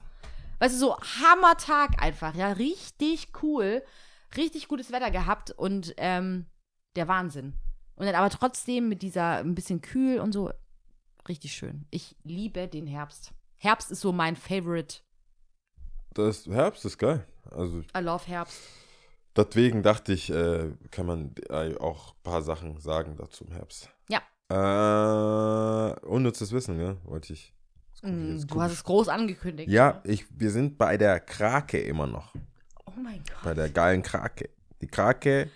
[0.59, 3.83] Weißt du, so Hammertag einfach, ja, richtig cool,
[4.37, 6.45] richtig gutes Wetter gehabt und ähm,
[6.95, 7.55] der Wahnsinn.
[7.95, 10.49] Und dann aber trotzdem mit dieser ein bisschen kühl und so,
[11.27, 11.85] richtig schön.
[11.91, 13.31] Ich liebe den Herbst.
[13.57, 14.97] Herbst ist so mein Favorite.
[16.13, 17.25] Das Herbst ist geil.
[17.51, 18.61] Also I love Herbst.
[19.35, 23.89] deswegen dachte ich, äh, kann man äh, auch ein paar Sachen sagen dazu im Herbst.
[24.09, 24.21] Ja.
[24.49, 27.53] Äh, unnützes Wissen, ja, wollte ich.
[28.01, 29.69] Mm, du hast es groß angekündigt.
[29.69, 32.33] Ja, ich, wir sind bei der Krake immer noch.
[32.85, 33.43] Oh mein Gott.
[33.43, 34.49] Bei der geilen Krake.
[34.81, 35.49] Die Krake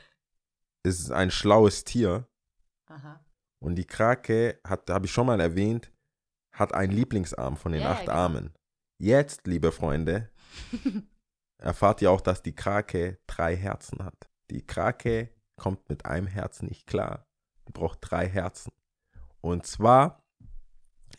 [0.84, 2.26] ist ein schlaues Tier
[2.88, 3.20] Aha.
[3.60, 5.92] Und die Krake habe ich schon mal erwähnt,
[6.52, 8.14] hat einen Lieblingsarm von den ja, acht genau.
[8.14, 8.54] Armen.
[9.00, 10.30] Jetzt, liebe Freunde,
[11.58, 14.30] erfahrt ihr auch, dass die Krake drei Herzen hat.
[14.50, 17.28] Die Krake kommt mit einem Herzen nicht klar.
[17.68, 18.72] Die braucht drei Herzen.
[19.42, 20.24] Und zwar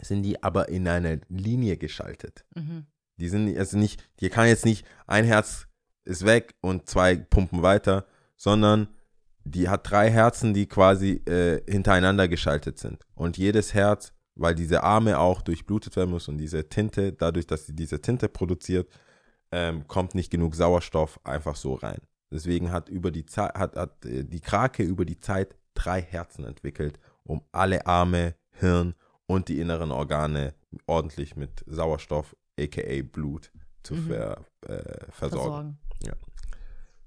[0.01, 2.45] sind die aber in eine Linie geschaltet.
[2.55, 2.86] Mhm.
[3.16, 5.66] Die sind also nicht, die kann jetzt nicht, ein Herz
[6.05, 8.89] ist weg und zwei pumpen weiter, sondern
[9.51, 13.05] die hat drei Herzen, die quasi äh, hintereinander geschaltet sind.
[13.15, 17.67] Und jedes Herz, weil diese Arme auch durchblutet werden muss und diese Tinte, dadurch, dass
[17.67, 18.89] sie diese Tinte produziert,
[19.51, 22.01] ähm, kommt nicht genug Sauerstoff einfach so rein.
[22.31, 26.45] Deswegen hat über die Zeit hat, hat äh, die Krake über die Zeit drei Herzen
[26.45, 28.95] entwickelt, um alle Arme, Hirn
[29.27, 30.55] und die inneren Organe
[30.87, 33.51] ordentlich mit Sauerstoff, aka Blut,
[33.83, 34.07] zu Mhm.
[34.09, 35.79] ver, äh, versorgen.
[36.01, 36.19] Versorgen.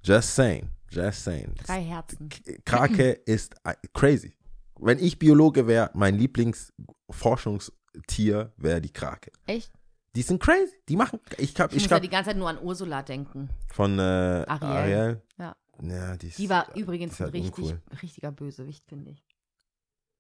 [0.04, 1.54] Just saying, just saying.
[1.66, 2.30] Drei Herzen.
[2.66, 4.36] Krake ist äh, crazy.
[4.80, 9.32] Wenn ich Biologe wäre, mein Lieblingsforschungstier wäre die Krake.
[9.48, 9.72] Echt?
[10.16, 10.74] Die sind crazy.
[10.90, 11.20] Die machen.
[11.38, 13.50] Ich hab, Ich, ich muss ja hab die ganze Zeit nur an Ursula denken.
[13.72, 14.46] von äh, Ariel.
[14.48, 15.22] Ariel.
[15.38, 15.56] Ja.
[15.84, 17.82] Ja, die, ist, Die war die übrigens ist ein halt richtig, uncool.
[18.04, 19.24] richtiger Bösewicht, finde ich.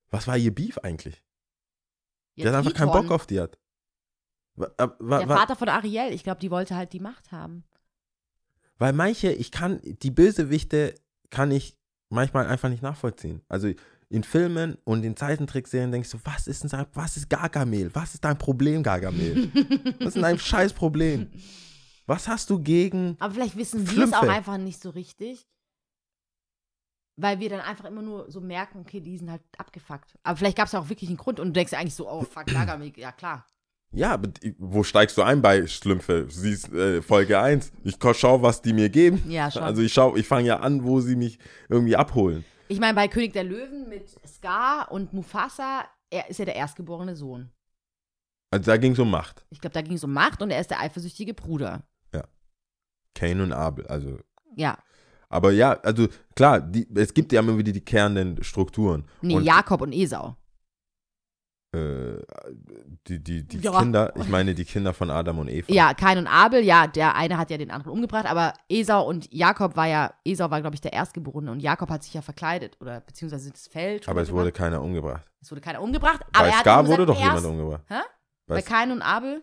[0.10, 1.24] Was war ihr Beef eigentlich?
[2.36, 3.58] Ja, die hat einfach keinen Bock auf die hat.
[4.56, 7.64] Wa- wa- wa- Der Vater von Ariel, ich glaube, die wollte halt die Macht haben.
[8.82, 10.96] Weil manche, ich kann, die Bösewichte
[11.30, 11.78] kann ich
[12.10, 13.44] manchmal einfach nicht nachvollziehen.
[13.48, 13.72] Also
[14.10, 17.94] in Filmen und in Zeichentrickserien denke ich so, was ist denn was ist Gargamel?
[17.94, 19.52] Was ist dein Problem, Gargamel?
[20.00, 21.30] was ist denn dein scheiß Problem?
[22.08, 25.46] Was hast du gegen Aber vielleicht wissen wir es auch einfach nicht so richtig.
[27.18, 30.18] Weil wir dann einfach immer nur so merken, okay, die sind halt abgefuckt.
[30.24, 32.10] Aber vielleicht gab es ja auch wirklich einen Grund und du denkst ja eigentlich so,
[32.10, 33.46] oh fuck, Gargamel, ja klar.
[33.94, 36.26] Ja, aber wo steigst du ein bei Schlümpfe?
[36.30, 37.74] Siehst äh, Folge 1.
[37.84, 39.22] Ich schau, was die mir geben.
[39.28, 39.64] Ja, schon.
[39.64, 42.46] Also ich schau, ich fange ja an, wo sie mich irgendwie abholen.
[42.70, 47.18] Ich meine, bei König der Löwen mit Scar und Mufasa, er ist ja der erstgeborene
[47.18, 47.52] Sohn.
[48.50, 49.46] Also da ging es um Macht.
[49.50, 51.84] Ich glaube, da ging es um Macht und er ist der eifersüchtige Bruder.
[53.14, 53.86] Cain und Abel.
[53.88, 54.20] Also,
[54.56, 54.78] Ja.
[55.30, 59.06] aber ja, also klar, die, es gibt ja immer wieder die kehrenden Strukturen.
[59.22, 60.36] Nee, und, Jakob und Esau.
[61.74, 62.18] Äh,
[63.08, 63.80] die, die, die Ja.
[63.80, 65.72] Kinder, ich meine die Kinder von Adam und Eva.
[65.72, 69.32] Ja, Kain und Abel, ja, der eine hat ja den anderen umgebracht, aber Esau und
[69.34, 72.76] Jakob war ja, Esau war, glaube ich, der Erstgeborene und Jakob hat sich ja verkleidet
[72.82, 74.10] oder beziehungsweise das Feld.
[74.10, 75.26] aber es wurde keiner umgebracht.
[75.42, 76.22] es wurde keiner umgebracht.
[76.34, 77.84] Aber Bei er Scar wurde gesagt, doch jemand umgebracht.
[77.88, 78.02] Hä?
[78.48, 79.42] Bei Bei Kain und Abel?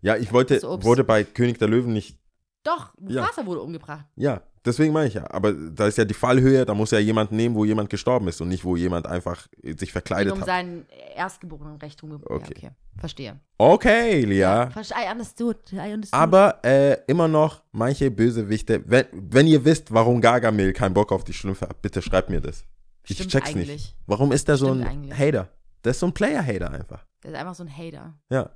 [0.00, 2.18] Ja, ich wollte, wurde bei König der Löwen nicht
[2.62, 3.20] Doch, Ja.
[3.20, 4.06] Mufasa wurde umgebracht.
[4.16, 5.30] Ja, deswegen meine ich ja.
[5.30, 8.40] Aber da ist ja die Fallhöhe, da muss ja jemand nehmen, wo jemand gestorben ist
[8.40, 10.46] und nicht, wo jemand einfach äh, sich verkleidet um hat.
[10.46, 12.30] seinen erstgeborenen Recht umgebracht.
[12.30, 12.54] Okay.
[12.62, 12.76] Ja, okay.
[12.98, 13.40] Verstehe.
[13.58, 14.68] Okay, Lia.
[14.68, 15.56] Verste- I understood.
[15.72, 16.20] I understood.
[16.20, 18.82] Aber äh, immer noch manche Bösewichte.
[18.86, 22.40] Wenn, wenn ihr wisst, warum Gargamel keinen Bock auf die Schlümpfe hat, bitte schreibt mir
[22.40, 22.64] das.
[23.06, 23.68] Ich Stimmt check's eigentlich.
[23.68, 23.96] nicht.
[24.06, 25.18] Warum ist der so Stimmt ein eigentlich.
[25.18, 25.48] Hater?
[25.82, 27.06] Der ist so ein Player-Hater einfach.
[27.24, 28.14] Der ist einfach so ein Hater.
[28.30, 28.50] Ja.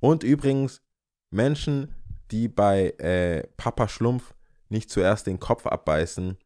[0.00, 0.80] Und übrigens,
[1.30, 1.94] Menschen,
[2.30, 4.34] die bei äh, Papa Schlumpf
[4.72, 6.36] nicht zuerst den Kopf abbeißen,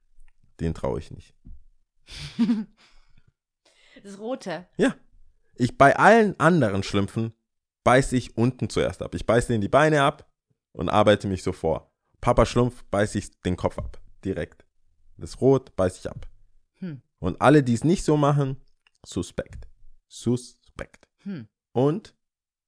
[0.61, 1.35] den traue ich nicht.
[4.03, 4.69] Das Rote.
[4.77, 4.95] Ja.
[5.57, 7.33] Ich bei allen anderen Schlümpfen
[7.83, 9.15] beiße ich unten zuerst ab.
[9.15, 10.31] Ich beiße denen die Beine ab
[10.73, 11.91] und arbeite mich so vor.
[12.21, 14.01] Papa Schlumpf beiße ich den Kopf ab.
[14.25, 14.67] Direkt.
[15.17, 16.29] Das Rot beiße ich ab.
[16.75, 17.01] Hm.
[17.19, 18.59] Und alle, die es nicht so machen,
[19.05, 19.67] suspekt.
[20.09, 21.09] Suspekt.
[21.23, 21.49] Hm.
[21.73, 22.15] Und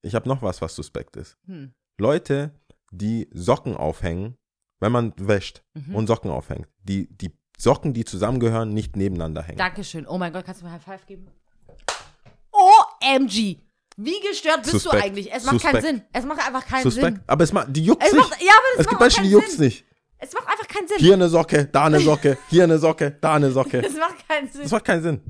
[0.02, 1.36] ich habe noch was, was suspekt ist.
[1.44, 1.74] Hm.
[1.98, 2.58] Leute,
[2.90, 4.38] die Socken aufhängen,
[4.80, 5.94] wenn man wäscht Mhm.
[5.94, 9.58] und Socken aufhängt, die, die Socken, die zusammengehören, nicht nebeneinander hängen.
[9.58, 10.06] Dankeschön.
[10.06, 11.26] Oh mein Gott, kannst du mir High Five geben?
[12.52, 13.58] OMG!
[14.00, 15.02] Wie gestört bist Suspekt.
[15.02, 15.32] du eigentlich?
[15.32, 15.86] Es macht keinen Suspekt.
[15.86, 16.02] Sinn.
[16.12, 17.16] Es macht einfach keinen Suspekt.
[17.16, 17.24] Sinn.
[17.26, 18.20] Aber es macht, die juckt Es nicht.
[18.30, 19.64] macht, ja, aber es gibt Menschen, keinen die juckt's Sinn.
[19.64, 19.84] nicht.
[20.18, 20.96] Es macht einfach keinen Sinn.
[20.98, 23.84] Hier eine Socke, da eine Socke, hier eine Socke, da eine Socke.
[23.84, 24.62] Es macht keinen Sinn.
[24.62, 25.20] Das macht keinen Sinn.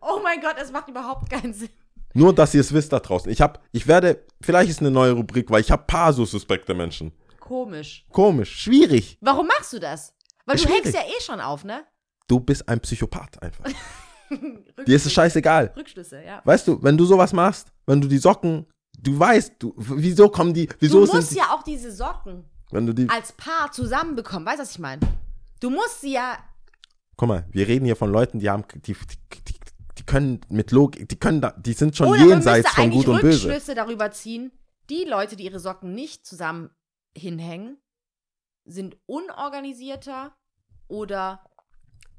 [0.00, 1.68] Oh mein Gott, es macht überhaupt keinen Sinn.
[2.12, 3.30] Nur, dass ihr es wisst da draußen.
[3.30, 6.74] Ich hab, ich werde, vielleicht ist eine neue Rubrik, weil ich habe paar so suspekte
[6.74, 7.12] Menschen.
[7.50, 8.06] Komisch.
[8.12, 9.18] Komisch, schwierig.
[9.20, 10.14] Warum machst du das?
[10.46, 10.84] Weil du Schwierig.
[10.84, 11.84] hängst ja eh schon auf, ne?
[12.28, 13.64] Du bist ein Psychopath einfach.
[14.86, 15.72] Dir ist es scheißegal.
[15.76, 16.42] Rückschlüsse, ja.
[16.44, 20.54] Weißt du, wenn du sowas machst, wenn du die Socken, du weißt, du, wieso kommen
[20.54, 23.72] die, wieso Du sind musst die, ja auch diese Socken wenn du die, als Paar
[23.72, 24.46] zusammenbekommen.
[24.46, 25.00] Weißt du, was ich meine?
[25.58, 26.38] Du musst sie ja.
[27.16, 29.54] guck mal, wir reden hier von Leuten, die haben, die, die,
[29.98, 33.22] die, können mit Logik, die können da, die sind schon Oder jenseits von Gut und
[33.22, 33.48] Böse.
[33.48, 34.52] Rückschlüsse darüber ziehen.
[34.88, 36.70] Die Leute, die ihre Socken nicht zusammen
[37.16, 37.78] hinhängen,
[38.64, 40.36] sind unorganisierter
[40.88, 41.44] oder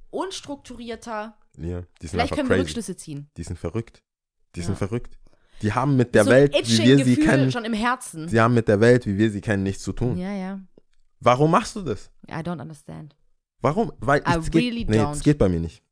[0.10, 1.38] unstrukturierter.
[1.58, 2.62] Ja, die sind Vielleicht können wir crazy.
[2.62, 3.30] Rückschlüsse ziehen.
[3.38, 4.04] Die sind verrückt.
[4.56, 4.66] Die Ja.
[4.68, 5.18] sind verrückt.
[5.62, 8.28] Die haben mit der so Welt, wie wir sie Gefühl kennen, schon im Herzen.
[8.28, 10.18] sie haben mit der Welt, wie wir sie kennen, nichts zu tun.
[10.18, 10.60] Ja, ja.
[11.20, 12.10] Warum machst du das?
[12.28, 13.16] I don't understand.
[13.60, 13.92] Warum?
[14.00, 15.12] Weil I es geht, really nee, don't.
[15.12, 15.84] es geht bei mir nicht.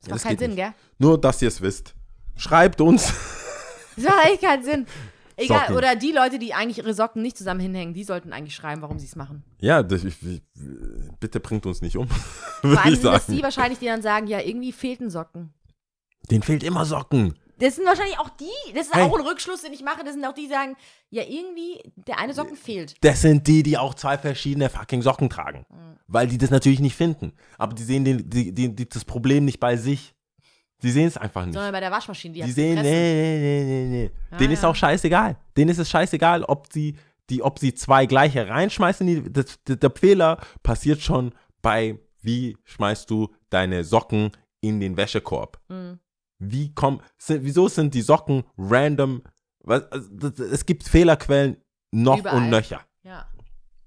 [0.00, 0.56] Das macht das keinen geht Sinn, nicht.
[0.64, 0.72] gell?
[0.98, 1.94] Nur, dass ihr es wisst.
[2.36, 3.12] Schreibt uns.
[3.96, 4.86] Das macht echt keinen Sinn.
[5.40, 5.76] Egal, Socken.
[5.76, 8.98] oder die Leute, die eigentlich ihre Socken nicht zusammen hinhängen, die sollten eigentlich schreiben, warum
[8.98, 9.42] sie es machen.
[9.60, 10.42] Ja, das, ich, ich,
[11.18, 12.08] bitte bringt uns nicht um.
[12.60, 13.36] Vor allem sind das sagen.
[13.36, 15.54] die wahrscheinlich, die dann sagen, ja, irgendwie fehlten Socken.
[16.30, 17.34] Den fehlt immer Socken.
[17.58, 19.02] Das sind wahrscheinlich auch die, das ist Hey.
[19.04, 20.76] auch ein Rückschluss, den ich mache, das sind auch die, die sagen,
[21.10, 22.94] ja, irgendwie, der eine Socken fehlt.
[23.02, 25.66] Das sind die, die auch zwei verschiedene fucking Socken tragen.
[25.68, 25.96] Mhm.
[26.06, 27.32] Weil die das natürlich nicht finden.
[27.58, 30.14] Aber die sehen den, die, die, die, das Problem nicht bei sich.
[30.82, 31.54] Die sehen es einfach nicht.
[31.54, 32.92] Sondern bei der Waschmaschine, die, Die hat sehen, nee, gefressen.
[32.92, 34.10] nee, nee, nee, nee.
[34.32, 34.68] Ja, Denen ist ja.
[34.68, 35.36] auch scheißegal.
[35.56, 36.96] Denen ist es scheißegal, ob sie
[37.28, 41.32] die, ob sie zwei gleiche reinschmeißen, die, das, der, der Fehler passiert schon
[41.62, 45.60] bei, wie schmeißt du deine Socken in den Wäschekorb.
[45.68, 46.00] Mhm.
[46.38, 49.22] Wie komm, sind, wieso sind die Socken random?
[49.62, 51.58] Was, also, das- es gibt Fehlerquellen
[51.92, 52.38] noch Überall.
[52.38, 52.80] und nöcher.
[53.02, 53.26] Ja.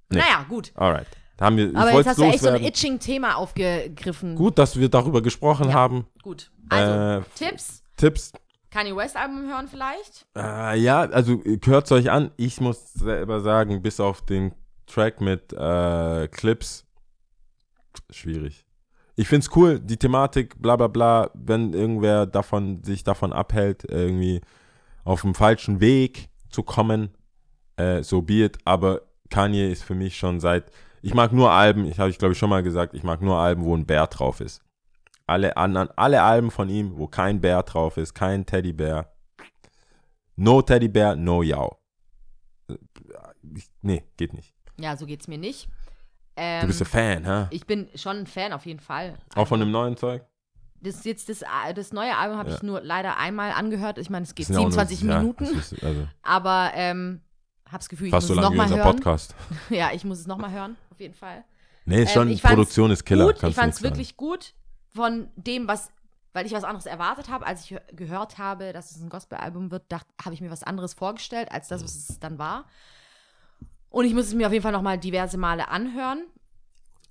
[0.10, 0.20] Nee.
[0.20, 0.72] Naja, gut.
[0.76, 1.08] Alright.
[1.38, 4.36] Da haben wir, Aber jetzt hast du echt so ein itching Thema aufgegriffen.
[4.36, 5.74] Gut, dass wir darüber gesprochen Ja.
[5.74, 6.06] haben.
[6.22, 6.52] Gut.
[6.70, 7.84] Also, Äh, Tipps.
[7.98, 8.32] Tipps.
[8.70, 10.26] Kanye West Album hören vielleicht?
[10.36, 12.32] Äh, ja, also hört es euch an.
[12.38, 14.54] Ich muss selber sagen, bis auf den
[14.88, 16.86] Track mit äh, Clips,
[18.10, 18.66] schwierig.
[19.16, 24.42] Ich find's cool, die Thematik, bla bla bla, wenn irgendwer davon sich davon abhält, irgendwie
[25.04, 27.10] auf dem falschen Weg zu kommen,
[27.76, 28.58] äh, so be it.
[28.66, 30.72] Aber Kanye ist für mich schon seit,
[31.02, 33.38] ich mag nur Alben, ich habe ich glaube ich schon mal gesagt, ich mag nur
[33.38, 34.62] Alben, wo ein Bär drauf ist.
[35.26, 39.10] Alle anderen, alle Alben von ihm, wo kein Bär drauf ist, kein Teddybär,
[40.36, 41.78] No Teddybär, no Yao.
[42.70, 42.76] Äh,
[43.82, 44.54] Nee, geht nicht.
[44.80, 45.68] Ja, so geht's mir nicht.
[45.68, 45.72] Du
[46.42, 47.48] Ähm, bist ein Fan, hä?
[47.52, 49.18] ich bin schon ein Fan auf jeden Fall.
[49.36, 50.24] Auch von dem neuen Zeug?
[50.82, 51.44] Das jetzt das,
[51.76, 52.56] das neue Album habe Ja.
[52.56, 53.98] ich nur leider einmal angehört.
[54.00, 56.08] Ich meine, es geht Das sind ja auch nur- 27 ja, Minuten, das ist also
[56.24, 57.22] aber ähm,
[57.74, 58.96] hab's Gefühl, ich fast muss so es nochmal hören.
[58.96, 59.36] Podcast.
[59.70, 61.44] Ja, ich muss es nochmal hören, auf jeden Fall.
[61.86, 63.26] Nee, ist Ähm, schon, fand's Produktion ist Killer.
[63.26, 63.84] gut, ich es sagen.
[63.96, 64.54] wirklich gut
[64.96, 65.90] von dem, was,
[66.32, 69.70] weil ich was anderes erwartet habe, als ich hö- gehört habe, dass es ein Gospel-Album
[69.72, 72.66] wird, dachte, habe ich mir was anderes vorgestellt, als das, was es dann war.
[73.90, 76.24] Und ich muss es mir auf jeden Fall nochmal diverse Male anhören.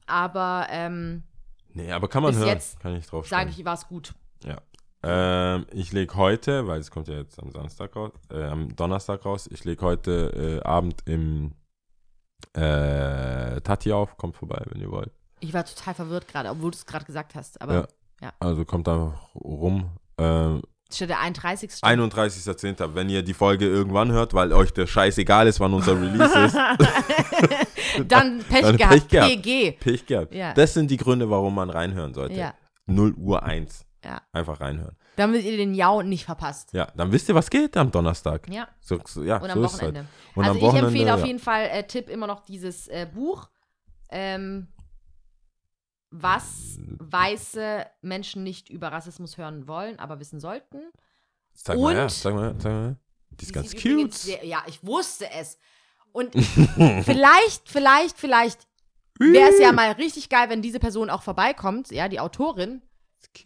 [0.06, 1.22] Aber ähm,
[1.74, 2.48] Nee, aber kann man hören.
[2.48, 4.12] jetzt kann ich drauf sage ich, war es gut.
[5.04, 5.56] Ja.
[5.56, 9.24] Ähm, ich lege heute, weil es kommt ja jetzt am Samstag raus, äh, am Donnerstag
[9.24, 11.52] raus, ich lege heute äh, Abend im
[12.54, 15.10] äh, Tati auf, kommt vorbei, wenn ihr wollt.
[15.40, 17.60] Ich war total verwirrt gerade, obwohl du es gerade gesagt hast.
[17.60, 17.88] Aber
[18.20, 18.32] Ja.
[18.38, 19.90] Also kommt da rum.
[20.18, 20.62] Ähm,
[20.92, 21.70] steht der 31.
[21.82, 22.94] 31.10.
[22.94, 26.38] Wenn ihr die Folge irgendwann hört, weil euch der Scheiß egal ist, wann unser Release
[26.38, 26.54] ist,
[28.06, 28.92] Dann Pech Dann gehabt.
[28.92, 29.30] Pech gehabt.
[29.30, 29.72] PG.
[29.72, 30.34] Pech gehabt.
[30.34, 30.54] Ja.
[30.54, 32.34] Das sind die Gründe, warum man reinhören sollte.
[32.34, 32.54] Ja.
[32.86, 33.86] 0 Uhr 1.
[34.04, 34.20] Ja.
[34.32, 34.96] Einfach reinhören.
[35.16, 36.72] Damit ihr den Jau nicht verpasst.
[36.72, 38.48] Ja, dann wisst ihr, was geht am Donnerstag.
[38.48, 38.66] Ja.
[38.80, 40.00] So, so, ja, Und so am ist es Wochenende.
[40.00, 40.08] halt.
[40.36, 41.26] Und also am ich Wochenende, empfehle auf ja.
[41.26, 43.48] jeden Fall, äh, Tipp immer noch dieses äh, Buch,
[44.10, 44.68] ähm,
[46.10, 50.80] was weiße Menschen nicht über Rassismus hören wollen, aber wissen sollten.
[51.54, 52.96] Zeig mal her, Und- zeig mal her, zeig mal.
[53.30, 54.12] Die ist ganz cute.
[54.12, 55.56] Sehr, ja, ich wusste es.
[56.12, 56.34] Und
[57.04, 58.66] vielleicht, vielleicht, vielleicht
[59.18, 62.82] wäre es ja mal richtig geil, wenn diese Person auch vorbeikommt, ja, die Autorin.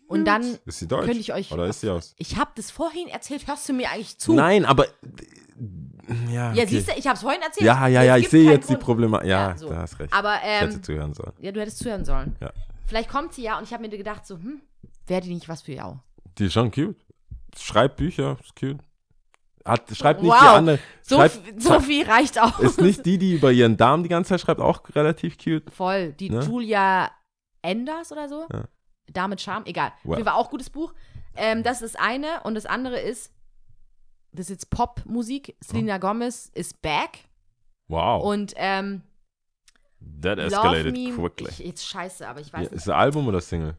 [0.08, 1.04] Und dann Ist sie deutsch?
[1.06, 2.14] könnte ich euch- Oder ist sie aus?
[2.18, 4.32] Ich habe das vorhin erzählt, hörst du mir eigentlich zu?
[4.34, 4.86] Nein, aber.
[6.30, 6.66] Ja, Ja, okay.
[6.66, 7.66] siehst du, ich habe es vorhin erzählt.
[7.66, 8.84] Ja, ja, ja, ich sehe jetzt die Grund.
[8.84, 9.18] Probleme.
[9.24, 9.68] Ja, Ja, so.
[9.68, 10.12] da hast recht.
[10.12, 11.32] Aber ich hätte ähm, zuhören sollen.
[11.40, 12.36] ja, du hättest zuhören sollen.
[12.40, 12.52] Ja.
[12.86, 14.60] Vielleicht kommt sie ja und ich habe mir gedacht, so, hm,
[15.06, 15.98] wäre die nicht was für Jau?
[16.38, 16.96] Die ist schon cute.
[17.58, 18.78] Schreibt Bücher, ist cute.
[19.64, 20.40] Hat, schreibt nicht Wow.
[20.40, 20.78] die andere.
[21.02, 22.60] So, schreibt, so viel reicht auch.
[22.60, 25.68] ist nicht die, die über ihren Darm die ganze Zeit schreibt, auch relativ cute.
[25.72, 26.12] Voll.
[26.12, 26.40] Die Ne?
[26.44, 27.10] Julia
[27.62, 28.46] Enders oder so.
[28.52, 28.64] Ja.
[29.12, 29.92] Damit Charme, egal.
[30.04, 30.18] Wow.
[30.18, 30.24] Wow.
[30.26, 30.92] War auch gutes Buch.
[31.36, 32.40] Ähm, das ist das eine.
[32.44, 33.32] Und das andere ist,
[34.32, 35.56] das ist jetzt Popmusik.
[35.60, 37.20] Selena Gomez ist back.
[37.88, 38.24] Wow.
[38.24, 39.02] Und ähm,
[40.22, 41.48] That escalated Me, quickly.
[41.50, 42.80] ich, jetzt scheiße, aber ich Ja, weiß ist nicht.
[42.82, 43.76] es ein Album oder Single?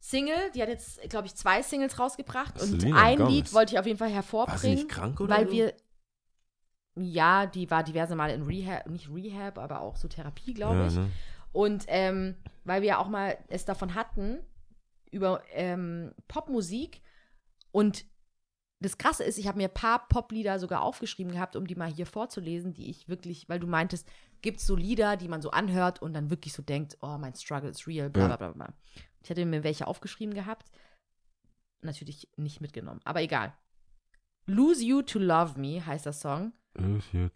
[0.00, 2.60] Single, die hat jetzt, glaube ich, zwei Singles rausgebracht.
[2.60, 3.32] Und Selena ein Gomez.
[3.32, 4.74] Lied wollte ich auf jeden Fall War sie hervorbringen.
[4.76, 5.52] nicht krank oder Weil so?
[5.52, 5.74] wir,
[6.96, 10.86] ja, die war diverse Male in Rehab, nicht Rehab, aber auch so Therapie, glaube ja,
[10.86, 10.94] ich.
[10.94, 11.10] ne?
[11.52, 14.38] Und ähm, weil wir ja auch mal es davon hatten,
[15.10, 17.00] über ähm, Popmusik.
[17.72, 18.04] Und
[18.80, 21.92] das Krasse ist, ich habe mir ein paar Poplieder sogar aufgeschrieben gehabt, um die mal
[21.92, 24.08] hier vorzulesen, die ich wirklich, weil du meintest,
[24.40, 27.34] gibt es so Lieder, die man so anhört und dann wirklich so denkt, oh, mein
[27.34, 28.74] Struggle is real, bla bla bla bla.
[29.22, 30.70] Ich hatte mir welche aufgeschrieben gehabt.
[31.82, 33.52] Natürlich nicht mitgenommen, aber egal.
[34.46, 36.52] Lose You to Love Me heißt der Song.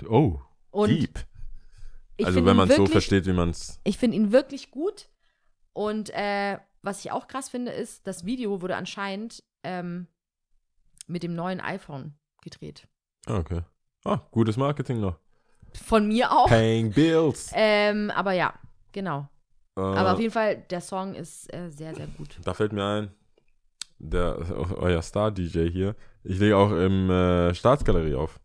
[0.09, 0.41] Oh,
[0.71, 1.27] Und deep.
[2.23, 3.81] Also wenn man es so versteht, wie man es.
[3.85, 5.09] Ich finde ihn wirklich gut.
[5.73, 10.07] Und äh, was ich auch krass finde, ist, das Video wurde anscheinend ähm,
[11.07, 12.87] mit dem neuen iPhone gedreht.
[13.27, 13.63] Okay.
[14.05, 15.19] Ah, gutes Marketing noch.
[15.75, 16.49] Von mir auch.
[16.49, 17.51] Paying Bills.
[17.55, 18.55] Ähm, aber ja,
[18.93, 19.29] genau.
[19.77, 22.39] Äh, Aber auf jeden Fall, der Song ist äh, sehr, sehr gut.
[22.45, 23.11] Da fällt mir ein,
[23.99, 24.37] der,
[24.77, 25.97] euer Star-DJ hier.
[26.25, 28.39] Ich lege auch im äh, Staatsgalerie auf.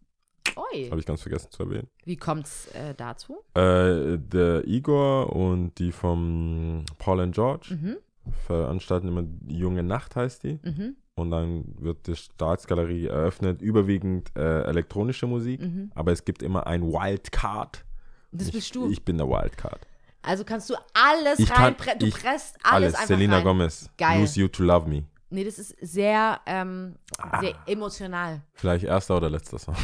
[0.55, 0.89] Oi.
[0.89, 1.89] Habe ich ganz vergessen zu erwähnen.
[2.05, 3.43] Wie kommt's äh, dazu?
[3.55, 7.97] Äh, der Igor und die vom Paul and George Mhm.
[8.45, 10.59] Veranstalten immer Junge Nacht, heißt die.
[10.63, 10.95] Mhm.
[11.15, 15.61] Und dann wird die Staatsgalerie eröffnet, überwiegend äh, elektronische Musik.
[15.61, 15.91] Mhm.
[15.95, 17.83] Aber es gibt immer ein Wildcard.
[18.31, 18.89] Das ich, bist du.
[18.91, 19.87] Ich bin der Wildcard.
[20.21, 21.75] also kannst du alles Ich kann-.
[21.99, 22.93] Du ich- presst alles, Alles.
[22.95, 23.43] einfach Selena rein.
[23.45, 23.89] Gomez.
[23.97, 24.19] Geil.
[24.19, 25.05] Lose You to Love Me.
[25.29, 26.95] Nee, das ist sehr, ähm,
[27.41, 27.63] sehr Ah.
[27.65, 28.41] emotional.
[28.53, 29.75] Vielleicht erster oder letzter Song.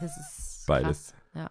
[0.00, 1.12] Das ist Beides.
[1.12, 1.14] krass.
[1.34, 1.50] Ja.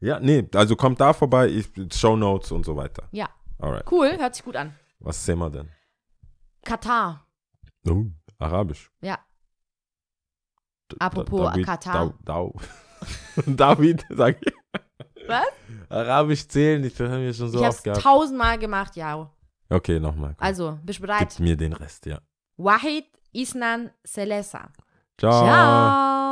[0.00, 3.04] Ja, nee, also kommt da vorbei, Show Notes und so weiter.
[3.10, 3.28] Ja.
[3.58, 3.90] Alright.
[3.90, 4.74] Cool, hört sich gut an.
[5.00, 5.68] Was sehen wir denn?
[6.64, 7.26] Katar.
[7.88, 8.04] Oh,
[8.38, 8.90] Arabisch.
[9.02, 9.18] Ja.
[10.98, 12.14] Apropos David- Katar.
[12.24, 12.60] Dau, Dau.
[13.46, 14.54] David, sag ich.
[15.26, 15.46] Was?
[15.88, 18.02] Arabisch zählen, ich das haben wir schon so ich oft hab's gehabt.
[18.02, 19.30] tausendmal gemacht, ja.
[19.70, 20.34] Okay, nochmal.
[20.38, 21.30] Also, bist du bereit?
[21.30, 22.20] Gib mir den Rest, ja.
[22.56, 24.70] Wahid Isnan Selesa.
[25.18, 25.44] Ciao.
[25.44, 26.23] Ciao.